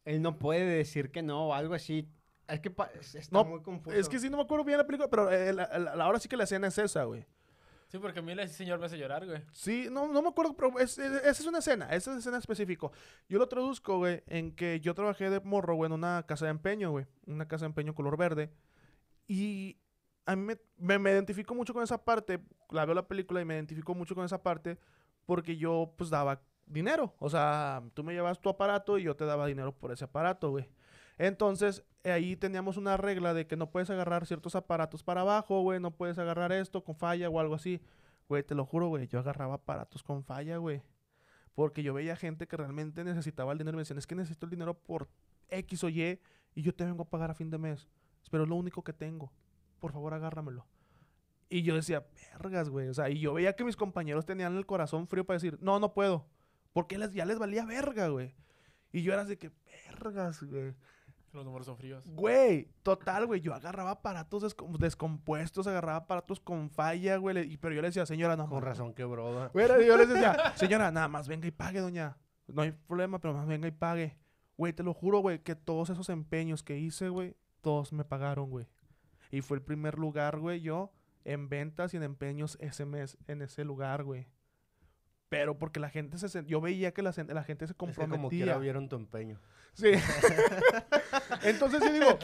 él 0.04 0.22
no 0.22 0.38
puede 0.38 0.64
decir 0.64 1.10
que 1.10 1.22
no 1.22 1.48
o 1.48 1.54
algo 1.54 1.74
así. 1.74 2.08
Es 2.48 2.60
que 2.60 2.70
pa- 2.70 2.90
es- 2.98 3.14
está 3.14 3.36
No, 3.38 3.44
muy 3.44 3.62
confuso. 3.62 3.96
Es 3.96 4.08
que 4.08 4.18
sí, 4.18 4.28
no 4.30 4.36
me 4.38 4.42
acuerdo 4.44 4.64
bien 4.64 4.78
la 4.78 4.86
película, 4.86 5.08
pero 5.10 5.30
eh, 5.30 5.52
la- 5.52 5.68
la- 5.78 5.94
la- 5.96 6.04
ahora 6.04 6.18
sí 6.18 6.28
que 6.28 6.36
la 6.36 6.44
escena 6.44 6.66
es 6.68 6.76
esa, 6.78 7.04
güey. 7.04 7.24
Sí, 7.88 7.98
porque 7.98 8.18
a 8.18 8.22
mí 8.22 8.32
el 8.32 8.48
señor 8.48 8.78
me 8.80 8.86
hace 8.86 8.98
llorar, 8.98 9.24
güey. 9.26 9.42
Sí, 9.52 9.88
no, 9.90 10.08
no 10.08 10.20
me 10.22 10.28
acuerdo, 10.28 10.56
pero 10.56 10.78
es- 10.78 10.98
es- 10.98 11.12
esa 11.22 11.30
es 11.30 11.46
una 11.46 11.58
escena, 11.58 11.86
esa 11.86 11.96
es 11.96 12.06
una 12.08 12.18
escena 12.18 12.38
específico. 12.38 12.92
Yo 13.28 13.38
lo 13.38 13.46
traduzco, 13.48 13.98
güey, 13.98 14.22
en 14.26 14.54
que 14.56 14.80
yo 14.80 14.94
trabajé 14.94 15.30
de 15.30 15.40
morro, 15.40 15.74
güey, 15.76 15.86
en 15.88 15.92
una 15.92 16.24
casa 16.26 16.46
de 16.46 16.50
empeño, 16.50 16.90
güey. 16.90 17.06
Una 17.26 17.46
casa 17.46 17.64
de 17.64 17.68
empeño 17.68 17.94
color 17.94 18.16
verde. 18.16 18.50
Y 19.26 19.78
a 20.27 20.37
mí 20.37 20.43
me, 20.43 20.59
me, 20.79 20.99
me 20.99 21.12
identifico 21.12 21.55
mucho 21.55 21.72
con 21.72 21.83
esa 21.83 22.03
parte. 22.03 22.41
La 22.70 22.85
veo 22.85 22.95
la 22.95 23.07
película 23.07 23.41
y 23.41 23.45
me 23.45 23.55
identifico 23.55 23.95
mucho 23.95 24.14
con 24.14 24.25
esa 24.25 24.43
parte 24.43 24.79
porque 25.27 25.57
yo, 25.57 25.95
pues, 25.97 26.11
daba 26.11 26.43
dinero. 26.66 27.14
O 27.18 27.31
sea, 27.31 27.83
tú 27.95 28.05
me 28.05 28.12
llevas 28.12 28.41
tu 28.41 28.49
aparato 28.49 28.99
y 28.99 29.05
yo 29.05 29.16
te 29.16 29.25
daba 29.25 29.47
dinero 29.47 29.72
por 29.72 29.93
ese 29.93 30.05
aparato, 30.05 30.51
güey. 30.51 30.68
Entonces, 31.18 31.85
eh, 32.03 32.12
ahí 32.12 32.37
teníamos 32.37 32.77
una 32.77 32.97
regla 32.97 33.35
de 33.35 33.47
que 33.47 33.57
no 33.57 33.70
puedes 33.70 33.91
agarrar 33.91 34.27
ciertos 34.27 34.57
aparatos 34.57 35.03
para 35.03 35.20
abajo, 35.20 35.61
güey. 35.62 35.81
No 35.81 35.91
puedes 35.93 36.18
agarrar 36.18 36.53
esto 36.53 36.83
con 36.83 36.97
falla 36.97 37.29
o 37.29 37.39
algo 37.39 37.55
así. 37.55 37.81
Güey, 38.29 38.43
te 38.43 38.55
lo 38.55 38.64
juro, 38.64 38.89
güey. 38.89 39.07
Yo 39.07 39.18
agarraba 39.18 39.55
aparatos 39.55 40.03
con 40.03 40.25
falla, 40.25 40.57
güey. 40.57 40.83
Porque 41.55 41.83
yo 41.83 41.95
veía 41.95 42.16
gente 42.16 42.49
que 42.49 42.57
realmente 42.57 43.05
necesitaba 43.05 43.53
el 43.53 43.59
dinero 43.59 43.77
y 43.77 43.79
me 43.79 43.83
decían, 43.83 43.99
es 43.99 44.07
que 44.07 44.16
necesito 44.16 44.47
el 44.47 44.51
dinero 44.51 44.75
por 44.75 45.09
X 45.49 45.85
o 45.85 45.89
Y 45.89 46.18
y 46.55 46.62
yo 46.62 46.75
te 46.75 46.85
vengo 46.85 47.03
a 47.03 47.09
pagar 47.09 47.31
a 47.31 47.35
fin 47.35 47.51
de 47.51 47.59
mes. 47.59 47.89
Pero 48.31 48.43
es 48.43 48.49
lo 48.49 48.57
único 48.57 48.83
que 48.83 48.93
tengo. 48.93 49.31
Por 49.85 49.93
favor, 49.93 50.14
agárramelo. 50.14 50.66
Y 51.51 51.61
yo 51.62 51.74
decía, 51.74 52.07
vergas, 52.41 52.70
güey. 52.70 52.89
O 52.89 52.95
sea, 52.95 53.11
y 53.11 53.20
yo 53.20 53.35
veía 53.35 53.55
que 53.55 53.64
mis 53.64 53.76
compañeros 53.76 54.24
tenían 54.24 54.57
el 54.57 54.64
corazón 54.64 55.07
frío 55.07 55.26
para 55.26 55.37
decir, 55.37 55.59
no, 55.61 55.78
no 55.78 55.93
puedo. 55.93 56.26
Porque 56.72 56.97
les, 56.97 57.12
ya 57.12 57.26
les 57.26 57.39
valía 57.39 57.66
verga, 57.66 58.09
güey. 58.09 58.35
Y 58.93 59.03
yo 59.03 59.12
era 59.12 59.20
así 59.22 59.37
que, 59.37 59.51
vergas, 60.01 60.43
güey. 60.43 60.72
Los 61.35 61.45
números 61.45 61.66
son 61.66 61.76
fríos. 61.76 62.03
Güey, 62.09 62.70
total, 62.82 63.26
güey. 63.26 63.43
Yo 63.43 63.53
agarraba 63.53 63.91
aparatos 63.91 64.43
descom- 64.43 64.78
descompuestos, 64.78 65.66
agarraba 65.66 65.99
aparatos 65.99 66.41
con 66.41 66.70
falla, 66.70 67.18
güey. 67.18 67.53
y- 67.53 67.59
Pero 67.59 67.74
yo 67.74 67.82
le 67.82 67.89
decía, 67.89 68.07
señora, 68.07 68.37
no. 68.37 68.45
Con 68.45 68.55
mames". 68.61 68.64
razón 68.78 68.95
quebró. 68.95 69.35
¿da? 69.35 69.49
Güey, 69.49 69.68
yo 69.87 69.99
les 69.99 70.09
decía, 70.09 70.35
señora, 70.57 70.91
nada 70.93 71.09
más 71.09 71.28
venga 71.28 71.47
y 71.47 71.51
pague, 71.51 71.80
doña. 71.80 72.16
No 72.47 72.62
hay 72.62 72.72
problema, 72.72 73.18
pero 73.20 73.35
más 73.35 73.47
venga 73.47 73.68
y 73.68 73.70
pague. 73.70 74.16
Güey, 74.57 74.72
te 74.72 74.82
lo 74.82 74.95
juro, 74.95 75.18
güey, 75.18 75.41
que 75.43 75.55
todos 75.55 75.91
esos 75.91 76.09
empeños 76.09 76.62
que 76.62 76.78
hice, 76.78 77.11
güey, 77.11 77.37
todos 77.61 77.93
me 77.93 78.05
pagaron, 78.07 78.49
güey. 78.49 78.66
Y 79.35 79.41
fue 79.41 79.57
el 79.57 79.62
primer 79.64 79.99
lugar, 79.99 80.39
güey, 80.39 80.61
yo, 80.61 80.93
en 81.24 81.49
ventas 81.49 81.93
y 81.93 81.97
en 81.97 82.05
empeños 82.05 82.57
ese 82.61 82.87
mes, 82.87 83.18
en 83.26 83.43
ese 83.43 83.64
lugar, 83.64 84.05
güey. 84.05 84.28
Pero 85.28 85.59
porque 85.59 85.80
la 85.80 85.91
gente 85.91 86.16
se... 86.18 86.45
Yo 86.45 86.61
veía 86.61 86.95
que 86.95 87.03
la, 87.03 87.12
gente 87.12 87.35
se 87.35 87.64
Es 87.64 87.72
que 87.72 87.74
como 87.76 87.93
comprometía. 87.93 88.45
quiera 88.45 88.59
vieron 88.59 88.89
tu 88.89 88.95
empeño. 88.95 89.41
Sí. 89.72 89.91
Entonces 91.43 91.82
yo 91.82 91.93
digo, 91.93 92.16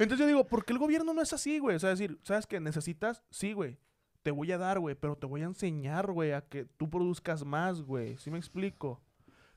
entonces 0.00 0.18
yo 0.18 0.26
digo, 0.26 0.48
¿por 0.48 0.64
qué 0.64 0.72
el 0.72 0.80
gobierno 0.80 1.14
no 1.14 1.22
es 1.22 1.32
así, 1.32 1.60
güey? 1.60 1.76
O 1.76 1.78
sea, 1.78 1.90
decir, 1.90 2.18
¿sabes 2.24 2.48
qué? 2.48 2.58
¿Necesitas? 2.58 3.22
Sí, 3.30 3.52
güey. 3.52 3.78
Te 4.24 4.32
voy 4.32 4.50
a 4.50 4.58
dar, 4.58 4.80
güey, 4.80 4.96
pero 4.96 5.14
te 5.14 5.26
voy 5.26 5.42
a 5.42 5.44
enseñar, 5.44 6.10
güey, 6.10 6.32
a 6.32 6.40
que 6.40 6.64
tú 6.64 6.90
produzcas 6.90 7.44
más, 7.44 7.82
güey. 7.82 8.16
¿Sí 8.16 8.32
me 8.32 8.38
explico? 8.38 9.00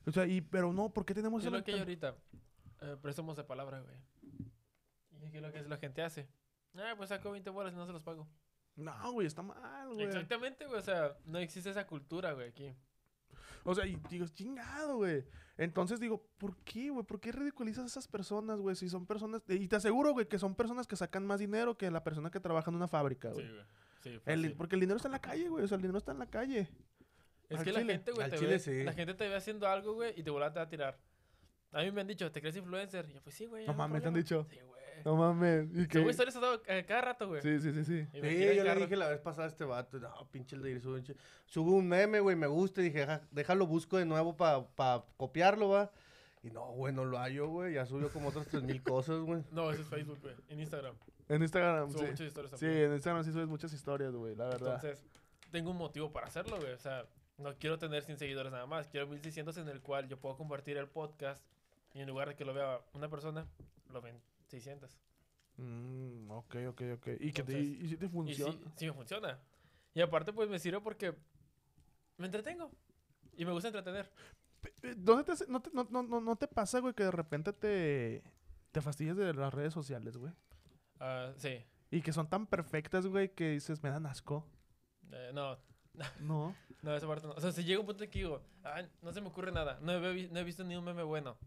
O 0.06 0.12
sea, 0.12 0.28
y, 0.28 0.42
pero 0.42 0.72
no, 0.72 0.94
¿por 0.94 1.04
qué 1.04 1.16
tenemos 1.16 1.42
esa 1.42 1.50
lo 1.50 1.64
que 1.64 1.74
hay 1.74 1.80
ahorita. 1.80 2.16
Eh, 2.82 2.96
préstamos 3.02 3.36
de 3.38 3.44
palabra, 3.44 3.80
güey. 3.80 3.96
¿Y 5.26 5.32
qué 5.32 5.38
es 5.38 5.44
lo 5.44 5.52
que 5.52 5.62
la 5.64 5.78
gente 5.78 6.02
hace? 6.02 6.28
Ah, 6.78 6.94
pues 6.98 7.10
saco 7.10 7.32
20 7.32 7.50
bolas 7.50 7.74
y 7.74 7.78
no 7.78 7.86
se 7.86 7.94
los 7.94 8.02
pago. 8.04 8.28
No, 8.76 9.12
güey, 9.14 9.28
está 9.28 9.42
mal, 9.42 9.94
güey. 9.94 10.06
Exactamente, 10.06 10.66
güey. 10.66 10.80
O 10.80 10.84
sea, 10.84 11.18
no 11.26 11.40
existe 11.40 11.70
esa 11.70 11.88
cultura, 11.88 12.34
güey, 12.34 12.50
aquí. 12.50 12.74
O 13.64 13.74
sea, 13.74 13.86
y 13.86 13.96
digo, 14.10 14.28
chingado, 14.28 14.98
güey. 14.98 15.26
Entonces 15.58 16.00
digo, 16.00 16.28
¿por 16.38 16.58
qué, 16.58 16.90
güey? 16.90 17.06
¿Por 17.06 17.20
qué 17.22 17.32
ridiculizas 17.32 17.84
a 17.86 17.88
esas 17.88 18.08
personas, 18.08 18.60
güey? 18.60 18.76
Si 18.76 18.90
son 18.90 19.06
personas... 19.06 19.42
Y 19.48 19.68
te 19.70 19.78
aseguro, 19.78 20.12
güey, 20.12 20.28
que 20.28 20.38
son 20.38 20.54
personas 20.56 20.86
que 20.86 20.96
sacan 20.98 21.26
más 21.26 21.40
dinero 21.40 21.78
que 21.78 21.90
la 21.90 22.04
persona 22.04 22.30
que 22.30 22.40
trabaja 22.42 22.70
en 22.70 22.76
una 22.76 22.88
fábrica, 22.90 23.30
güey. 23.32 23.46
Sí, 23.48 23.52
güey. 23.54 23.66
Sí, 24.04 24.22
El- 24.26 24.54
porque 24.56 24.76
el 24.76 24.82
dinero 24.82 24.98
está 24.98 25.08
en 25.08 25.14
la 25.14 25.22
calle, 25.22 25.48
güey. 25.50 25.64
O 25.64 25.68
sea, 25.68 25.78
el 25.78 25.82
dinero 25.82 25.98
está 25.98 26.12
en 26.12 26.20
la 26.20 26.30
calle. 26.30 26.68
Es 27.50 27.60
al 27.60 27.64
que 27.64 27.72
la 27.72 27.80
chile. 27.80 27.94
gente, 27.94 28.12
güey, 28.12 28.26
Al 28.26 28.32
te 28.32 28.38
chile 28.38 28.50
ve, 28.52 28.60
sí. 28.60 28.84
la 28.84 28.94
gente 28.94 29.14
te 29.14 29.28
ve 29.30 29.36
haciendo 29.36 29.68
algo, 29.68 29.94
güey, 29.94 30.14
y 30.20 30.24
te 30.24 30.30
vuelve 30.32 30.60
a 30.60 30.68
tirar. 30.70 31.00
A 31.72 31.82
mí 31.82 31.92
me 31.92 32.02
han 32.02 32.08
dicho, 32.08 32.32
¿te 32.32 32.42
crees 32.42 32.56
influencer? 32.58 33.08
Y 33.10 33.14
yo, 33.14 33.22
pues 33.24 33.36
sí, 33.36 33.46
güey. 33.46 33.66
No 33.66 33.74
mames, 33.74 34.02
¿te 34.02 34.08
han 34.10 34.14
problema". 34.14 34.18
dicho? 34.18 34.48
Sí, 34.50 34.60
güey. 34.68 34.85
No 35.04 35.16
mames. 35.16 35.68
¿Y 35.74 35.88
qué? 35.88 36.00
Subo 36.00 36.10
historias 36.10 36.36
a 36.36 36.40
todo- 36.40 36.62
eh, 36.68 36.86
cada 36.88 37.02
rato, 37.02 37.28
güey. 37.28 37.42
Sí, 37.42 37.60
sí, 37.60 37.74
sí, 37.74 37.84
sí. 37.84 38.08
Y 38.14 38.22
me 38.22 38.30
Sí, 38.30 38.40
yo 38.40 38.54
le 38.54 38.64
carro. 38.64 38.80
dije 38.82 38.96
la 38.96 39.10
vez 39.10 39.20
pasada 39.20 39.46
a 39.48 39.50
este 39.50 39.66
vato, 39.66 40.00
no, 40.00 40.28
pinche 40.32 40.56
el 40.56 40.62
de 40.62 40.72
ir, 40.72 40.82
sube, 40.82 41.04
sube 41.46 41.72
un 41.72 41.88
meme, 41.88 42.20
güey, 42.20 42.36
me 42.36 42.48
gusta, 42.48 42.82
y 42.82 42.86
dije, 42.86 43.00
"Deja- 43.00 43.22
déjalo, 43.32 43.68
busco 43.68 43.98
de 43.98 44.06
nuevo 44.06 44.36
para 44.38 45.04
copiarlo, 45.18 45.70
va. 45.70 45.92
Y 46.44 46.52
no, 46.52 46.66
güey, 46.74 46.94
no 46.94 47.06
lo 47.06 47.18
hallo, 47.18 47.48
güey, 47.48 47.74
ya 47.74 47.86
subió 47.86 48.10
como 48.12 48.30
otras 48.30 48.48
tres 48.48 48.62
mil 48.64 48.82
cosas, 48.84 49.20
güey. 49.20 49.44
No, 49.52 49.72
eso 49.72 49.82
es 49.82 49.88
Facebook, 49.88 50.20
güey. 50.22 50.36
En 50.50 50.60
Instagram. 50.60 50.96
En 51.28 51.42
Instagram, 51.42 51.90
Subo 51.92 52.00
sí. 52.04 52.06
muchas 52.12 52.28
historias 52.28 52.52
Sí, 52.60 52.66
también. 52.68 52.86
en 52.86 52.94
Instagram 52.94 53.24
sí 53.24 53.32
subes 53.32 53.48
muchas 53.48 53.74
historias, 53.74 54.14
güey, 54.14 54.36
la 54.36 54.46
verdad. 54.46 54.76
Entonces, 54.76 55.04
tengo 55.52 55.72
un 55.72 55.78
motivo 55.78 56.12
para 56.12 56.28
hacerlo, 56.28 56.58
güey. 56.58 56.72
O 56.74 56.78
sea, 56.78 57.06
no 57.40 57.56
quiero 57.58 57.80
tener 57.80 58.04
100 58.04 58.18
seguidores 58.20 58.52
nada 58.52 58.68
más. 58.68 58.88
Quiero 58.88 59.08
1600 59.08 59.58
en 59.58 59.68
el 59.70 59.82
cual 59.82 60.08
yo 60.08 60.18
puedo 60.20 60.38
compartir 60.38 60.78
el 60.78 60.88
podcast 60.88 61.44
y 61.96 62.02
en 62.02 62.08
lugar 62.08 62.28
de 62.30 62.36
que 62.36 62.46
lo 62.46 62.54
vea 62.54 62.80
una 62.94 63.10
persona, 63.10 63.48
lo 63.92 64.02
ven 64.02 64.22
600. 64.48 64.98
Mm, 65.58 66.30
ok, 66.32 66.56
ok, 66.70 66.82
ok. 66.96 67.08
¿Y, 67.20 67.32
que 67.32 67.44
te, 67.44 67.60
y, 67.60 67.80
y 67.84 67.88
si 67.90 67.98
te 67.98 68.06
Y 68.06 68.10
funciona? 68.10 68.52
sí, 68.54 68.60
sí 68.76 68.86
me 68.88 68.94
funciona. 68.94 69.40
Y 69.94 70.02
aparte, 70.02 70.34
pues 70.34 70.50
me 70.50 70.60
sirve 70.60 70.82
porque 70.82 71.16
me 72.18 72.26
entretengo. 72.26 72.72
Y 73.38 73.46
me 73.46 73.52
gusta 73.52 73.70
entretener. 73.70 74.12
¿Dónde 74.98 75.24
te, 75.24 75.32
hace- 75.34 75.48
no, 75.48 75.62
te, 75.62 75.70
no, 75.74 75.88
no, 75.90 76.04
no, 76.04 76.22
no 76.22 76.36
te 76.36 76.48
pasa, 76.48 76.80
güey, 76.80 76.94
que 76.94 77.04
de 77.04 77.12
repente 77.12 77.54
te, 77.54 78.24
te 78.72 78.82
fastidias 78.82 79.16
de 79.18 79.34
las 79.34 79.54
redes 79.54 79.74
sociales, 79.74 80.18
güey? 80.18 80.34
Ah, 81.00 81.32
sí. 81.38 81.64
Y 81.92 82.02
que 82.02 82.12
son 82.12 82.28
tan 82.30 82.48
perfectas, 82.48 83.06
güey, 83.08 83.34
que 83.34 83.52
dices, 83.52 83.82
me 83.84 83.90
dan 83.90 84.06
asco. 84.06 84.46
Eh, 85.12 85.32
no, 85.34 85.58
No. 86.22 86.56
no, 86.82 86.96
esa 86.96 87.08
parte 87.08 87.28
no. 87.28 87.34
O 87.34 87.40
sea, 87.42 87.52
si 87.52 87.64
llega 87.64 87.80
un 87.80 87.86
punto 87.86 88.04
en 88.04 88.10
que 88.10 88.20
digo, 88.20 88.42
"Ay, 88.64 88.90
no 89.02 89.12
se 89.14 89.22
me 89.22 89.28
ocurre 89.28 89.52
nada. 89.52 89.80
No 89.82 89.92
he, 89.94 90.14
vi- 90.14 90.30
no 90.30 90.40
he 90.40 90.44
visto 90.44 90.64
ni 90.64 90.76
un 90.76 90.84
meme 90.84 91.04
bueno. 91.04 91.38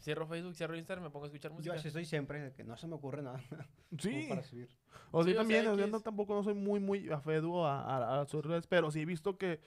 Cierro 0.00 0.26
Facebook, 0.26 0.54
cierro 0.54 0.76
Instagram, 0.76 1.04
me 1.04 1.10
pongo 1.10 1.24
a 1.26 1.28
escuchar 1.28 1.50
Yo 1.52 1.56
música. 1.56 1.74
así 1.76 1.88
estoy 1.88 2.04
siempre, 2.04 2.40
de 2.40 2.52
que 2.52 2.64
no 2.64 2.76
se 2.76 2.86
me 2.86 2.94
ocurre 2.94 3.22
nada 3.22 3.40
como 3.50 4.00
Sí. 4.02 4.26
para 4.28 4.42
subir. 4.42 4.68
O 5.12 5.22
Sí, 5.24 5.34
también, 5.34 5.66
o 5.68 5.74
sea, 5.76 5.84
X. 5.84 5.92
no, 5.92 6.00
tampoco 6.00 6.34
no 6.34 6.42
soy 6.42 6.54
muy, 6.54 6.80
muy 6.80 7.08
afeduo 7.10 7.66
a, 7.66 7.80
a, 7.82 8.20
a 8.22 8.26
sus 8.26 8.44
redes, 8.44 8.66
pero 8.66 8.90
sí 8.90 9.00
he 9.00 9.04
visto 9.04 9.38
que 9.38 9.60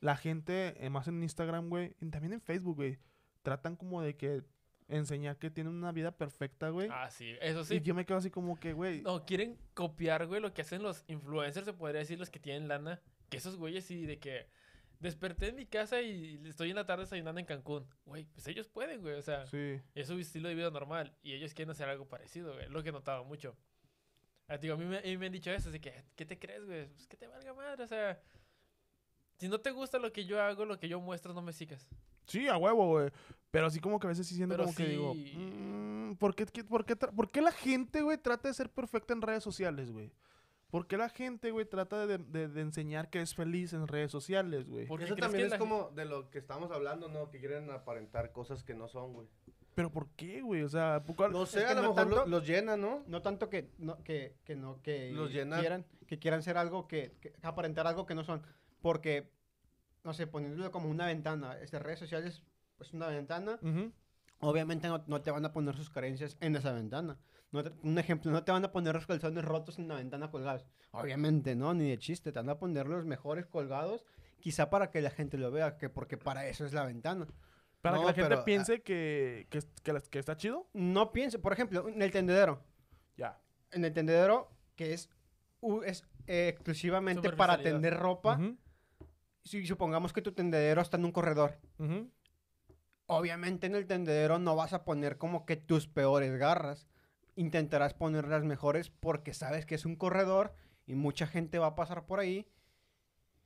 la 0.00 0.16
gente, 0.16 0.74
eh, 0.84 0.90
más 0.90 1.08
en 1.08 1.22
Instagram, 1.22 1.70
güey, 1.70 1.94
y 2.00 2.10
también 2.10 2.34
en 2.34 2.40
Facebook, 2.42 2.76
güey, 2.76 2.98
tratan 3.42 3.76
como 3.76 4.02
de 4.02 4.16
que 4.16 4.42
enseñar 4.86 5.38
que 5.38 5.50
tienen 5.50 5.72
una 5.74 5.92
vida 5.92 6.10
perfecta, 6.12 6.68
güey. 6.68 6.88
Ah, 6.92 7.08
sí, 7.10 7.34
eso 7.40 7.60
Y 7.62 7.64
sí. 7.64 7.80
yo 7.80 7.94
me 7.94 8.04
quedo 8.04 8.18
así 8.18 8.30
como 8.30 8.60
que, 8.60 8.74
güey, 8.74 9.00
No, 9.00 9.24
quieren 9.24 9.56
copiar, 9.72 10.26
güey, 10.26 10.42
lo 10.42 10.52
que 10.52 10.60
hacen 10.60 10.82
los 10.82 11.04
influencers, 11.08 11.64
se 11.64 11.72
podría 11.72 12.00
decir, 12.00 12.18
los 12.18 12.28
que 12.30 12.38
tienen 12.38 12.68
lana. 12.68 13.00
Que 13.30 13.38
esos 13.38 13.56
güeyes 13.56 13.84
sí, 13.86 14.04
de 14.04 14.18
que 14.18 14.46
desperté 15.00 15.48
en 15.48 15.56
mi 15.56 15.66
casa 15.66 16.00
y 16.00 16.40
estoy 16.46 16.70
en 16.70 16.76
la 16.76 16.86
tarde 16.86 17.04
desayunando 17.04 17.40
en 17.40 17.46
Cancún. 17.46 17.86
Güey, 18.06 18.24
pues 18.26 18.46
ellos 18.48 18.68
pueden, 18.68 19.00
güey. 19.02 19.14
O 19.14 19.22
sea, 19.22 19.46
Sí. 19.46 19.80
es 19.94 20.06
su 20.08 20.18
estilo 20.18 20.48
de 20.48 20.54
vida 20.54 20.70
normal. 20.70 21.14
Y 21.22 21.32
ellos 21.34 21.54
quieren 21.54 21.70
hacer 21.70 21.88
algo 21.88 22.08
parecido, 22.08 22.54
güey. 22.54 22.68
Lo 22.68 22.82
que 22.82 22.88
he 22.88 22.92
notado 22.92 23.24
mucho. 23.24 23.56
Ah, 24.48 24.58
digo, 24.58 24.74
a, 24.74 24.76
mí 24.76 24.84
me, 24.84 24.98
a 24.98 25.02
mí 25.02 25.16
me 25.16 25.26
han 25.26 25.32
dicho 25.32 25.50
eso, 25.50 25.70
así 25.70 25.80
que, 25.80 26.04
¿qué 26.16 26.26
te 26.26 26.38
crees, 26.38 26.64
güey? 26.66 26.86
Pues 26.88 27.06
que 27.06 27.16
te 27.16 27.26
valga 27.26 27.54
madre, 27.54 27.82
o 27.82 27.86
sea... 27.86 28.20
Si 29.36 29.48
no 29.48 29.58
te 29.60 29.70
gusta 29.72 29.98
lo 29.98 30.12
que 30.12 30.26
yo 30.26 30.40
hago, 30.40 30.64
lo 30.64 30.78
que 30.78 30.88
yo 30.88 31.00
muestro, 31.00 31.34
no 31.34 31.42
me 31.42 31.52
sigas. 31.52 31.88
Sí, 32.26 32.46
a 32.46 32.56
huevo, 32.56 32.86
güey. 32.88 33.10
Pero 33.50 33.66
así 33.66 33.80
como 33.80 33.98
que 33.98 34.06
a 34.06 34.10
veces 34.10 34.26
sí 34.26 34.34
siento 34.36 34.54
Pero 34.54 34.64
como 34.64 34.76
que 34.76 34.86
digo. 34.86 35.14
"Mm, 35.14 36.14
¿por, 36.16 36.34
qué, 36.36 36.46
por, 36.64 36.84
qué 36.86 36.94
por 36.96 37.30
qué 37.30 37.40
la 37.42 37.50
gente, 37.52 38.00
güey, 38.02 38.16
trata 38.16 38.48
de 38.48 38.54
ser 38.54 38.70
perfecta 38.70 39.12
en 39.12 39.22
redes 39.22 39.42
sociales, 39.42 39.90
güey? 39.90 40.12
¿Por 40.74 40.88
qué 40.88 40.96
la 40.96 41.08
gente, 41.08 41.52
güey, 41.52 41.66
trata 41.66 42.04
de, 42.04 42.18
de- 42.18 42.48
de 42.48 42.60
enseñar 42.60 43.08
que 43.08 43.20
es 43.20 43.32
feliz 43.32 43.72
en 43.74 43.86
redes 43.86 44.10
sociales, 44.10 44.68
güey? 44.68 44.86
Porque 44.88 45.04
Eso 45.04 45.14
también 45.14 45.44
es 45.44 45.52
la 45.52 45.58
como 45.58 45.90
de 45.90 46.04
lo 46.04 46.30
que 46.30 46.38
estamos 46.38 46.72
hablando, 46.72 47.08
¿no? 47.08 47.30
Que 47.30 47.38
quieren 47.38 47.70
aparentar 47.70 48.32
cosas 48.32 48.64
que 48.64 48.74
no 48.74 48.88
son, 48.88 49.12
güey. 49.12 49.28
¿Pero 49.76 49.92
por 49.92 50.08
qué, 50.16 50.42
güey? 50.42 50.62
O 50.62 50.68
sea, 50.68 51.00
¿cuál- 51.16 51.30
No 51.30 51.46
sé, 51.46 51.60
que 51.60 51.66
a 51.66 51.74
lo 51.76 51.82
no 51.82 51.88
mejor 51.90 52.08
lo- 52.08 52.16
tanto- 52.16 52.28
los 52.28 52.44
llena, 52.44 52.76
¿no? 52.76 53.04
No 53.06 53.22
tanto 53.22 53.48
que 53.50 53.70
no, 53.78 54.02
que, 54.02 54.34
que 54.44 54.56
no, 54.56 54.82
que 54.82 55.12
Los 55.12 55.30
llena- 55.32 55.60
quieran, 55.60 55.86
que 56.08 56.18
quieran 56.18 56.42
ser 56.42 56.56
algo 56.58 56.88
que, 56.88 57.12
que 57.20 57.34
aparentar 57.42 57.86
algo 57.86 58.04
que 58.04 58.16
no 58.16 58.24
son. 58.24 58.42
Porque, 58.82 59.30
no 60.02 60.12
sé, 60.12 60.26
poniéndolo 60.26 60.72
como 60.72 60.88
una 60.90 61.06
ventana. 61.06 61.56
Este, 61.60 61.78
redes 61.78 62.00
sociales 62.00 62.42
es 62.80 62.92
una 62.92 63.06
ventana. 63.06 63.60
Ujú. 63.62 63.92
Obviamente 64.40 64.88
no, 64.88 65.04
no 65.06 65.22
te 65.22 65.30
van 65.30 65.44
a 65.44 65.52
poner 65.52 65.76
sus 65.76 65.88
carencias 65.88 66.36
en 66.40 66.56
esa 66.56 66.72
ventana. 66.72 67.16
No 67.54 67.62
te- 67.62 67.72
un 67.84 67.96
ejemplo, 67.98 68.32
no 68.32 68.42
te 68.42 68.50
van 68.50 68.64
a 68.64 68.72
poner 68.72 68.96
los 68.96 69.06
calzones 69.06 69.44
rotos 69.44 69.78
en 69.78 69.86
la 69.86 69.94
ventana 69.94 70.28
colgados. 70.30 70.66
Obviamente, 70.90 71.54
¿no? 71.54 71.72
Ni 71.72 71.88
de 71.88 71.98
chiste. 71.98 72.32
Te 72.32 72.38
van 72.40 72.48
a 72.50 72.58
poner 72.58 72.88
los 72.88 73.04
mejores 73.04 73.46
colgados. 73.46 74.04
Quizá 74.40 74.70
para 74.70 74.90
que 74.90 75.00
la 75.00 75.10
gente 75.10 75.38
lo 75.38 75.52
vea, 75.52 75.76
que 75.78 75.88
porque 75.88 76.18
para 76.18 76.48
eso 76.48 76.66
es 76.66 76.72
la 76.72 76.84
ventana. 76.84 77.28
Para 77.80 77.96
No, 77.96 78.02
que 78.02 78.06
la 78.08 78.12
gente 78.14 78.28
pero, 78.30 78.40
ah 78.40 78.44
piense 78.44 78.82
que, 78.82 79.46
que, 79.50 79.60
que 80.10 80.18
está 80.18 80.36
chido. 80.36 80.68
No 80.72 81.12
piense, 81.12 81.38
por 81.38 81.52
ejemplo, 81.52 81.88
en 81.88 82.02
el 82.02 82.10
tendedero. 82.10 82.64
Ya. 83.16 83.40
En 83.70 83.84
el 83.84 83.92
tendedero, 83.92 84.50
que 84.74 84.92
es, 84.92 85.08
es 85.86 86.04
eh, 86.26 86.48
exclusivamente 86.48 87.30
para 87.34 87.58
tender 87.58 87.94
ropa. 87.96 88.40
Si 89.44 89.64
supongamos 89.66 90.12
que 90.12 90.22
tu 90.22 90.32
tendedero 90.32 90.80
está 90.82 90.96
en 90.96 91.04
un 91.04 91.12
corredor. 91.12 91.58
Obviamente 93.06 93.66
en 93.66 93.74
el 93.74 93.86
tendedero 93.86 94.38
no 94.38 94.56
vas 94.56 94.72
a 94.72 94.84
poner 94.84 95.18
como 95.18 95.44
que 95.46 95.56
tus 95.56 95.86
peores 95.86 96.36
garras. 96.38 96.88
Intentarás 97.36 97.94
poner 97.94 98.28
las 98.28 98.44
mejores 98.44 98.90
porque 98.90 99.34
sabes 99.34 99.66
que 99.66 99.74
es 99.74 99.84
un 99.84 99.96
corredor 99.96 100.54
y 100.86 100.94
mucha 100.94 101.26
gente 101.26 101.58
va 101.58 101.68
a 101.68 101.74
pasar 101.74 102.06
por 102.06 102.20
ahí. 102.20 102.46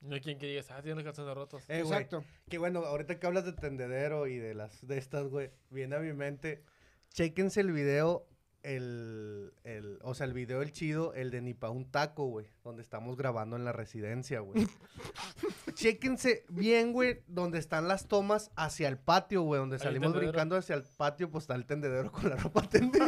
No 0.00 0.14
hay 0.14 0.20
quien 0.20 0.38
que 0.38 0.46
digas, 0.46 0.70
ah, 0.70 0.80
tiene 0.82 1.02
calzones 1.02 1.34
rotos. 1.34 1.68
Eh, 1.68 1.80
Exacto. 1.80 2.22
Que 2.48 2.58
bueno, 2.58 2.80
ahorita 2.84 3.18
que 3.18 3.26
hablas 3.26 3.44
de 3.44 3.52
tendedero 3.52 4.26
y 4.26 4.38
de 4.38 4.54
las 4.54 4.86
de 4.86 4.98
estas, 4.98 5.26
güey, 5.28 5.50
viene 5.70 5.96
a 5.96 6.00
mi 6.00 6.12
mente. 6.12 6.62
Chéquense 7.10 7.60
el 7.60 7.72
video, 7.72 8.27
el, 8.62 9.52
el, 9.64 9.98
o 10.02 10.14
sea, 10.14 10.26
el 10.26 10.32
video 10.32 10.62
el 10.62 10.72
chido, 10.72 11.14
el 11.14 11.30
de 11.30 11.40
ni 11.40 11.54
pa' 11.54 11.70
un 11.70 11.90
taco, 11.90 12.26
güey, 12.26 12.46
donde 12.64 12.82
estamos 12.82 13.16
grabando 13.16 13.56
en 13.56 13.64
la 13.64 13.72
residencia, 13.72 14.40
güey. 14.40 14.66
Chéquense 15.74 16.44
bien, 16.48 16.92
güey, 16.92 17.22
donde 17.28 17.58
están 17.58 17.86
las 17.88 18.08
tomas 18.08 18.50
hacia 18.56 18.88
el 18.88 18.98
patio, 18.98 19.42
güey, 19.42 19.60
donde 19.60 19.78
salimos 19.78 20.08
tendedero. 20.08 20.32
brincando 20.32 20.56
hacia 20.56 20.74
el 20.74 20.82
patio, 20.82 21.30
pues 21.30 21.42
está 21.44 21.54
el 21.54 21.66
tendedero 21.66 22.10
con 22.10 22.28
la 22.28 22.36
ropa 22.36 22.62
tendida. 22.68 23.04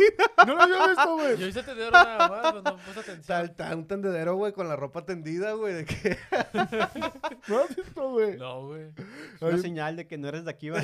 No 0.47 0.55
lo 0.55 0.63
había 0.63 0.87
visto, 0.89 1.15
güey. 1.17 1.37
Yo 1.39 1.47
hice 1.49 1.63
tendedero 1.63 1.91
nada 1.93 2.29
más, 2.29 2.41
pero 2.53 2.63
no 2.63 2.77
puse 2.77 3.01
Está, 3.01 3.01
atención. 3.01 3.45
está 3.45 3.77
un 3.77 3.87
tendedero, 3.87 4.37
güey, 4.37 4.53
con 4.53 4.69
la 4.69 4.77
ropa 4.77 5.05
tendida, 5.05 5.53
güey, 5.53 5.75
de 5.75 5.85
que... 5.85 6.17
No 7.49 7.57
lo 7.57 7.65
has 7.65 7.75
visto, 7.77 8.11
güey. 8.11 8.37
No, 8.39 8.67
güey. 8.67 8.83
Es 9.37 9.43
una 9.43 9.59
señal 9.59 9.97
de 9.97 10.07
que 10.07 10.17
no 10.19 10.29
eres 10.29 10.45
de 10.45 10.51
aquí, 10.51 10.69
¿va? 10.71 10.81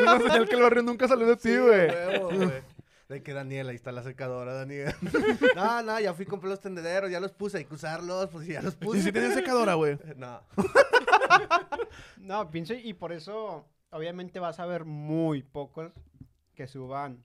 Una 0.00 0.18
señal 0.20 0.48
que 0.48 0.54
el 0.54 0.62
barrio 0.62 0.82
nunca 0.82 1.08
salió 1.08 1.26
de 1.26 1.36
ti, 1.36 1.48
Sí, 1.48 1.56
güey. 1.58 1.88
huevo, 1.88 2.28
güey. 2.30 2.77
De 3.08 3.22
que 3.22 3.32
Daniela, 3.32 3.70
ahí 3.70 3.76
está 3.76 3.90
la 3.90 4.02
secadora, 4.02 4.52
Daniela. 4.52 4.94
no, 5.56 5.82
no, 5.82 5.98
ya 5.98 6.12
fui 6.12 6.26
a 6.26 6.28
comprar 6.28 6.50
los 6.50 6.60
tendederos, 6.60 7.10
ya 7.10 7.20
los 7.20 7.32
puse, 7.32 7.58
hay 7.58 7.64
que 7.64 7.74
usarlos, 7.74 8.28
pues 8.28 8.46
ya 8.46 8.60
los 8.60 8.74
Y 8.74 8.76
puse. 8.76 9.02
si 9.02 9.12
tienes 9.12 9.32
secadora, 9.34 9.74
güey. 9.74 9.98
No. 10.16 10.42
No, 12.18 12.50
pienso 12.50 12.74
y 12.74 12.92
por 12.94 13.12
eso 13.12 13.66
obviamente 13.90 14.38
vas 14.40 14.60
a 14.60 14.66
ver 14.66 14.84
muy 14.84 15.42
pocos 15.42 15.92
que 16.54 16.66
suban 16.66 17.24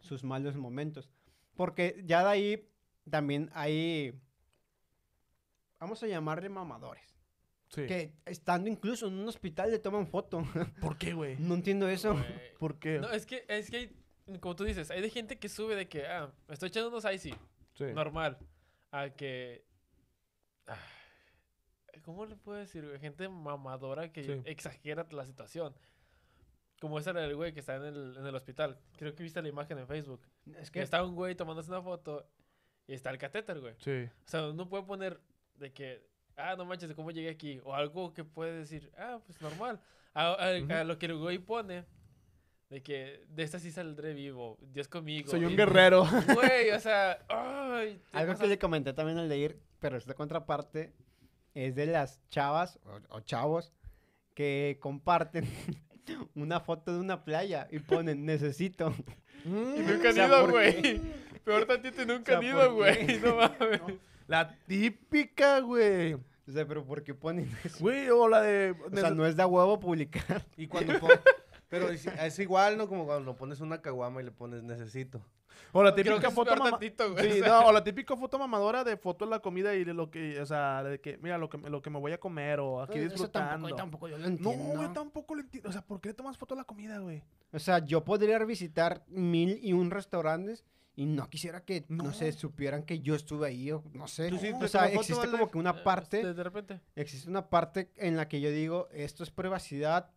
sus 0.00 0.22
malos 0.24 0.56
momentos. 0.56 1.10
Porque 1.56 2.02
ya 2.04 2.22
de 2.22 2.28
ahí 2.30 2.68
también 3.10 3.50
hay, 3.54 4.14
vamos 5.80 6.02
a 6.02 6.06
llamarle 6.06 6.48
mamadores. 6.48 7.16
Sí. 7.68 7.86
Que 7.86 8.12
estando 8.26 8.68
incluso 8.70 9.08
en 9.08 9.14
un 9.14 9.28
hospital 9.28 9.70
le 9.70 9.78
toman 9.78 10.06
foto. 10.06 10.44
¿Por 10.80 10.96
qué, 10.98 11.12
güey? 11.14 11.36
no 11.38 11.54
entiendo 11.54 11.88
eso. 11.88 12.16
¿Por 12.58 12.78
qué? 12.78 13.00
No, 13.00 13.10
es 13.10 13.26
que, 13.26 13.44
es 13.48 13.70
que, 13.70 13.76
hay- 13.76 13.96
como 14.40 14.56
tú 14.56 14.64
dices, 14.64 14.90
hay 14.90 15.00
de 15.00 15.10
gente 15.10 15.38
que 15.38 15.48
sube 15.48 15.74
de 15.76 15.88
que, 15.88 16.06
ah, 16.06 16.30
me 16.48 16.54
estoy 16.54 16.68
echando 16.68 16.88
unos 16.88 17.04
icy, 17.04 17.34
Sí. 17.74 17.84
normal, 17.94 18.38
a 18.90 19.10
que... 19.10 19.64
ah, 20.66 20.78
¿Cómo 22.04 22.26
le 22.26 22.36
puedo 22.36 22.58
decir, 22.58 22.84
güey? 22.86 22.98
Gente 23.00 23.28
mamadora 23.28 24.12
que 24.12 24.22
Sí. 24.24 24.42
exagera 24.44 25.06
la 25.10 25.24
situación. 25.26 25.74
Como 26.80 26.98
esa 26.98 27.12
del 27.12 27.34
güey 27.34 27.52
que 27.54 27.60
está 27.60 27.76
en 27.76 27.84
el, 27.84 28.16
en 28.18 28.26
el 28.26 28.34
hospital. 28.34 28.78
Creo 28.98 29.14
que 29.14 29.22
viste 29.22 29.40
la 29.40 29.48
imagen 29.48 29.78
en 29.78 29.86
Facebook. 29.86 30.20
Es 30.58 30.70
Que 30.70 30.80
que 30.80 30.82
está 30.82 31.02
un 31.02 31.14
güey 31.14 31.34
tomándose 31.34 31.70
una 31.70 31.80
foto 31.82 32.28
y 32.86 32.92
está 32.94 33.10
el 33.10 33.18
catéter, 33.18 33.60
güey. 33.60 33.74
Sí. 33.78 34.04
O 34.26 34.28
sea, 34.28 34.48
uno 34.48 34.68
puede 34.68 34.84
poner 34.84 35.18
de 35.54 35.72
que, 35.72 36.06
ah, 36.36 36.54
no 36.56 36.64
manches, 36.66 36.88
de 36.90 36.94
cómo 36.94 37.10
llegué 37.10 37.30
aquí. 37.30 37.60
O 37.64 37.74
algo 37.74 38.12
que 38.12 38.24
puede 38.24 38.58
decir, 38.58 38.92
ah, 38.98 39.18
pues 39.24 39.40
normal. 39.40 39.80
A, 40.12 40.32
a- 40.34 40.58
Ujú. 40.60 40.72
a 40.72 40.84
lo 40.84 40.98
que 40.98 41.06
el 41.06 41.16
güey 41.16 41.38
pone, 41.38 41.86
de 42.70 42.82
que 42.82 43.24
de 43.28 43.42
esta 43.42 43.58
sí 43.58 43.70
saldré 43.70 44.12
vivo, 44.14 44.58
Dios 44.72 44.88
conmigo. 44.88 45.30
Soy 45.30 45.44
un 45.44 45.52
y- 45.52 45.56
guerrero. 45.56 46.04
Güey, 46.34 46.70
o 46.70 46.80
sea, 46.80 47.18
ay, 47.28 48.00
algo 48.12 48.32
vas 48.32 48.40
que 48.40 48.46
le 48.48 48.58
comenté 48.58 48.92
también 48.92 49.18
al 49.18 49.28
de 49.28 49.38
ir, 49.38 49.60
pero 49.78 49.96
esta 49.96 50.14
contraparte 50.14 50.92
es 51.54 51.74
de 51.74 51.86
las 51.86 52.20
chavas 52.28 52.78
o, 52.84 53.16
o 53.16 53.20
chavos 53.20 53.72
que 54.34 54.78
comparten 54.80 55.48
una 56.34 56.60
foto 56.60 56.92
de 56.92 57.00
una 57.00 57.24
playa 57.24 57.68
y 57.70 57.78
ponen 57.78 58.24
necesito. 58.26 58.92
Y 59.44 59.48
nunca 59.48 60.08
O 60.08 60.10
han 60.10 60.16
ido, 60.16 60.40
¿por 60.40 60.50
güey. 60.50 61.00
Peor 61.44 61.66
tantito, 61.66 62.02
y 62.02 62.06
nunca 62.06 62.22
O 62.22 62.24
sea, 62.24 62.38
han 62.38 62.44
ido, 62.44 62.60
¿por 62.64 62.72
güey. 62.74 63.18
No 63.20 63.36
mames. 63.36 63.80
La 64.26 64.56
típica, 64.66 65.60
güey. 65.60 66.14
O 66.14 66.52
sea, 66.52 66.66
pero 66.66 66.84
¿por 66.84 67.02
qué 67.04 67.14
ponen 67.14 67.50
eso? 67.64 67.78
Güey, 67.80 68.08
o 68.10 68.28
la 68.28 68.40
de... 68.42 68.74
O 68.92 68.96
sea, 68.96 69.10
no 69.10 69.24
es 69.24 69.36
de 69.36 69.42
a 69.42 69.46
huevo 69.46 69.78
publicar. 69.78 70.44
Y 70.56 70.66
cuando 70.66 70.94
Pero 71.68 71.88
es, 71.90 72.06
es 72.06 72.38
igual, 72.38 72.76
¿no? 72.78 72.88
Como 72.88 73.04
cuando 73.06 73.34
pones 73.36 73.60
una 73.60 73.80
caguama 73.82 74.20
y 74.20 74.24
le 74.24 74.30
pones 74.32 74.62
necesito. 74.62 75.20
O 75.72 75.82
la 75.82 75.92
Creo 75.94 76.04
que 76.04 76.10
típica 76.12 76.30
foto 76.30 76.50
peor 76.50 76.58
mama- 76.58 76.70
tantito, 76.72 77.12
güey. 77.12 77.32
Sí, 77.32 77.40
o 77.40 77.46
no, 77.46 77.72
la 77.72 77.82
típica 77.82 78.16
foto 78.16 78.38
mamadora 78.38 78.84
de 78.84 78.96
foto 78.96 79.24
de 79.24 79.30
la 79.30 79.40
comida 79.40 79.74
y 79.74 79.84
de 79.84 79.94
lo 79.94 80.10
que, 80.10 80.38
o 80.40 80.46
sea, 80.46 80.82
de 80.84 81.00
que, 81.00 81.18
mira, 81.18 81.38
lo 81.38 81.48
que, 81.48 81.58
lo 81.58 81.80
que 81.82 81.90
me 81.90 81.98
voy 81.98 82.12
a 82.12 82.20
comer 82.20 82.60
o 82.60 82.82
aquí 82.82 82.98
Eso 82.98 83.08
disfrutando. 83.10 83.50
tampoco, 83.68 83.76
tampoco 83.76 84.08
yo 84.08 84.18
lo 84.18 84.22
no, 84.22 84.28
entiendo. 84.28 84.64
güey, 84.76 84.92
tampoco 84.92 85.34
lo 85.34 85.40
entiendo. 85.40 85.68
O 85.68 85.72
sea, 85.72 85.82
¿por 85.82 86.00
qué 86.00 86.10
le 86.10 86.14
tomas 86.14 86.36
foto 86.36 86.54
a 86.54 86.58
la 86.58 86.64
comida, 86.64 86.98
güey? 86.98 87.22
O 87.52 87.58
sea, 87.58 87.78
yo 87.84 88.04
podría 88.04 88.38
visitar 88.44 89.04
mil 89.08 89.58
y 89.62 89.72
un 89.72 89.90
restaurantes 89.90 90.64
y 90.94 91.06
no 91.06 91.28
quisiera 91.30 91.64
que, 91.64 91.84
no, 91.88 92.04
No. 92.04 92.12
sé, 92.12 92.32
supieran 92.32 92.82
que 92.82 93.00
yo 93.00 93.14
estuve 93.14 93.48
ahí 93.48 93.70
o 93.72 93.82
no 93.92 94.08
sé. 94.08 94.28
Tú 94.28 94.38
sí 94.38 94.52
o 94.52 94.68
sea, 94.68 94.86
existe 94.88 95.28
como 95.30 95.50
que 95.50 95.58
una 95.58 95.70
Eh, 95.70 95.82
parte, 95.82 96.18
este, 96.20 96.34
de 96.34 96.42
repente. 96.44 96.80
existe 96.94 97.28
una 97.28 97.48
parte 97.48 97.90
en 97.96 98.16
la 98.16 98.28
que 98.28 98.40
yo 98.40 98.50
digo, 98.50 98.88
esto 98.92 99.22
es 99.24 99.30
privacidad 99.30 100.10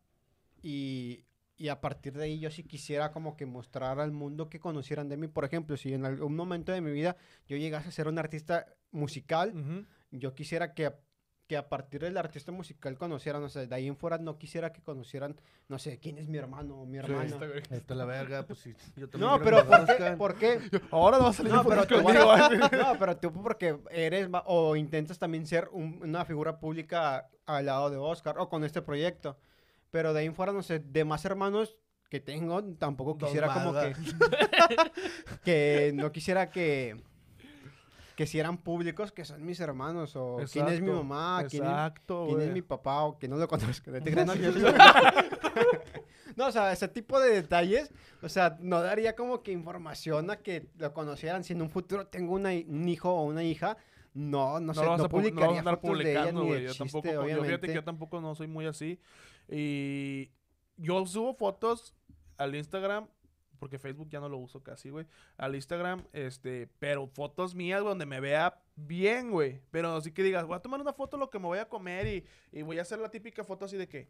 y, 0.62 1.24
y 1.60 1.68
a 1.68 1.80
partir 1.82 2.14
de 2.14 2.24
ahí 2.24 2.39
yo 2.39 2.49
sí 2.49 2.64
quisiera 2.64 3.12
como 3.12 3.36
que 3.38 3.45
mostrar 3.45 3.99
al 3.99 4.12
mundo 4.12 4.49
que 4.49 4.60
conocieran 4.60 5.10
de 5.10 5.18
mí. 5.18 5.28
Por 5.28 5.43
ejemplo, 5.45 5.78
si 5.78 5.93
en 5.93 6.05
algún 6.05 6.36
momento 6.36 6.72
de 6.72 6.82
mi 6.82 6.91
vida 6.91 7.16
yo 7.47 7.57
llegase 7.57 7.89
a 7.89 7.91
ser 7.91 8.07
un 8.07 8.18
artista 8.18 8.66
musical, 8.91 9.53
yo 10.10 10.34
quisiera 10.34 10.74
que, 10.74 10.91
que 11.47 11.57
a 11.57 11.68
partir 11.68 12.01
del 12.01 12.16
artista 12.18 12.51
musical 12.51 12.97
conocieran, 12.97 13.43
o 13.43 13.49
sea, 13.49 13.66
de 13.66 13.76
ahí 13.76 13.88
en 13.88 13.97
fuera 13.97 14.18
no 14.20 14.38
quisiera 14.38 14.72
que 14.72 14.82
conocieran, 14.82 15.36
no 15.68 15.78
sé, 15.80 15.99
quién 15.99 16.18
es 16.18 16.28
mi 16.30 16.38
hermano 16.38 16.76
o 16.82 16.86
mi 16.86 16.97
hermana. 16.99 17.26
Esta. 17.26 17.76
Esto 17.76 17.93
la 17.95 18.05
verga, 18.05 18.45
pues 18.47 18.60
sí. 18.60 18.74
Yo 18.95 19.10
también 19.10 19.30
No, 19.32 19.39
pero 19.43 19.68
¿por 19.68 19.86
qué? 19.86 20.12
¿Por 20.18 20.36
qué? 20.36 20.60
Ahora 20.91 21.18
no 21.18 21.24
va 21.26 21.30
a 21.32 21.34
salir 21.34 21.51
No, 21.51 21.64
pero, 21.66 21.86
tú 21.86 21.95
no, 22.01 22.99
pero 22.99 23.18
tú 23.18 23.34
porque 23.34 23.78
eres 23.91 24.30
o 24.45 24.76
intentas 24.76 25.20
también 25.20 25.45
ser 25.45 25.68
un- 25.74 25.99
una 26.01 26.24
figura 26.24 26.57
pública 26.60 27.30
al 27.45 27.66
lado 27.66 27.89
de 27.89 27.97
Oscar 27.97 28.36
o 28.39 28.47
con 28.47 28.64
este 28.64 28.82
proyecto. 28.82 29.38
Pero 29.91 30.13
de 30.13 30.21
ahí 30.21 30.25
en 30.27 30.35
fuera, 30.35 30.51
no 30.53 30.63
sé, 30.63 30.79
de 30.79 31.03
más 31.05 31.23
hermanos 31.25 31.77
que 32.09 32.19
tengo, 32.19 32.63
tampoco 32.75 33.13
Don 33.13 33.27
quisiera 33.27 33.53
como 33.53 33.73
Maga. 33.73 33.93
que... 33.93 33.95
que 35.43 35.91
no 35.93 36.11
quisiera 36.11 36.49
que... 36.49 37.01
Que 38.15 38.27
si 38.27 38.37
eran 38.37 38.57
públicos, 38.57 39.13
que 39.13 39.23
son 39.23 39.45
mis 39.45 39.61
hermanos, 39.61 40.13
o 40.17 40.41
quién 40.51 40.67
es 40.67 40.81
mi 40.81 40.89
Exacto, 40.89 41.03
mamá, 41.03 41.45
quién 41.49 41.63
es, 41.63 41.69
Exacto, 41.69 42.25
quién 42.27 42.41
es 42.41 42.51
mi 42.51 42.61
papá, 42.61 43.03
o 43.03 43.17
que 43.17 43.29
no 43.29 43.37
lo 43.37 43.47
conozco. 43.47 43.91
No, 44.15 44.25
no, 44.25 44.33
No, 46.35 46.47
o 46.47 46.51
sea, 46.51 46.71
ese 46.71 46.87
tipo 46.89 47.19
de 47.19 47.29
detalles, 47.31 47.91
o 48.21 48.27
sea, 48.29 48.57
no 48.59 48.81
daría 48.81 49.15
como 49.15 49.41
que 49.41 49.51
información 49.53 50.29
a 50.31 50.35
que 50.37 50.67
lo 50.77 50.93
conocieran. 50.93 51.43
Si 51.45 51.53
en 51.53 51.61
un 51.61 51.69
futuro 51.69 52.07
tengo 52.07 52.33
una 52.33 52.49
un 52.49 52.87
hijo 52.89 53.09
o 53.13 53.23
una 53.23 53.43
hija, 53.43 53.77
No, 54.13 54.59
no 54.59 54.73
sé, 54.73 54.83
lo 54.83 54.97
no, 54.97 54.97
pu- 54.97 55.01
no 55.03 55.09
publicaría 55.09 55.59
andar 55.59 55.79
fotos 55.79 55.99
de 55.99 56.11
ella 56.11 56.31
ni 56.31 56.49
de. 56.51 56.63
Yo 56.63 56.69
chiste, 56.71 56.77
tampoco, 56.83 57.07
yo 57.07 57.21
fíjate 57.23 57.39
obviamente. 57.41 57.67
que 57.67 57.73
yo 57.73 57.83
tampoco 57.83 58.21
no 58.21 58.35
soy 58.35 58.47
muy 58.47 58.65
así. 58.65 58.99
Y 59.52 60.32
yo 60.78 61.06
subo 61.06 61.34
fotos 61.34 61.95
al 62.38 62.56
Instagram, 62.56 63.08
porque 63.60 63.80
Facebook 63.80 64.10
ya 64.10 64.20
no 64.20 64.30
lo 64.30 64.38
uso 64.38 64.64
casi, 64.64 64.89
güey. 64.89 65.06
Al 65.38 65.56
Instagram, 65.56 66.06
este, 66.14 66.68
pero 66.80 67.08
fotos 67.08 67.56
mías 67.56 67.82
güey, 67.82 67.91
donde 67.91 68.06
me 68.06 68.20
vea 68.20 68.62
bien, 68.76 69.32
güey. 69.32 69.62
Pero 69.72 69.95
así 69.95 70.12
que 70.12 70.24
digas, 70.24 70.45
voy 70.45 70.56
a 70.56 70.62
tomar 70.62 70.80
una 70.80 70.93
foto 70.93 71.18
de 71.18 71.22
lo 71.22 71.30
que 71.30 71.39
me 71.39 71.45
voy 71.45 71.60
a 71.60 71.68
comer 71.68 72.08
y, 72.08 72.26
y 72.58 72.62
voy 72.62 72.80
a 72.80 72.84
hacer 72.84 73.00
la 73.00 73.10
típica 73.10 73.43
foto 73.43 73.66
así 73.66 73.78
de 73.78 73.88
que. 73.88 74.08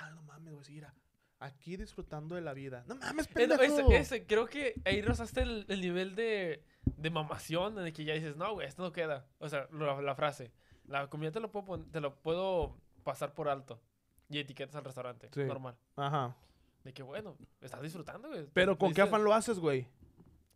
Ah, 0.00 0.10
no 0.10 0.22
mames, 0.22 0.54
güey, 0.54 0.66
mira. 0.70 0.94
Aquí 1.40 1.76
disfrutando 1.76 2.34
de 2.34 2.40
la 2.40 2.52
vida. 2.52 2.84
No 2.88 2.96
mames, 2.96 3.28
pendejo. 3.28 3.62
ese, 3.62 3.96
ese, 3.96 4.26
creo 4.26 4.46
que 4.46 4.74
ahí 4.84 5.00
rozaste 5.02 5.42
el, 5.42 5.66
el 5.68 5.80
nivel 5.80 6.16
de, 6.16 6.64
de 6.96 7.10
mamación 7.10 7.78
en 7.78 7.86
el 7.86 7.92
que 7.92 8.04
ya 8.04 8.14
dices, 8.14 8.36
no, 8.36 8.54
güey, 8.54 8.66
esto 8.66 8.82
no 8.82 8.92
queda. 8.92 9.28
O 9.38 9.48
sea, 9.48 9.68
la, 9.70 10.02
la 10.02 10.14
frase. 10.16 10.52
La 10.86 11.08
comida 11.08 11.30
te 11.30 11.38
lo, 11.38 11.52
puedo 11.52 11.80
te 11.84 12.00
lo 12.00 12.16
puedo 12.16 12.80
pasar 13.08 13.32
por 13.32 13.48
alto. 13.48 13.80
Y 14.28 14.38
etiquetas 14.38 14.76
al 14.76 14.84
restaurante. 14.84 15.30
Sí. 15.32 15.42
Normal. 15.44 15.74
Ajá. 15.96 16.36
De 16.84 16.92
que, 16.92 17.02
bueno, 17.02 17.36
estás 17.62 17.80
disfrutando, 17.80 18.28
güey. 18.28 18.46
Pero 18.52 18.76
¿con 18.76 18.92
qué 18.92 19.00
afán 19.00 19.24
lo 19.24 19.32
haces, 19.32 19.58
güey? 19.58 19.86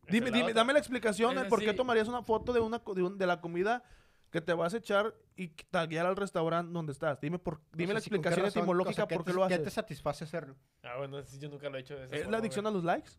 Dime, 0.09 0.27
dime, 0.31 0.43
otra. 0.51 0.55
dame 0.55 0.73
la 0.75 0.79
explicación 0.81 1.35
de 1.35 1.41
Ese 1.43 1.49
por 1.49 1.61
qué 1.61 1.71
sí. 1.71 1.77
tomarías 1.77 2.09
una 2.09 2.23
foto 2.23 2.53
de 2.53 2.61
una 2.61 2.79
de, 2.95 3.03
un- 3.03 3.17
de 3.17 3.27
la 3.27 3.41
comida 3.41 3.83
que 4.31 4.41
te 4.41 4.53
vas 4.53 4.75
a 4.75 4.79
echar 4.79 5.15
y 5.37 5.49
taguear 5.71 6.05
al 6.07 6.17
restaurante 6.17 6.71
donde 6.73 6.93
estás. 6.93 7.21
Dime 7.21 7.39
por, 7.39 7.61
dime 7.73 7.93
O 7.93 7.95
la 7.95 8.01
sea, 8.01 8.05
sí, 8.05 8.11
¿con 8.11 8.21
qué 8.23 8.29
explicación 8.29 8.45
razón? 8.47 8.61
etimológica 8.63 8.91
O 8.91 8.95
sea, 8.95 9.07
¿qué 9.07 9.15
por 9.15 9.25
te- 9.25 9.31
qué 9.31 9.37
lo 9.39 9.49
¿Qué 9.49 9.57
te 9.57 9.63
haces. 9.63 9.73
satisface 9.75 10.25
hacerlo? 10.25 10.57
Ah, 10.83 10.97
bueno, 10.99 11.23
sí, 11.23 11.39
yo 11.39 11.49
nunca 11.49 11.69
lo 11.71 11.79
he 11.79 11.81
hecho 11.81 11.95
de 11.97 12.05
esa 12.05 12.15
¿Es 12.15 12.23
forma, 12.23 12.33
la 12.33 12.39
adicción 12.39 12.65
güey. 12.65 12.73
a 12.73 12.77
los 12.77 12.85
likes? 12.85 13.11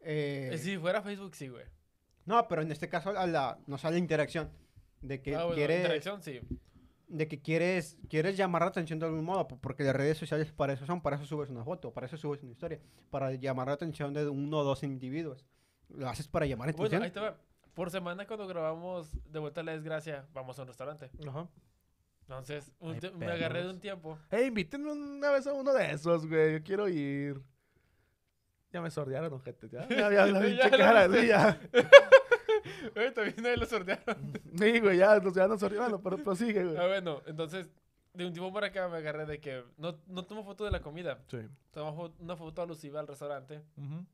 Eh, 0.00 0.50
Eh, 0.52 0.58
si 0.58 0.76
fuera 0.78 1.02
Facebook, 1.02 1.34
sí, 1.36 1.48
güey. 1.48 1.64
No, 2.24 2.46
pero 2.48 2.62
en 2.62 2.72
este 2.72 2.88
caso 2.88 3.10
a 3.10 3.26
la, 3.26 3.58
no 3.66 3.78
sale 3.78 3.94
la 3.94 4.00
interacción. 4.00 4.50
De 5.02 5.20
que 5.22 5.34
Ah, 5.36 5.40
bueno, 5.44 5.54
quieres, 5.56 5.78
interacción, 5.80 6.22
sí. 6.22 6.40
De 7.08 7.28
que 7.28 7.40
quieres, 7.40 7.96
quieres 8.08 8.36
llamar 8.36 8.62
la 8.62 8.68
atención 8.68 8.98
de 8.98 9.06
algún 9.06 9.24
modo, 9.24 9.46
po- 9.46 9.58
porque 9.60 9.84
las 9.84 9.94
redes 9.94 10.18
sociales 10.18 10.50
para 10.52 10.72
eso 10.72 10.86
son, 10.86 11.00
para 11.00 11.16
eso 11.16 11.24
subes 11.24 11.50
una 11.50 11.64
foto, 11.64 11.92
para 11.92 12.06
eso 12.06 12.16
subes 12.16 12.42
una 12.42 12.52
historia, 12.52 12.80
para 13.10 13.32
llamar 13.32 13.68
la 13.68 13.74
atención 13.74 14.12
de 14.12 14.28
uno 14.28 14.58
o 14.58 14.64
dos 14.64 14.82
individuos. 14.82 15.46
Lo 15.88 16.08
haces 16.08 16.26
para 16.26 16.46
llamar 16.46 16.66
la 16.68 16.72
Bueno, 16.72 16.86
atención. 16.96 17.02
ahí 17.04 17.10
te 17.10 17.20
va. 17.20 17.38
Por 17.74 17.90
semana 17.90 18.26
cuando 18.26 18.46
grabamos 18.48 19.10
De 19.30 19.38
Vuelta 19.38 19.60
a 19.60 19.64
la 19.64 19.72
Desgracia, 19.72 20.26
vamos 20.32 20.58
a 20.58 20.62
un 20.62 20.68
restaurante. 20.68 21.10
Ajá. 21.28 21.46
Entonces, 22.22 22.72
un 22.80 22.94
Ay, 22.94 23.00
te- 23.00 23.10
me 23.12 23.26
agarré 23.26 23.62
de 23.62 23.70
un 23.70 23.78
tiempo. 23.78 24.18
Hey, 24.30 24.46
invítenme 24.46 24.90
una 24.90 25.30
vez 25.30 25.46
a 25.46 25.52
uno 25.52 25.72
de 25.72 25.92
esos, 25.92 26.26
güey. 26.26 26.54
Yo 26.54 26.62
quiero 26.64 26.88
ir. 26.88 27.40
Ya 28.72 28.80
me 28.80 28.90
sordearon, 28.90 29.32
ojete. 29.32 29.68
Ya, 29.68 29.86
ya, 29.88 30.10
ya, 30.12 30.26
la 30.26 30.40
Ya 30.40 30.46
pinche 30.64 30.70
cara, 30.76 31.08
sí, 31.08 31.26
ya. 31.28 31.60
Güey, 32.94 33.12
también 33.14 33.46
ahí 33.46 33.56
lo 33.56 33.66
sortearon. 33.66 34.32
Sí, 34.58 34.80
güey, 34.80 34.98
ya, 34.98 35.20
ya 35.34 35.48
nos 35.48 35.60
sordearon, 35.60 36.02
pero 36.02 36.18
prosigue, 36.18 36.64
güey. 36.64 36.76
Ah, 36.76 36.86
bueno, 36.86 37.22
entonces, 37.26 37.70
de 38.14 38.26
un 38.26 38.32
tiempo 38.32 38.52
para 38.52 38.68
acá 38.68 38.88
me 38.88 38.96
agarré 38.98 39.26
de 39.26 39.40
que 39.40 39.62
no, 39.76 39.98
no 40.06 40.24
tomo 40.24 40.44
foto 40.44 40.64
de 40.64 40.70
la 40.70 40.80
comida. 40.80 41.18
Sí. 41.28 41.38
Tomo 41.72 42.12
una 42.18 42.36
foto 42.36 42.62
alusiva 42.62 43.00
al 43.00 43.06
restaurante. 43.06 43.62
Ujú. 43.76 44.04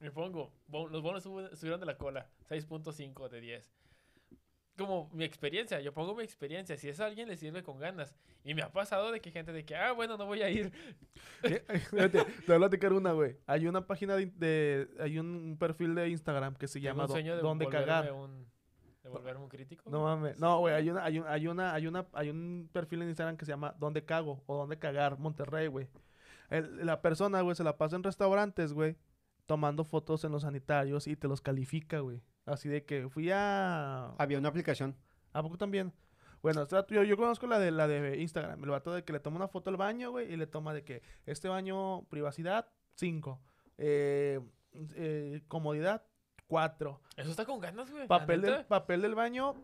Me 0.00 0.10
pongo, 0.10 0.52
bon- 0.66 0.90
los 0.90 1.02
bonos 1.02 1.22
sub- 1.22 1.54
subieron 1.54 1.80
de 1.80 1.86
la 1.86 1.96
cola, 1.96 2.28
6.5 2.48 3.28
de 3.28 3.40
10. 3.40 3.70
Como 4.76 5.08
mi 5.12 5.22
experiencia, 5.24 5.80
yo 5.80 5.92
pongo 5.94 6.14
mi 6.16 6.24
experiencia, 6.24 6.76
si 6.76 6.88
es 6.88 6.98
a 6.98 7.06
alguien 7.06 7.28
le 7.28 7.36
sirve 7.36 7.62
con 7.62 7.78
ganas. 7.78 8.14
Y 8.42 8.54
me 8.54 8.62
ha 8.62 8.72
pasado 8.72 9.12
de 9.12 9.20
que 9.20 9.30
gente 9.30 9.52
de 9.52 9.64
que, 9.64 9.76
ah, 9.76 9.92
bueno, 9.92 10.16
no 10.16 10.26
voy 10.26 10.42
a 10.42 10.50
ir. 10.50 10.72
¿Qué? 11.42 11.60
Fíjate, 11.90 12.24
te 12.24 12.44
voy 12.48 12.56
a 12.56 12.58
platicar 12.58 12.92
una, 12.92 13.12
güey. 13.12 13.36
Hay 13.46 13.66
una 13.68 13.86
página 13.86 14.16
de, 14.16 14.26
de- 14.26 14.88
Hay 15.00 15.18
un 15.18 15.56
perfil 15.60 15.94
de 15.94 16.08
Instagram 16.08 16.56
que 16.56 16.66
se 16.66 16.80
Tengo 16.80 16.86
llama 16.92 17.04
un 17.04 17.10
sueño 17.10 17.36
de 17.36 17.68
Cagar. 17.68 18.12
Un, 18.12 18.46
de 19.04 19.08
volverme 19.10 19.42
un 19.44 19.48
crítico. 19.48 19.88
No 19.90 20.02
mames. 20.02 20.40
No, 20.40 20.58
güey, 20.58 20.74
hay 20.74 20.90
una, 20.90 21.04
hay, 21.04 21.18
un- 21.20 21.26
hay 21.28 21.46
una, 21.46 21.72
hay 21.74 21.86
una, 21.86 22.06
hay 22.12 22.30
un 22.30 22.68
perfil 22.72 23.02
en 23.02 23.08
Instagram 23.10 23.36
que 23.36 23.44
se 23.44 23.52
llama 23.52 23.74
Donde 23.78 24.04
Cago 24.04 24.42
o 24.46 24.56
Donde 24.56 24.78
Cagar, 24.78 25.18
Monterrey, 25.18 25.68
güey. 25.68 25.86
La 26.50 27.00
persona, 27.00 27.40
güey, 27.42 27.54
se 27.54 27.64
la 27.64 27.76
pasa 27.78 27.96
en 27.96 28.02
restaurantes, 28.02 28.72
güey, 28.72 28.96
tomando 29.46 29.84
fotos 29.84 30.24
en 30.24 30.32
los 30.32 30.42
sanitarios 30.42 31.06
y 31.06 31.16
te 31.16 31.28
los 31.28 31.40
califica, 31.40 32.00
güey. 32.00 32.20
Así 32.46 32.68
de 32.68 32.84
que 32.84 33.08
fui 33.08 33.30
a... 33.30 34.14
Había 34.18 34.38
una 34.38 34.48
aplicación. 34.48 34.96
¿A 35.32 35.42
poco 35.42 35.56
también? 35.58 35.92
Bueno, 36.42 36.62
esta- 36.62 36.86
yo, 36.88 37.02
yo 37.02 37.16
conozco 37.16 37.46
la 37.46 37.58
de 37.58 37.70
la 37.70 37.88
de 37.88 38.20
Instagram. 38.20 38.62
El 38.62 38.70
vato 38.70 38.92
de 38.92 39.02
que 39.02 39.12
le 39.14 39.20
toma 39.20 39.36
una 39.36 39.48
foto 39.48 39.70
al 39.70 39.76
baño, 39.76 40.10
güey, 40.10 40.30
y 40.32 40.36
le 40.36 40.46
toma 40.46 40.74
de 40.74 40.84
que 40.84 41.02
este 41.24 41.48
baño, 41.48 42.04
privacidad, 42.10 42.68
5. 42.96 43.40
Eh, 43.78 44.40
eh, 44.94 45.42
comodidad, 45.48 46.04
4. 46.48 47.00
Eso 47.16 47.30
está 47.30 47.46
con 47.46 47.60
ganas, 47.60 47.90
güey. 47.90 48.06
Papel 48.06 48.42
del, 48.42 48.66
papel 48.66 49.00
del 49.00 49.14
baño, 49.14 49.54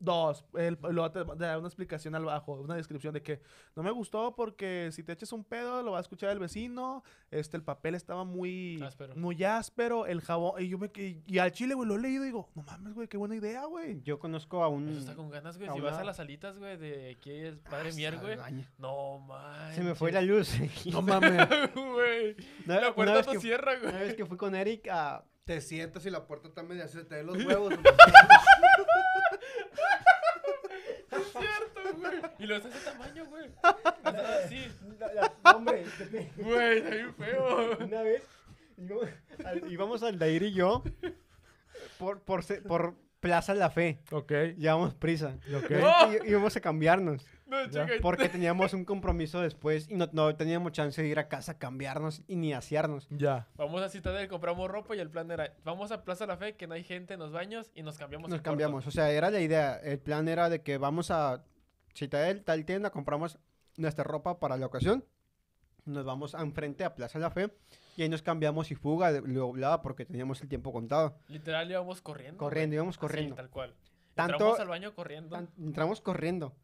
dos. 0.00 0.44
El, 0.54 0.76
luego 0.82 1.10
te 1.12 1.24
da 1.24 1.58
una 1.58 1.68
explicación 1.68 2.14
al 2.14 2.24
bajo, 2.24 2.54
una 2.54 2.74
descripción 2.74 3.14
de 3.14 3.22
que 3.22 3.40
no 3.76 3.82
me 3.82 3.90
gustó 3.92 4.34
porque 4.34 4.88
si 4.92 5.02
te 5.04 5.12
echas 5.12 5.32
un 5.32 5.44
pedo 5.44 5.82
lo 5.82 5.92
va 5.92 5.98
a 5.98 6.00
escuchar 6.00 6.30
el 6.30 6.38
vecino. 6.40 7.04
Este, 7.30 7.56
el 7.56 7.62
papel 7.62 7.94
estaba 7.94 8.24
muy 8.24 8.82
Áspero. 8.82 9.14
muy 9.14 9.44
áspero, 9.44 10.06
el 10.06 10.20
jabón. 10.20 10.60
Y 10.62 10.68
yo 10.68 10.78
me 10.78 10.90
que- 10.90 11.22
y 11.26 11.38
al 11.38 11.52
chile, 11.52 11.74
güey, 11.74 11.88
lo 11.88 11.94
he 11.96 12.00
leído 12.00 12.24
y 12.24 12.26
digo, 12.26 12.50
no 12.54 12.62
mames, 12.62 12.94
güey, 12.94 13.06
qué 13.06 13.16
buena 13.16 13.36
idea, 13.36 13.64
güey. 13.66 14.00
Yo 14.02 14.18
conozco 14.18 14.64
a 14.64 14.68
un... 14.68 14.88
Eso 14.88 14.98
está 15.00 15.14
con 15.14 15.30
ganas, 15.30 15.56
güey. 15.58 15.68
a 15.68 15.74
Si 15.74 15.80
vas 15.80 15.98
a 15.98 16.04
las 16.04 16.16
salitas, 16.16 16.58
güey, 16.58 16.76
de 16.76 17.10
aquí 17.12 17.30
es 17.30 17.56
Padre 17.58 17.90
Ah, 17.90 17.94
Mier, 17.94 18.14
al 18.14 18.20
güey. 18.20 18.38
No, 18.78 19.18
man. 19.20 19.74
Se 19.74 19.82
me 19.82 19.94
fue 19.94 20.10
la 20.12 20.22
luz. 20.22 20.50
No 20.90 21.02
mames. 21.02 21.46
Güey. 21.74 22.36
La 22.66 22.94
puerta 22.94 23.22
no 23.22 23.32
que- 23.32 23.40
cierra, 23.40 23.76
güey. 23.78 23.90
Una 23.90 23.98
vez 24.00 24.14
que 24.14 24.24
fui 24.26 24.36
con 24.36 24.54
Eric 24.54 24.88
a... 24.90 25.24
Te 25.44 25.60
sientas 25.60 26.06
y 26.06 26.10
la 26.10 26.26
puerta 26.26 26.48
está 26.48 26.62
media 26.62 26.84
así, 26.84 27.02
te 27.04 27.22
los 27.24 27.36
huevos. 27.44 27.74
Es 31.10 31.32
cierto, 31.32 31.98
güey. 31.98 32.20
Y 32.38 32.46
lo 32.46 32.56
haces 32.56 32.72
de 32.72 32.80
tamaño, 32.80 33.26
güey. 33.26 33.50
Así. 34.04 34.70
Hombre, 35.54 35.84
Güey, 36.36 36.78
está 36.78 36.90
bien 36.90 37.14
feo. 37.14 37.78
una 37.78 38.02
vez 38.02 38.22
íbamos 38.76 39.08
al, 39.44 39.72
íbamos 39.72 40.02
al 40.02 40.18
Dair 40.18 40.42
y 40.44 40.52
yo 40.52 40.82
por, 41.98 42.20
por, 42.20 42.44
por 42.62 42.94
Plaza 43.20 43.54
La 43.54 43.70
Fe. 43.70 44.00
Ok. 44.10 44.32
Llevamos 44.56 44.94
prisa. 44.94 45.36
Ok. 45.54 45.70
Y- 46.24 46.30
íbamos 46.30 46.56
a 46.56 46.60
cambiarnos. 46.60 47.24
No. 47.46 47.56
Porque 48.00 48.28
teníamos 48.28 48.72
un 48.74 48.84
compromiso 48.84 49.40
después 49.40 49.88
y 49.90 49.94
no, 49.96 50.08
no 50.12 50.34
teníamos 50.36 50.72
chance 50.72 51.02
de 51.02 51.08
ir 51.08 51.18
a 51.18 51.28
casa 51.28 51.52
a 51.52 51.58
cambiarnos 51.58 52.22
y 52.28 52.36
ni 52.36 52.52
asearnos. 52.52 53.08
Ya. 53.10 53.48
Vamos 53.56 53.82
a 53.82 53.88
Citadel, 53.88 54.28
compramos 54.28 54.70
ropa 54.70 54.94
y 54.94 55.00
el 55.00 55.10
plan 55.10 55.30
era, 55.30 55.54
vamos 55.64 55.90
a 55.90 56.04
Plaza 56.04 56.26
La 56.26 56.36
Fe, 56.36 56.54
que 56.54 56.66
no 56.68 56.74
hay 56.74 56.84
gente 56.84 57.14
en 57.14 57.20
los 57.20 57.32
baños 57.32 57.70
y 57.74 57.82
nos 57.82 57.98
cambiamos. 57.98 58.30
Nos 58.30 58.38
corto. 58.38 58.50
cambiamos. 58.50 58.86
O 58.86 58.90
sea, 58.92 59.10
era 59.10 59.30
la 59.30 59.40
idea. 59.40 59.76
El 59.82 59.98
plan 59.98 60.28
era 60.28 60.48
de 60.48 60.62
que 60.62 60.78
vamos 60.78 61.10
a 61.10 61.42
Citadel, 61.94 62.44
tal 62.44 62.64
tienda, 62.64 62.90
compramos 62.90 63.38
nuestra 63.76 64.04
ropa 64.04 64.38
para 64.38 64.56
la 64.56 64.66
ocasión. 64.66 65.04
Nos 65.84 66.04
vamos 66.04 66.34
a 66.34 66.42
enfrente 66.42 66.84
a 66.84 66.94
Plaza 66.94 67.18
La 67.18 67.30
Fe 67.30 67.50
y 67.96 68.02
ahí 68.02 68.08
nos 68.08 68.22
cambiamos 68.22 68.70
y 68.70 68.74
fuga 68.74 69.12
de 69.12 69.20
lo 69.22 69.40
doblaba 69.40 69.82
porque 69.82 70.04
teníamos 70.04 70.40
el 70.42 70.48
tiempo 70.48 70.72
contado. 70.72 71.16
Literal 71.28 71.70
íbamos 71.70 72.00
corriendo. 72.02 72.38
Corriendo, 72.38 72.74
güey. 72.74 72.76
íbamos 72.76 72.94
Así, 72.96 73.00
corriendo. 73.00 73.34
tal 73.34 73.50
cual. 73.50 73.74
Tanto- 74.14 74.34
Entramos 74.34 74.60
al 74.60 74.68
baño 74.68 74.94
corriendo. 74.94 75.36
Tan- 75.36 75.48
entramos 75.58 76.00
corriendo. 76.00 76.54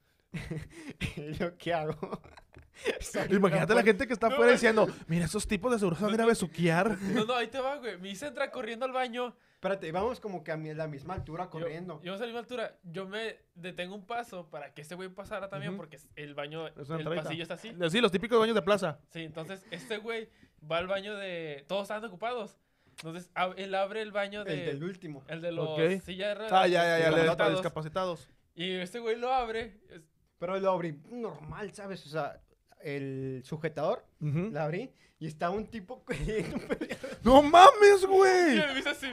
Y 1.16 1.32
yo, 1.38 1.56
¿qué 1.56 1.72
hago? 1.74 1.96
Imagínate 3.30 3.72
a 3.72 3.76
la 3.76 3.82
gente 3.82 4.06
que 4.06 4.12
está 4.12 4.26
afuera 4.26 4.52
diciendo, 4.52 4.86
mira, 5.06 5.24
esos 5.24 5.46
tipos 5.46 5.72
de 5.72 5.78
seguro 5.78 5.96
se 5.96 6.02
van 6.02 6.12
a 6.12 6.14
ir 6.14 6.20
a 6.20 6.26
besuquear. 6.26 6.98
No, 7.00 7.24
no, 7.24 7.34
ahí 7.34 7.46
te 7.46 7.58
va, 7.58 7.76
güey. 7.76 7.98
Me 7.98 8.10
hice 8.10 8.26
entrar 8.26 8.50
corriendo 8.50 8.84
al 8.84 8.92
baño. 8.92 9.34
Espérate, 9.56 9.90
vamos 9.90 10.20
como 10.20 10.44
que 10.44 10.52
a 10.52 10.56
mi- 10.56 10.74
la 10.74 10.86
misma 10.86 11.14
altura 11.14 11.44
Yo- 11.44 11.50
corriendo. 11.50 12.00
Yo, 12.02 12.14
a 12.14 12.18
la 12.18 12.24
misma 12.26 12.40
altura. 12.40 12.78
Yo 12.84 13.06
me 13.08 13.36
detengo 13.54 13.94
un 13.94 14.06
paso 14.06 14.48
para 14.50 14.72
que 14.74 14.82
este 14.82 14.94
güey 14.94 15.08
pasara 15.08 15.48
también, 15.48 15.72
Ujú. 15.72 15.78
porque 15.78 15.98
el 16.14 16.34
baño, 16.34 16.68
Es 16.68 16.74
una 16.88 16.96
el 16.96 17.00
entradita. 17.00 17.22
pasillo 17.24 17.42
está 17.42 17.54
así. 17.54 17.74
Sí, 17.90 18.00
los 18.00 18.12
típicos 18.12 18.38
baños 18.38 18.54
de 18.54 18.62
plaza. 18.62 18.98
Sí, 19.10 19.22
entonces 19.24 19.64
este 19.70 19.96
güey 19.98 20.28
va 20.70 20.78
al 20.78 20.86
baño 20.86 21.16
de. 21.16 21.64
Todos 21.68 21.82
estaban 21.82 22.04
ocupados. 22.04 22.58
Entonces 22.98 23.30
ab- 23.34 23.54
él 23.56 23.74
abre 23.74 24.02
el 24.02 24.12
baño 24.12 24.44
de. 24.44 24.52
El 24.52 24.66
del 24.78 24.84
último. 24.84 25.24
el 25.28 25.40
de 25.40 25.52
los 25.52 25.68
Ok. 25.70 26.02
silla 26.02 26.28
de 26.28 26.34
ruedas, 26.34 26.52
Ah, 26.52 26.66
ya, 26.66 26.82
ya, 26.82 26.98
ya, 26.98 27.10
le 27.10 27.16
para 27.16 27.22
discapacitados. 27.22 27.54
discapacitados. 27.54 28.30
Y 28.54 28.70
este 28.76 28.98
güey 29.00 29.16
lo 29.16 29.32
abre. 29.32 29.80
es- 29.90 30.02
Pero 30.38 30.58
lo 30.60 30.70
abrí 30.70 31.00
normal, 31.10 31.72
¿sabes? 31.72 32.04
O 32.06 32.10
sea, 32.10 32.42
el 32.82 33.40
sujetador, 33.44 34.04
Ujú. 34.20 34.50
lo 34.52 34.60
abrí 34.60 34.92
y 35.18 35.26
está 35.26 35.48
un 35.48 35.66
tipo. 35.66 36.04
¡No 37.22 37.42
mames, 37.42 38.02
Y 38.02 38.06
güey! 38.06 38.56
me 38.74 38.78
hizo 38.80 38.90
así. 38.90 39.08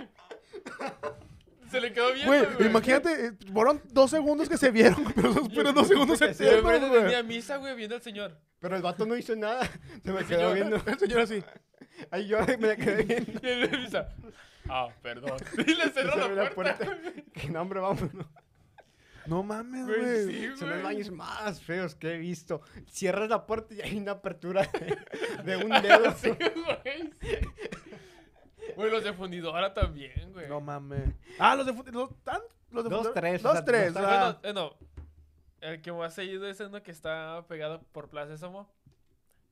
Se 1.71 1.81
le 1.81 1.91
quedó 1.91 2.13
viendo, 2.13 2.27
Güey, 2.31 2.45
güey. 2.55 2.67
imagínate, 2.69 3.25
eh, 3.27 3.31
fueron 3.51 3.81
dos 3.91 4.11
segundos 4.11 4.47
que 4.47 4.57
se 4.57 4.69
vieron, 4.69 5.03
pero 5.15 5.31
esos 5.31 5.49
pero 5.55 5.73
dos 5.73 5.87
segundos 5.87 6.19
que 6.19 6.33
se 6.33 6.45
Yo 6.45 6.61
tenía 6.61 6.89
güey. 6.89 7.23
misa, 7.23 7.57
güey, 7.57 7.75
viendo 7.75 7.95
al 7.95 8.01
señor. 8.01 8.37
Pero 8.59 8.75
el 8.75 8.81
vato 8.83 9.05
no 9.05 9.17
hizo 9.17 9.35
nada. 9.35 9.67
Se 10.03 10.11
me 10.11 10.23
quedó 10.23 10.51
señor- 10.51 10.53
viendo. 10.53 10.75
El 10.85 10.99
señor 10.99 11.19
así. 11.21 11.43
Ahí 12.11 12.27
yo 12.27 12.37
me 12.59 12.67
la 12.67 12.75
quedé 12.75 13.03
viendo. 13.03 13.39
Y 13.43 13.49
él 13.49 13.69
me 13.71 13.77
dice, 13.77 14.03
ah, 14.69 14.89
perdón. 15.01 15.37
Y 15.67 15.73
le 15.75 15.89
cerró 15.89 16.13
Cerré 16.13 16.35
la 16.35 16.49
puerta. 16.51 16.77
Que 17.33 17.49
no, 17.49 17.61
hombre, 17.61 17.79
vámonos. 17.79 18.25
No 19.25 19.41
mames, 19.41 19.85
Güey, 19.85 19.99
güey. 19.99 20.25
sí, 20.27 20.57
Son 20.57 20.69
los 20.69 20.81
güey. 20.81 20.83
baños 20.83 21.09
más 21.11 21.61
feos 21.61 21.95
que 21.95 22.13
he 22.13 22.17
visto. 22.17 22.61
Cierras 22.89 23.29
la 23.29 23.45
puerta 23.47 23.73
y 23.73 23.81
hay 23.81 23.97
una 23.97 24.11
apertura 24.13 24.69
de, 24.73 24.97
de 25.43 25.57
un 25.57 25.69
dedo. 25.81 26.13
Sí, 26.17 26.29
güey. 26.29 27.11
Güey, 28.75 28.91
los 28.91 29.03
de 29.03 29.13
fundidora 29.13 29.73
también, 29.73 30.31
güey. 30.33 30.47
No 30.47 30.61
mames. 30.61 31.13
Ah, 31.39 31.55
los 31.55 31.65
de 31.65 31.73
fut- 31.73 31.91
los, 31.91 32.09
tan- 32.23 32.41
los 32.71 32.83
de 32.83 32.89
Dos, 32.89 33.07
fut- 33.07 33.13
tres, 33.13 33.43
o 33.43 33.47
Dos, 33.49 33.53
sea, 33.57 33.65
tres. 33.65 33.93
no 33.93 33.99
ah. 34.01 34.39
Bueno, 34.41 34.49
eh, 34.49 34.53
no. 34.53 34.73
El 35.61 35.81
que 35.81 35.91
más 35.91 36.13
seguido 36.13 36.47
es 36.47 36.59
uno 36.59 36.81
que 36.83 36.91
está 36.91 37.45
pegado 37.47 37.81
por 37.91 38.09
Plaza 38.09 38.31
Sésamo. 38.33 38.69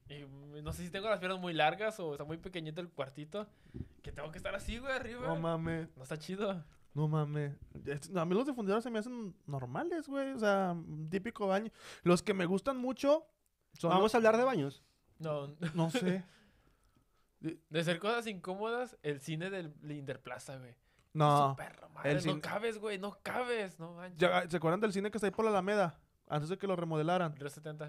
Y 0.10 0.26
no 0.62 0.74
sé 0.74 0.84
si 0.84 0.90
tengo 0.90 1.10
las 1.10 1.20
piernas 1.20 1.40
muy 1.40 1.54
largas 1.54 1.98
o 2.02 2.12
está 2.14 2.26
muy 2.26 2.38
pequeñito 2.38 2.82
el 2.82 2.90
cuartito. 2.90 3.48
Que 4.02 4.12
tengo 4.12 4.30
que 4.32 4.38
estar 4.38 4.54
así, 4.56 4.78
güey, 4.78 4.92
arriba. 4.92 5.26
No 5.28 5.38
mames. 5.38 5.88
No 5.96 6.04
está 6.04 6.18
chido. 6.18 6.64
No 6.94 7.08
mames. 7.08 7.54
A 8.16 8.26
mí 8.26 8.36
los 8.36 8.46
de 8.46 8.54
fundidora 8.54 8.82
se 8.82 8.90
me 8.90 9.00
hacen 9.00 9.34
normales, 9.48 10.10
güey. 10.10 10.32
O 10.34 10.40
sea, 10.40 10.72
un 10.74 11.10
típico 11.10 11.48
baño. 11.48 11.72
Los 12.04 12.22
que 12.22 12.34
me 12.34 12.46
gustan 12.46 12.76
mucho 12.78 13.26
son. 13.74 13.92
Vamos 13.92 14.14
a 14.14 14.18
hablar 14.18 14.36
de 14.36 14.44
baños. 14.44 14.84
No, 15.20 15.48
No 15.74 15.90
sé. 15.90 16.24
de 17.42 17.84
ser 17.84 18.00
cosas 18.00 18.28
incómodas, 18.28 18.98
el 19.04 19.20
cine 19.20 19.50
del 19.50 19.74
Interplaza, 19.90 20.58
güey. 20.58 20.76
No. 21.14 21.56
Perro, 21.58 21.90
madre, 21.90 22.12
el 22.12 22.16
no 22.18 22.22
cine- 22.22 22.42
cabes, 22.42 22.78
güey, 22.80 22.98
no 22.98 23.18
cabes, 23.22 23.80
no 23.80 23.94
manches. 23.96 24.18
Ya, 24.18 24.50
¿Se 24.50 24.58
acuerdan 24.58 24.80
del 24.80 24.94
cine 24.94 25.12
que 25.12 25.18
está 25.18 25.28
ahí 25.28 25.32
por 25.32 25.44
la 25.44 25.52
Alameda? 25.52 26.00
Antes 26.28 26.48
de 26.50 26.58
que 26.58 26.68
lo 26.68 26.76
remodelaran. 26.78 27.36
Río 27.36 27.50
70. 27.50 27.86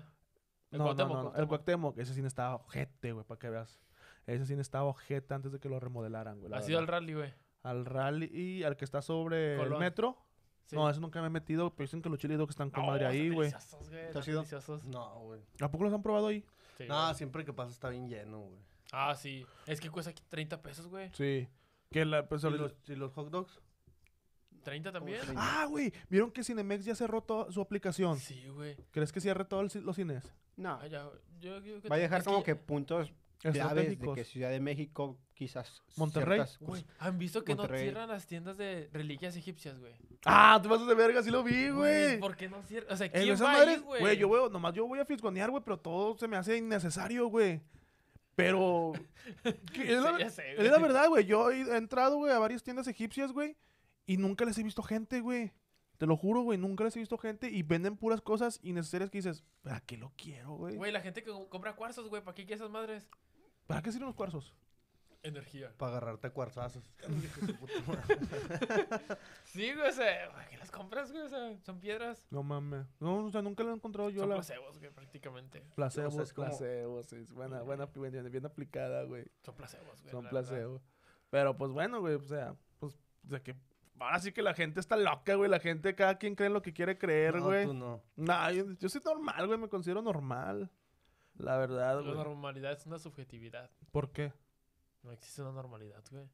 El 0.72 0.78
No, 0.78 0.78
no, 0.78 0.84
Cuauhtémoc, 0.84 1.16
no, 1.16 1.22
no. 1.30 1.34
El 1.36 1.46
Cuauhtémoc. 1.46 1.98
Ese 1.98 2.14
cine 2.14 2.26
estaba 2.26 2.57
ojete, 2.57 3.12
güey, 3.12 3.24
para 3.24 3.38
que 3.38 3.50
veas. 3.50 3.80
Ese 4.26 4.46
cine 4.46 4.62
estaba 4.62 4.84
ojete 4.84 5.34
antes 5.34 5.53
de 5.53 5.61
que 5.61 5.68
lo 5.68 5.78
remodelaran, 5.78 6.40
güey. 6.40 6.53
Ha 6.53 6.62
sido 6.62 6.78
el 6.80 6.86
verdad. 6.86 7.00
rally, 7.00 7.14
güey. 7.14 7.34
Al 7.62 7.84
rally 7.84 8.26
y 8.32 8.64
al 8.64 8.76
que 8.76 8.84
está 8.84 9.03
sobre 9.03 9.61
el 9.62 9.76
metro. 9.76 10.16
Sí. 10.64 10.74
No, 10.76 10.88
eso 10.88 11.00
nunca 11.00 11.20
me 11.20 11.26
he 11.26 11.30
metido, 11.30 11.70
pero 11.74 11.84
dicen 11.86 12.00
que 12.03 12.09
los 12.09 12.18
chiles 12.18 12.38
que 12.38 12.44
están 12.44 12.70
con 12.70 12.82
No, 12.86 12.90
madre 12.92 13.07
ahí, 13.07 13.28
güey. 13.30 13.50
deliciosos, 13.50 13.88
güey. 13.90 14.00
¿Te 14.00 14.09
has 14.09 14.16
están 14.16 14.28
ido? 14.32 14.40
deliciosos. 14.40 14.84
No, 14.86 15.20
güey. 15.20 15.40
¿A 15.61 15.70
poco 15.70 15.84
los 15.84 15.92
han 15.92 16.03
probado 16.03 16.28
ahí? 16.28 16.44
Sí, 16.78 16.86
No, 16.88 17.03
güey. 17.05 17.14
siempre 17.14 17.44
que 17.44 17.53
pasa 17.53 17.70
está 17.70 17.88
bien 17.90 18.09
lleno, 18.09 18.40
güey. 18.40 18.59
Ah, 18.93 19.14
sí. 19.16 19.45
Es 19.66 19.80
que 19.80 19.90
cuesta 19.90 20.11
aquí 20.11 20.22
30 20.28 20.62
pesos, 20.62 20.86
güey. 20.86 21.11
Sí. 21.14 21.49
Que 21.90 22.05
la, 22.05 22.28
pues, 22.28 22.45
¿Y 22.45 22.51
los, 22.51 22.74
y 22.86 22.95
los 22.95 23.12
hot 23.14 23.30
dogs? 23.30 23.61
30 24.62 24.93
también. 24.93 25.20
Ah, 25.36 25.66
güey. 25.68 25.93
¿Vieron 26.09 26.30
que 26.30 26.45
Cinemex 26.45 26.84
ya 26.84 26.95
cerró 26.95 27.22
toda 27.22 27.51
su 27.51 27.61
aplicación? 27.61 28.18
Sí, 28.18 28.47
güey. 28.49 28.76
¿Crees 28.93 29.11
que 29.12 29.20
cierre 29.20 29.45
todos 29.45 29.74
los 29.76 29.97
cines? 29.97 30.32
No. 30.57 30.78
Ah, 30.80 30.86
ya, 30.86 31.09
yo, 31.40 31.59
yo- 31.61 31.78
yo- 31.78 31.88
Va 31.90 31.97
a 31.97 31.99
dejar 31.99 32.22
como 32.22 32.43
que 32.45 32.55
puntos 32.55 33.12
claves 33.38 33.55
de 33.55 33.61
Estratégicos. 33.61 34.14
que 34.14 34.24
Ciudad 34.24 34.51
de 34.51 34.61
México 34.61 35.18
quizás 35.34 35.82
Monterrey. 35.97 36.40
Güey, 36.61 36.84
¿han 37.01 37.18
visto 37.18 37.43
que 37.43 37.55
Monterrey. 37.57 37.80
no 37.80 37.90
cierran 37.90 38.09
las 38.09 38.26
tiendas 38.26 38.57
de 38.57 38.88
reliquias 38.93 39.34
egipcias, 39.34 39.80
güey? 39.80 39.95
Ah, 40.24 40.61
te 40.62 40.68
pasas 40.68 40.86
de 40.86 40.95
verga, 40.95 41.22
sí 41.22 41.30
lo 41.30 41.43
vi, 41.43 41.70
güey. 41.70 42.20
¿Por 42.20 42.36
qué 42.36 42.49
no 42.49 42.62
cierran? 42.62 42.93
O 42.93 42.97
sea, 42.97 43.07
En 43.07 43.12
¿quién 43.12 43.43
va 43.43 43.53
a 43.61 43.64
güey? 43.64 44.01
güey, 44.01 44.16
yo 44.16 44.30
veo, 44.30 44.49
nomás 44.49 44.74
yo 44.74 44.86
voy 44.86 45.01
a 45.01 45.05
fisgonear, 45.05 45.51
güey, 45.51 45.62
pero 45.64 45.76
todo 45.80 46.16
se 46.16 46.28
me 46.28 46.36
hace 46.36 46.57
innecesario, 46.59 47.26
güey. 47.26 47.61
Pero. 48.35 48.93
es, 49.45 50.01
la, 50.01 50.16
Sí, 50.16 50.18
ya 50.20 50.30
sé, 50.30 50.51
es 50.53 50.57
güey. 50.57 50.70
la 50.70 50.78
verdad, 50.78 51.09
güey. 51.09 51.24
Yo 51.24 51.51
he 51.51 51.76
entrado, 51.76 52.16
güey, 52.16 52.33
a 52.33 52.39
varias 52.39 52.62
tiendas 52.62 52.87
egipcias, 52.89 53.33
güey. 53.33 53.57
Y 54.07 54.16
nunca 54.16 54.45
les 54.45 54.59
he 54.59 54.62
visto 54.62 54.83
gente, 54.83 55.20
güey. 55.20 55.53
Te 55.99 56.07
lo 56.07 56.16
juro, 56.16 56.43
güey. 56.43 56.59
Nunca 56.59 56.85
les 56.85 56.97
he 56.97 57.01
visto 57.01 57.18
gente. 57.18 57.51
Y 57.51 57.62
venden 57.62 57.97
puras 57.97 58.20
cosas 58.20 58.59
innecesarias 58.62 59.11
que 59.11 59.18
dices, 59.18 59.45
¿para 59.62 59.80
qué 59.80 59.97
lo 59.97 60.12
quiero, 60.16 60.55
güey? 60.57 60.76
Güey, 60.76 60.93
la 60.93 61.01
gente 61.01 61.22
que 61.22 61.30
compra 61.49 61.76
cuarzos, 61.76 62.09
güey, 62.09 62.22
¿para 62.22 62.35
qué 62.35 62.43
quiere 62.43 62.57
esas 62.57 62.70
madres? 62.70 63.09
¿Para 63.66 63.83
qué 63.83 63.93
sirven 63.93 64.09
los 64.09 64.16
cuarzos? 64.16 64.53
Energía. 65.23 65.73
Para 65.79 65.93
agarrarte 65.93 66.27
a 66.27 66.31
cuarzazos. 66.31 66.83
Sí, 69.45 69.73
güey, 69.75 69.89
o 69.89 69.93
sea, 69.93 70.31
¿para 70.33 70.49
qué 70.49 70.57
las 70.57 70.70
compras, 70.70 71.12
güey? 71.12 71.23
O 71.25 71.29
sea, 71.29 71.57
son 71.62 71.79
piedras. 71.79 72.27
No 72.31 72.43
mames. 72.43 72.87
No, 73.01 73.25
o 73.27 73.31
sea, 73.31 73.43
nunca 73.43 73.62
lo 73.62 73.70
he 73.70 73.75
encontrado 73.75 74.09
yo 74.11 74.20
son 74.20 74.31
la. 74.31 74.37
placebos, 74.37 74.79
güey, 74.79 74.91
prácticamente. 74.91 75.61
Placebos, 75.75 76.14
O 76.14 76.16
sea, 76.16 76.23
es 76.25 76.33
como- 76.33 76.49
placebos. 76.49 77.07
sí, 77.07 77.16
es 77.16 77.33
buena, 77.33 77.62
buena, 77.62 77.87
bien, 77.87 78.31
bien 78.31 78.47
aplicada, 78.47 79.05
güey. 79.05 79.25
Son 79.43 79.55
placebos, 79.55 80.01
güey. 80.01 80.11
Son 80.11 80.25
la 80.25 80.31
placebos. 80.31 80.83
Pero 81.31 81.57
pues 81.57 81.70
bueno, 81.70 82.01
güey, 82.01 82.14
o 82.14 82.23
sea, 82.23 82.55
pues 82.79 82.99
de 83.23 83.43
que 83.43 83.55
ahora 83.99 84.18
sí 84.18 84.33
que 84.33 84.43
la 84.43 84.55
gente 84.55 84.81
está 84.81 84.97
loca, 84.97 85.35
güey. 85.35 85.51
La 85.51 85.61
gente, 85.61 85.95
cada 85.95 86.16
quien 86.18 86.35
cree 86.35 86.47
en 86.49 86.55
lo 86.55 86.62
que 86.62 86.73
quiere 86.73 86.97
creer, 86.99 87.37
No, 87.37 87.45
güey. 87.45 87.66
tú 87.66 87.75
no. 87.75 88.03
No, 88.16 88.51
yo, 88.51 88.64
yo 88.73 88.89
soy 88.89 89.01
normal, 89.05 89.47
güey, 89.47 89.59
me 89.59 89.68
considero 89.68 90.03
normal. 90.03 90.70
La 91.37 91.57
verdad, 91.59 91.97
La 91.97 92.03
güey. 92.03 92.14
normalidad 92.14 92.73
es 92.73 92.87
una 92.87 92.99
subjetividad. 92.99 93.70
¿Por 93.91 94.11
qué? 94.12 94.33
No 95.03 95.12
existe 95.12 95.42
una 95.42 95.53
normalidad, 95.53 96.03
güey. 96.11 96.24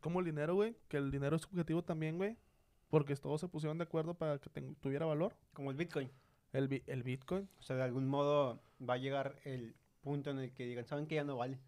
Como 0.00 0.20
el 0.20 0.26
dinero, 0.26 0.54
güey, 0.54 0.76
que 0.88 0.96
el 0.96 1.10
dinero 1.10 1.36
es 1.36 1.42
subjetivo 1.42 1.82
también, 1.84 2.16
güey. 2.18 2.36
Porque 2.88 3.14
todos 3.16 3.40
se 3.40 3.48
pusieron 3.48 3.78
de 3.78 3.84
acuerdo 3.84 4.14
para 4.14 4.38
que 4.38 4.50
ten- 4.50 4.74
tuviera 4.76 5.06
valor. 5.06 5.36
como 5.52 5.70
el 5.70 5.76
Bitcoin. 5.76 6.10
El, 6.52 6.66
bi- 6.68 6.82
el 6.86 7.02
Bitcoin. 7.04 7.48
O 7.58 7.62
sea, 7.62 7.76
de 7.76 7.82
algún 7.84 8.08
modo 8.08 8.60
va 8.80 8.94
a 8.94 8.98
llegar 8.98 9.38
el 9.44 9.76
punto 10.00 10.30
en 10.30 10.38
el 10.40 10.52
que 10.52 10.66
digan, 10.66 10.84
¿saben 10.86 11.06
que 11.06 11.14
ya 11.14 11.22
no 11.24 11.36
vale? 11.36 11.60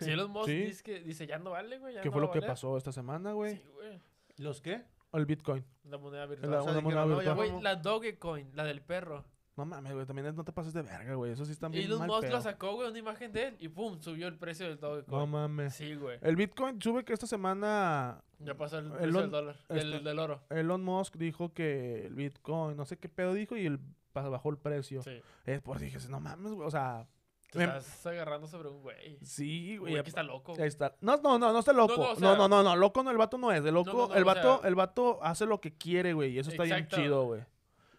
Si 0.00 0.10
Elon 0.10 0.30
Musk 0.32 0.46
Sí. 0.46 0.56
dice, 0.62 0.82
que, 0.82 1.00
dice, 1.00 1.26
ya 1.26 1.38
no 1.38 1.50
vale, 1.50 1.78
güey. 1.78 1.96
¿Qué 2.00 2.06
no 2.06 2.12
fue 2.12 2.20
lo 2.22 2.30
que 2.30 2.38
valer". 2.38 2.50
pasó 2.50 2.76
esta 2.78 2.92
semana, 2.92 3.32
güey? 3.32 3.56
Sí, 3.56 3.62
güey. 3.74 4.00
¿Los 4.38 4.62
qué? 4.62 4.82
El 5.12 5.26
Bitcoin. 5.26 5.62
La 5.84 5.98
moneda 5.98 6.20
La- 6.22 6.26
virtual. 6.26 6.50
sea, 6.50 6.62
una 6.62 6.72
dijeron, 6.80 6.84
moneda 6.84 7.34
no, 7.34 7.36
virtual. 7.42 7.62
La 7.64 7.76
Dogecoin, 7.76 8.50
la 8.56 8.64
del 8.64 8.80
perro. 8.80 9.26
No 9.62 9.66
mames, 9.66 9.92
güey, 9.92 10.04
también 10.04 10.34
no 10.34 10.42
te 10.42 10.50
pases 10.50 10.72
de 10.72 10.82
verga, 10.82 11.14
güey. 11.14 11.30
Eso 11.30 11.44
sí 11.44 11.52
está 11.52 11.68
bien 11.68 11.84
Elon 11.84 12.00
mal 12.00 12.08
Musk 12.08 12.28
lo 12.30 12.40
sacó, 12.40 12.74
güey, 12.74 12.88
una 12.88 12.98
imagen 12.98 13.32
de 13.32 13.46
él 13.46 13.56
y 13.60 13.68
pum, 13.68 13.96
subió 14.00 14.26
el 14.26 14.36
precio 14.36 14.66
del 14.66 14.80
Dogecoin. 14.80 15.16
No 15.20 15.26
mames. 15.28 15.74
Sí, 15.74 15.94
güey. 15.94 16.18
El 16.20 16.34
Bitcoin 16.34 16.82
sube 16.82 17.04
que 17.04 17.12
esta 17.12 17.28
semana 17.28 18.24
Ya 18.40 18.56
pasó 18.56 18.78
el 18.80 18.86
Elon- 18.86 18.96
precio 18.98 19.20
del 19.20 19.30
dólar, 19.30 19.56
este- 19.68 20.00
del 20.00 20.18
oro. 20.18 20.40
Elon 20.50 20.82
Musk 20.82 21.14
dijo 21.14 21.52
que 21.54 22.06
el 22.06 22.14
Bitcoin, 22.16 22.76
no 22.76 22.84
sé 22.86 22.98
qué 22.98 23.08
pedo 23.08 23.34
dijo 23.34 23.56
y 23.56 23.66
el 23.66 23.78
bajó 24.12 24.50
el 24.50 24.58
precio. 24.58 25.00
Sí. 25.02 25.22
Es 25.46 25.60
por 25.62 25.78
dije, 25.78 25.96
no 26.08 26.18
mames, 26.18 26.52
güey, 26.54 26.66
o 26.66 26.70
sea, 26.72 27.06
Te 27.52 27.58
me- 27.58 27.64
estás 27.66 28.04
agarrando 28.06 28.48
sobre 28.48 28.68
un 28.68 28.82
güey. 28.82 29.18
sí, 29.22 29.76
güey. 29.76 29.92
Güey, 29.92 30.02
que 30.02 30.08
está 30.08 30.22
loco. 30.24 30.54
Ahí 30.58 30.66
está. 30.66 30.96
No, 31.00 31.18
no, 31.18 31.38
no, 31.38 31.52
no 31.52 31.58
está 31.60 31.72
loco. 31.72 31.94
no, 31.96 32.14
No, 32.20 32.32
o 32.32 32.36
no, 32.36 32.48
no, 32.48 32.62
no, 32.64 32.76
loco 32.76 33.02
no, 33.04 33.10
el 33.12 33.16
vato 33.16 33.38
no 33.38 33.52
es. 33.52 33.64
El 33.64 33.74
loco, 33.74 34.08
No, 34.08 34.14
el 34.14 34.22
o 34.24 34.26
vato, 34.26 34.58
sea- 34.60 34.68
el 34.68 34.74
vato 34.74 35.18
hace 35.22 35.46
lo 35.46 35.60
que 35.60 35.72
quiere, 35.76 36.14
güey, 36.14 36.32
y 36.32 36.38
eso 36.40 36.50
está 36.50 36.64
bien 36.64 36.88
chido, 36.88 37.24
güey. 37.26 37.42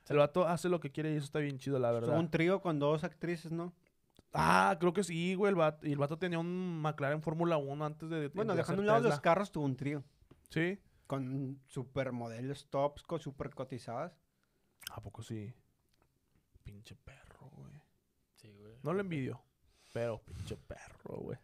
El 0.10 0.18
vato 0.18 0.48
hace 0.48 0.70
lo 0.70 0.80
que 0.80 0.92
quiere 0.92 1.14
y 1.14 1.16
eso 1.16 1.26
está 1.26 1.40
bien 1.40 1.58
chido, 1.58 1.80
la 1.80 1.92
verdad. 1.92 2.18
un 2.18 2.30
trío 2.30 2.62
con 2.62 2.80
dos 2.80 3.04
actrices, 3.04 3.52
¿no? 3.52 3.74
Ah, 4.34 4.76
creo 4.80 4.94
que 4.94 5.04
sí, 5.04 5.36
güey, 5.36 5.52
el 5.52 5.56
vato, 5.56 5.88
y 5.88 5.92
el 5.92 6.00
vato 6.00 6.18
tenía 6.18 6.40
un 6.40 6.82
McLaren 6.82 7.22
Fórmula 7.22 7.58
1 7.58 7.86
antes 7.86 8.10
de 8.10 8.30
Bueno, 8.30 8.54
de 8.54 8.58
dejando 8.58 8.82
a 8.82 8.84
un 8.84 8.88
lado 8.88 9.10
los 9.10 9.22
carros, 9.22 9.52
tuvo 9.52 9.66
un 9.66 9.76
trío. 9.76 10.04
Sí. 10.50 10.80
Con 11.08 11.62
supermodelos 11.68 12.68
tops, 12.70 13.04
con 13.04 13.20
super 13.20 13.54
cotizadas. 13.54 14.18
¿A 14.92 15.02
poco 15.02 15.22
sí? 15.22 15.54
Pinche 16.64 16.96
perro, 16.96 17.50
güey. 17.52 17.74
Sí, 18.36 18.52
güey. 18.60 18.74
No 18.82 18.94
lo 18.94 19.02
envidio, 19.02 19.42
pero 19.94 20.22
pinche 20.24 20.58
perro, 20.58 21.18
güey. 21.18 21.38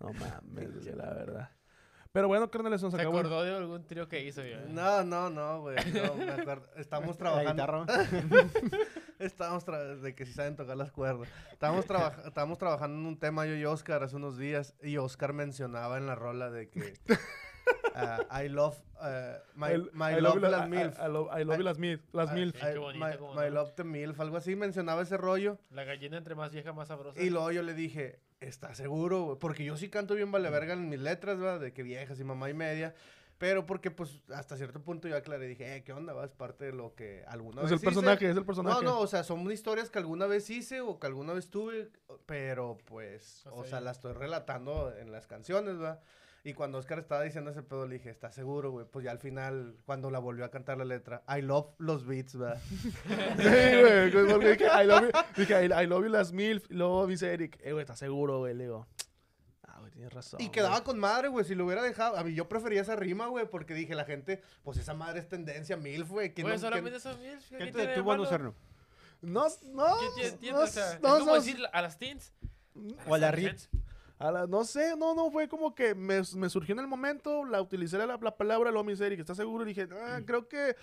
No 0.00 0.12
mames, 0.12 0.82
güey, 0.82 0.96
la 0.96 1.14
verdad. 1.14 1.50
Pero 2.18 2.26
bueno, 2.26 2.50
carnales, 2.50 2.82
nos 2.82 2.92
¿Se 2.92 3.00
acabó. 3.00 3.20
el- 3.20 3.26
acordó 3.26 3.42
de 3.44 3.54
algún 3.54 3.84
trío 3.86 4.08
que 4.08 4.24
hizo, 4.24 4.40
güey? 4.40 4.56
No, 4.70 5.04
no, 5.04 5.30
no, 5.30 5.60
güey. 5.60 5.76
No, 5.92 6.14
me 6.16 6.30
acuerdo. 6.32 6.66
Estamos 6.76 7.16
trabajando. 7.16 7.86
Estamos 9.20 9.64
tra- 9.64 9.96
de 10.00 10.14
que 10.16 10.26
si 10.26 10.32
saben 10.32 10.56
tocar 10.56 10.76
las 10.76 10.90
cuerdas. 10.90 11.28
Estábamos, 11.52 11.86
traba- 11.86 12.14
estábamos 12.26 12.58
trabajando 12.58 12.98
en 12.98 13.06
un 13.06 13.18
tema 13.18 13.46
yo 13.46 13.54
y 13.54 13.64
Oscar 13.64 14.02
hace 14.02 14.16
unos 14.16 14.36
días 14.36 14.74
y 14.82 14.96
Oscar 14.96 15.32
mencionaba 15.32 15.96
en 15.98 16.06
la 16.06 16.14
rola 16.16 16.50
de 16.50 16.68
que 16.70 16.94
ah, 17.94 18.18
I 18.44 18.48
love 18.48 18.76
uh, 19.00 19.38
my, 19.54 19.68
El- 19.72 19.90
my 19.92 20.12
I 20.16 20.20
love, 20.20 20.40
la- 20.42 20.48
las 20.50 20.66
I- 20.66 20.70
milf. 20.70 20.98
I 20.98 21.08
love- 21.08 21.40
I 21.40 21.44
love 21.44 21.58
you 21.58 21.62
las 21.64 21.78
milf. 21.78 22.00
Las 22.12 22.30
I- 22.32 22.34
milf. 22.34 22.54
Sí, 22.54 22.60
qué 22.64 22.72
I- 22.74 22.78
bonito, 22.78 23.06
my, 23.06 23.16
cómo 23.16 23.34
my 23.34 23.42
no. 23.48 23.50
love 23.50 23.72
the 23.74 23.84
milf, 23.84 24.20
algo 24.20 24.36
así 24.36 24.56
mencionaba 24.56 25.02
ese 25.02 25.16
rollo. 25.16 25.58
La 25.70 25.84
gallina 25.84 26.16
entre 26.16 26.34
más 26.34 26.50
vieja, 26.52 26.72
más 26.72 26.88
sabrosa. 26.88 27.20
Y 27.20 27.30
luego 27.30 27.50
yo 27.52 27.62
le 27.62 27.74
dije, 27.74 28.20
¿estás 28.40 28.76
seguro? 28.76 29.22
güey? 29.24 29.38
Porque 29.38 29.64
yo 29.64 29.76
sí 29.76 29.88
canto 29.88 30.14
bien 30.14 30.30
vale 30.30 30.50
verga 30.50 30.74
en 30.74 30.88
mis 30.88 31.00
letras, 31.00 31.38
¿verdad? 31.38 31.60
De 31.60 31.72
que 31.72 31.82
viejas 31.82 32.18
y 32.20 32.24
mamá 32.24 32.50
y 32.50 32.54
media. 32.54 32.94
Pero 33.38 33.66
porque, 33.66 33.92
pues, 33.92 34.20
hasta 34.34 34.56
cierto 34.56 34.82
punto 34.82 35.06
yo 35.06 35.16
aclaré, 35.16 35.46
dije, 35.46 35.76
eh, 35.76 35.84
¿qué 35.84 35.92
onda? 35.92 36.12
Va, 36.12 36.24
es 36.24 36.32
parte 36.32 36.64
de 36.64 36.72
lo 36.72 36.96
que 36.96 37.22
alguna 37.28 37.62
Es 37.62 37.70
vez 37.70 37.72
el 37.72 37.76
hice". 37.76 37.84
personaje, 37.84 38.28
es 38.30 38.36
el 38.36 38.44
personaje. 38.44 38.84
No, 38.84 38.90
no, 38.94 38.98
o 38.98 39.06
sea, 39.06 39.22
son 39.22 39.48
historias 39.52 39.90
que 39.90 39.98
alguna 40.00 40.26
vez 40.26 40.50
hice 40.50 40.80
o 40.80 40.98
que 40.98 41.06
alguna 41.06 41.34
vez 41.34 41.48
tuve, 41.48 41.88
pero 42.26 42.78
pues, 42.86 43.46
O 43.46 43.60
o 43.60 43.62
sea, 43.62 43.70
sea, 43.70 43.78
ya- 43.78 43.84
la 43.84 43.90
estoy 43.92 44.12
relatando 44.14 44.92
en 44.96 45.12
las 45.12 45.28
canciones, 45.28 45.78
¿verdad? 45.78 46.00
Y 46.44 46.54
cuando 46.54 46.78
Oscar 46.78 46.98
estaba 47.00 47.22
diciendo 47.24 47.50
ese 47.50 47.62
pedo, 47.62 47.86
le 47.86 47.94
dije, 47.96 48.10
¿estás 48.10 48.34
seguro, 48.34 48.70
güey? 48.70 48.86
Pues 48.90 49.04
ya 49.04 49.10
al 49.10 49.18
final, 49.18 49.76
cuando 49.84 50.10
la 50.10 50.18
volvió 50.18 50.44
a 50.44 50.50
cantar 50.50 50.78
la 50.78 50.84
letra, 50.84 51.22
I 51.28 51.42
love 51.42 51.74
los 51.78 52.06
beats, 52.06 52.36
¿verdad? 52.36 52.60
Sí, 53.36 53.80
güey. 53.80 54.10
pues, 54.12 54.32
porque 54.32 54.48
dije, 54.52 54.64
I 54.66 54.86
love 54.86 55.02
you, 55.02 55.10
dije, 55.36 55.64
I, 55.66 55.82
I 55.82 55.86
love 55.86 56.04
you 56.04 56.08
las 56.10 56.32
milf. 56.32 56.64
Y 56.70 56.74
luego 56.74 57.06
dice 57.06 57.32
Eric, 57.32 57.58
eh, 57.62 57.72
güey, 57.72 57.82
¿estás 57.82 57.98
seguro, 57.98 58.38
güey? 58.38 58.54
Le 58.54 58.64
digo, 58.64 58.86
ah, 59.64 59.78
güey, 59.80 59.90
tienes 59.90 60.12
razón. 60.12 60.40
Y 60.40 60.44
güey". 60.44 60.52
quedaba 60.52 60.82
con 60.84 60.98
madre, 60.98 61.28
güey, 61.28 61.44
si 61.44 61.54
lo 61.54 61.66
hubiera 61.66 61.82
dejado. 61.82 62.16
A 62.16 62.24
mí 62.24 62.32
yo 62.34 62.48
prefería 62.48 62.80
esa 62.82 62.96
rima, 62.96 63.26
güey, 63.26 63.46
porque 63.50 63.74
dije, 63.74 63.94
la 63.94 64.04
gente, 64.04 64.40
pues 64.62 64.78
esa 64.78 64.94
madre 64.94 65.20
es 65.20 65.28
tendencia 65.28 65.76
milf, 65.76 66.08
güey. 66.08 66.32
¿quién 66.32 66.46
Güey, 66.46 66.56
no- 66.56 66.60
solamente 66.60 66.98
quién- 67.00 67.18
mil. 67.20 67.38
¿Qué 67.50 67.58
¿Qué 67.58 67.72
te 67.72 67.86
detuvo 67.88 68.12
a 68.12 68.16
no 68.16 68.22
hacerlo? 68.22 68.54
No, 69.20 69.46
no. 69.72 69.96
¿Qué 70.16 70.30
tiene- 70.38 70.56
no, 70.56 70.62
O 70.62 70.66
sea, 70.68 70.94
es 70.94 71.00
no, 71.02 71.18
como 71.18 71.24
no, 71.26 71.34
decir 71.34 71.58
a 71.72 71.82
las 71.82 71.98
teens. 71.98 72.32
O 73.08 73.14
a 73.16 73.18
la 73.18 73.32
Ritz. 73.32 73.68
A 74.18 74.32
la- 74.32 74.46
no 74.48 74.64
sé, 74.64 74.96
no, 74.96 75.14
no, 75.14 75.30
fue 75.30 75.48
como 75.48 75.74
que 75.74 75.94
me, 75.94 76.20
me 76.36 76.48
surgió 76.50 76.72
en 76.72 76.80
el 76.80 76.88
momento, 76.88 77.44
la 77.44 77.62
utilicé 77.62 77.98
la, 77.98 78.06
la 78.06 78.36
palabra, 78.36 78.70
luego 78.72 78.84
me 78.84 78.92
dice 78.92 79.06
Eric, 79.06 79.20
¿estás 79.20 79.36
seguro? 79.36 79.62
Y 79.64 79.68
dije, 79.68 79.88
ah, 79.92 80.20
creo 80.26 80.48
que 80.48 80.74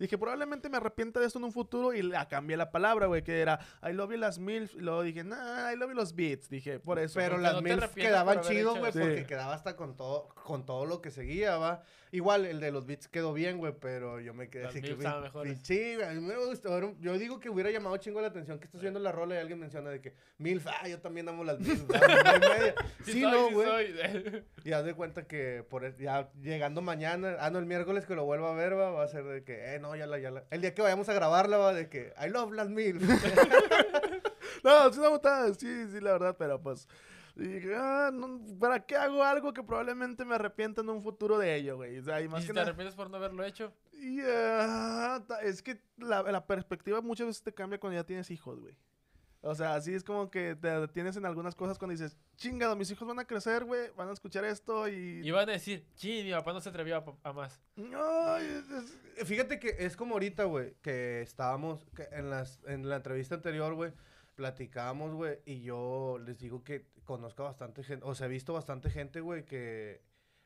Dije, 0.00 0.16
probablemente 0.16 0.70
me 0.70 0.78
arrepienta 0.78 1.20
de 1.20 1.26
esto 1.26 1.38
en 1.38 1.44
un 1.44 1.52
futuro 1.52 1.92
y 1.92 2.00
la 2.00 2.26
cambié 2.26 2.56
la 2.56 2.70
palabra, 2.70 3.04
güey, 3.04 3.22
que 3.22 3.38
era 3.38 3.60
I 3.86 3.92
love 3.92 4.10
you 4.12 4.16
las 4.16 4.38
MILF. 4.38 4.74
Y 4.74 4.78
luego 4.78 5.02
dije, 5.02 5.22
nah, 5.24 5.70
I 5.70 5.76
love 5.76 5.90
you 5.90 5.94
los 5.94 6.16
beats. 6.16 6.48
Dije, 6.48 6.80
por 6.80 6.98
eso. 6.98 7.18
Pero 7.18 7.36
las 7.36 7.52
no 7.52 7.58
arrepientes 7.58 7.90
quedaban 7.90 8.40
chidos, 8.40 8.78
güey, 8.78 8.92
porque 8.92 9.26
quedaba 9.26 9.52
hasta 9.52 9.76
con 9.76 9.96
todo, 9.96 10.28
con 10.42 10.64
todo 10.64 10.86
lo 10.86 11.02
que 11.02 11.10
seguía, 11.10 11.58
va. 11.58 11.82
Igual, 12.12 12.44
el 12.44 12.58
de 12.58 12.72
los 12.72 12.86
beats 12.86 13.06
quedó 13.06 13.32
bien, 13.32 13.58
güey, 13.58 13.72
pero 13.78 14.20
yo 14.20 14.34
me 14.34 14.48
quedé 14.48 14.64
Las 14.64 14.74
así 14.74 14.82
que... 14.82 14.96
Sí, 15.62 15.94
güey, 15.94 16.08
a 16.08 16.10
mí 16.10 16.20
me 16.20 16.36
gustó. 16.44 16.98
Yo 16.98 17.18
digo 17.18 17.38
que 17.38 17.48
hubiera 17.50 17.70
llamado 17.70 17.96
chingo 17.98 18.20
la 18.20 18.28
atención 18.28 18.58
que 18.58 18.64
estás 18.64 18.80
viendo 18.80 18.98
la 18.98 19.12
rola 19.12 19.36
y 19.36 19.38
alguien 19.38 19.60
menciona 19.60 19.90
de 19.90 20.00
que 20.00 20.14
MILF, 20.38 20.66
ah, 20.66 20.88
yo 20.88 20.98
también 21.00 21.28
amo 21.28 21.44
las 21.44 21.58
ah, 21.60 21.60
media. 22.40 22.74
Sí, 23.04 23.12
Sí, 23.12 23.20
soy, 23.20 23.30
no, 23.30 23.50
güey. 23.52 23.94
Y 24.64 24.72
haz 24.72 24.84
de 24.84 24.94
cuenta 24.94 25.26
que 25.26 25.64
por 25.68 25.84
el- 25.84 25.96
ya 25.98 26.30
llegando 26.42 26.82
mañana, 26.82 27.36
ah, 27.38 27.50
no, 27.50 27.60
el 27.60 27.66
miércoles 27.66 28.06
que 28.06 28.16
lo 28.16 28.24
vuelva 28.24 28.50
a 28.50 28.54
ver, 28.54 28.76
va, 28.76 28.90
va 28.90 29.04
a 29.04 29.08
ser 29.08 29.24
de 29.24 29.44
que, 29.44 29.74
eh, 29.74 29.78
no, 29.78 29.89
ya 29.96 30.06
la, 30.06 30.18
ya 30.18 30.30
la. 30.30 30.44
El 30.50 30.60
día 30.60 30.74
que 30.74 30.82
vayamos 30.82 31.08
a 31.08 31.12
grabarla, 31.14 31.56
va, 31.58 31.72
de 31.72 31.88
que, 31.88 32.12
I 32.24 32.28
love 32.28 32.52
las 32.52 32.68
MILF. 32.68 33.02
No, 34.64 34.92
sí 34.92 35.00
me 35.00 35.08
gustaba, 35.08 35.52
sí, 35.54 35.86
sí, 35.90 36.00
la 36.00 36.12
verdad, 36.12 36.36
pero 36.38 36.60
pues. 36.60 36.86
Dije, 37.36 37.74
ah, 37.74 38.10
no, 38.12 38.40
¿para 38.58 38.84
qué 38.84 38.96
hago 38.96 39.22
algo 39.22 39.54
que 39.54 39.62
probablemente 39.62 40.24
me 40.24 40.34
arrepienta 40.34 40.82
en 40.82 40.90
un 40.90 41.02
futuro 41.02 41.38
de 41.38 41.54
ello, 41.54 41.76
güey? 41.76 41.98
O 41.98 42.02
sea, 42.02 42.20
y 42.20 42.24
¿Y 42.24 42.28
más 42.28 42.42
si 42.42 42.48
que 42.48 42.52
te 42.52 42.58
nada. 42.58 42.66
arrepientes 42.68 42.94
por 42.96 43.08
no 43.08 43.16
haberlo 43.16 43.42
hecho? 43.44 43.72
Y, 43.92 44.20
ah, 44.26 45.22
es 45.42 45.62
que 45.62 45.80
la, 45.96 46.22
la 46.24 46.44
perspectiva 46.46 47.00
muchas 47.00 47.28
veces 47.28 47.42
te 47.42 47.54
cambia 47.54 47.78
cuando 47.80 47.98
ya 47.98 48.04
tienes 48.04 48.30
hijos, 48.30 48.60
güey. 48.60 48.76
O 49.42 49.54
sea, 49.54 49.74
así 49.74 49.94
es 49.94 50.04
como 50.04 50.30
que 50.30 50.54
te 50.54 50.68
detienes 50.68 51.16
en 51.16 51.24
algunas 51.24 51.54
cosas 51.54 51.78
cuando 51.78 51.92
dices, 51.92 52.16
chingado, 52.36 52.76
mis 52.76 52.90
hijos 52.90 53.08
van 53.08 53.18
a 53.20 53.24
crecer, 53.26 53.64
güey, 53.64 53.90
van 53.96 54.08
a 54.10 54.12
escuchar 54.12 54.44
esto 54.44 54.86
y... 54.88 55.20
Y 55.26 55.30
van 55.30 55.48
a 55.48 55.52
decir, 55.52 55.86
sí, 55.94 56.20
mi 56.24 56.32
papá 56.32 56.52
no 56.52 56.60
se 56.60 56.68
atrevió 56.68 56.96
a, 57.22 57.28
a 57.28 57.32
más. 57.32 57.58
Es- 57.76 58.70
es- 58.70 59.26
Fíjate 59.26 59.58
que 59.58 59.76
es 59.78 59.96
como 59.96 60.14
ahorita, 60.14 60.44
güey, 60.44 60.74
que 60.82 61.22
estábamos 61.22 61.86
que 61.96 62.06
en, 62.12 62.28
las, 62.30 62.60
en 62.66 62.88
la 62.88 62.96
entrevista 62.96 63.34
anterior, 63.34 63.72
güey, 63.74 63.92
platicábamos, 64.34 65.14
güey, 65.14 65.38
y 65.44 65.62
yo 65.62 66.18
les 66.24 66.38
digo 66.38 66.62
que 66.64 66.86
conozco 67.04 67.42
bastante 67.44 67.82
gente, 67.82 68.04
o 68.06 68.14
sea, 68.14 68.26
he 68.26 68.30
visto 68.30 68.52
bastante 68.52 68.88
gente, 68.90 69.20
güey, 69.20 69.44
que 69.44 70.00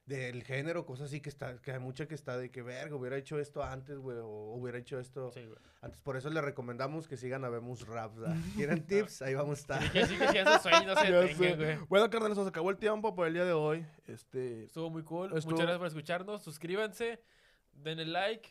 del 0.07 0.43
género, 0.45 0.85
cosas 0.85 1.07
así 1.07 1.21
que 1.23 1.31
está, 1.31 1.57
que 1.63 1.73
hay 1.73 1.79
mucha 1.79 2.07
que 2.07 2.15
está 2.15 2.37
de 2.37 2.51
que, 2.51 2.61
verga, 2.61 2.95
hubiera 2.95 3.17
hecho 3.17 3.39
esto 3.39 3.63
antes, 3.63 3.97
güey, 3.99 4.19
o 4.21 4.27
hubiera 4.55 4.77
hecho 4.79 4.99
esto 5.01 5.33
Sí, 5.33 5.41
antes. 5.81 5.99
Por 6.03 6.19
eso 6.19 6.29
les 6.29 6.45
recomendamos 6.45 7.09
que 7.09 7.17
sigan 7.17 7.43
a 7.45 7.49
Vemos 7.49 7.87
Raps, 7.87 8.17
¿verdad? 8.19 8.37
¿Quieren 8.55 8.87
tips? 8.87 9.23
Ahí 9.23 9.35
vamos 9.35 9.59
a 9.59 9.61
estar. 9.63 9.93
Que 9.93 10.05
sí, 10.07 10.17
que 10.19 10.29
sí, 10.29 10.37
esos 10.39 10.61
sueños 10.61 10.87
no 10.87 10.97
se 11.01 11.11
detengan, 11.11 11.57
güey. 11.59 11.79
Bueno, 11.89 12.11
carnal, 12.11 12.33
se 12.33 12.39
nos 12.41 12.49
acabó 12.49 12.71
el 12.71 12.77
tiempo 12.77 13.15
por 13.15 13.27
el 13.27 13.33
día 13.33 13.45
de 13.47 13.53
hoy. 13.55 13.87
Este, 14.07 14.65
Estuvo 14.65 14.91
muy 14.91 15.05
cool. 15.05 15.33
Estuvo- 15.35 15.53
Muchas 15.53 15.65
gracias 15.67 15.79
por 15.79 15.87
escucharnos. 15.89 16.43
Suscríbanse, 16.43 17.23
denle 17.73 18.05
like, 18.05 18.51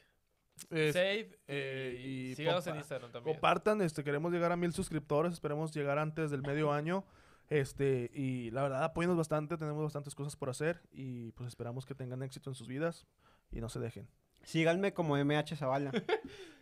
es- 0.71 0.93
save 0.93 1.37
eh, 1.47 2.01
y, 2.03 2.31
y 2.31 2.35
síganos 2.35 2.65
en 2.65 2.77
Instagram 2.77 3.11
también. 3.11 3.35
compartan, 3.35 3.79
este, 3.83 4.03
queremos 4.03 4.31
llegar 4.31 4.51
a 4.51 4.55
mil 4.55 4.73
suscriptores, 4.73 5.33
esperemos 5.33 5.71
llegar 5.71 5.99
antes 5.99 6.31
del 6.31 6.41
medio 6.41 6.71
año. 6.73 7.03
Este, 7.49 8.09
y 8.13 8.51
la 8.51 8.63
verdad, 8.63 8.83
apóyenos 8.83 9.17
bastante, 9.17 9.57
tenemos 9.57 9.83
bastantes 9.83 10.15
cosas 10.15 10.35
por 10.35 10.49
hacer 10.49 10.81
y 10.91 11.31
pues 11.33 11.47
esperamos 11.49 11.85
que 11.85 11.93
tengan 11.95 12.23
éxito 12.23 12.49
en 12.49 12.55
sus 12.55 12.67
vidas 12.67 13.05
y 13.51 13.61
no 13.61 13.69
se 13.69 13.79
dejen. 13.79 14.07
Síganme 14.43 14.93
como 14.93 15.15
MH 15.17 15.55
Zavala. 15.55 15.91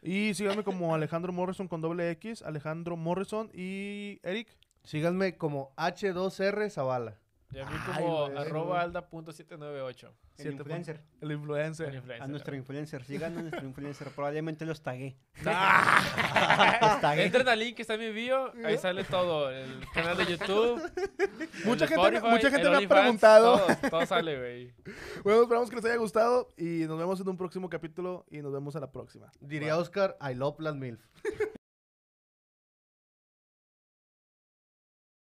Y 0.03 0.33
síganme 0.33 0.63
como 0.63 0.95
Alejandro 0.95 1.31
Morrison 1.31 1.67
con 1.67 1.79
doble 1.79 2.09
X, 2.11 2.41
Alejandro 2.41 2.97
Morrison 2.97 3.51
y 3.53 4.19
Eric. 4.23 4.47
Síganme 4.83 5.37
como 5.37 5.75
H2R 5.75 6.71
Zavala. 6.71 7.19
Y 7.51 7.59
a 7.59 7.65
mí 7.65 7.71
Ay, 7.87 7.93
como 8.03 8.25
güey. 8.25 8.37
arroba 8.37 8.81
alda.798. 8.81 10.09
El 10.41 10.47
Siete 10.47 10.57
influencer. 10.57 11.01
El 11.21 11.31
El 11.31 11.37
influencer. 11.37 11.93
influencer. 11.93 12.21
A 12.21 12.27
nuestro 12.27 12.55
influencer. 12.55 13.03
Sigan 13.03 13.37
a 13.37 13.41
nuestro 13.41 13.63
influencer. 13.65 14.07
Probablemente 14.09 14.65
los 14.65 14.81
tagué. 14.81 15.17
Ah. 15.45 16.77
Los 16.81 17.01
tagué. 17.01 17.25
Entren 17.25 17.47
al 17.47 17.59
link 17.59 17.75
que 17.75 17.81
está 17.83 17.95
en 17.95 17.99
mi 18.01 18.11
bio, 18.11 18.51
ahí 18.65 18.77
sale 18.77 19.03
todo. 19.03 19.49
El 19.49 19.81
canal 19.93 20.17
de 20.17 20.25
YouTube. 20.25 20.81
Mucha 21.65 21.87
gente 21.87 22.01
Spotify, 22.01 22.27
mucha 22.27 22.49
gente 22.49 22.69
me 22.69 22.85
ha 22.85 22.87
preguntado. 22.89 23.57
Todo, 23.59 23.89
todo 23.89 24.05
sale, 24.05 24.37
güey. 24.37 24.73
Bueno, 25.23 25.43
esperamos 25.43 25.69
que 25.69 25.75
les 25.75 25.85
haya 25.85 25.97
gustado 25.97 26.49
y 26.57 26.85
nos 26.87 26.97
vemos 26.97 27.19
en 27.19 27.29
un 27.29 27.37
próximo 27.37 27.69
capítulo 27.69 28.25
y 28.29 28.41
nos 28.41 28.51
vemos 28.51 28.75
a 28.75 28.79
la 28.79 28.91
próxima. 28.91 29.31
Diría 29.39 29.77
Oscar, 29.77 30.17
I 30.21 30.33
love 30.35 30.59
las 30.59 30.75
MILF. 30.75 30.99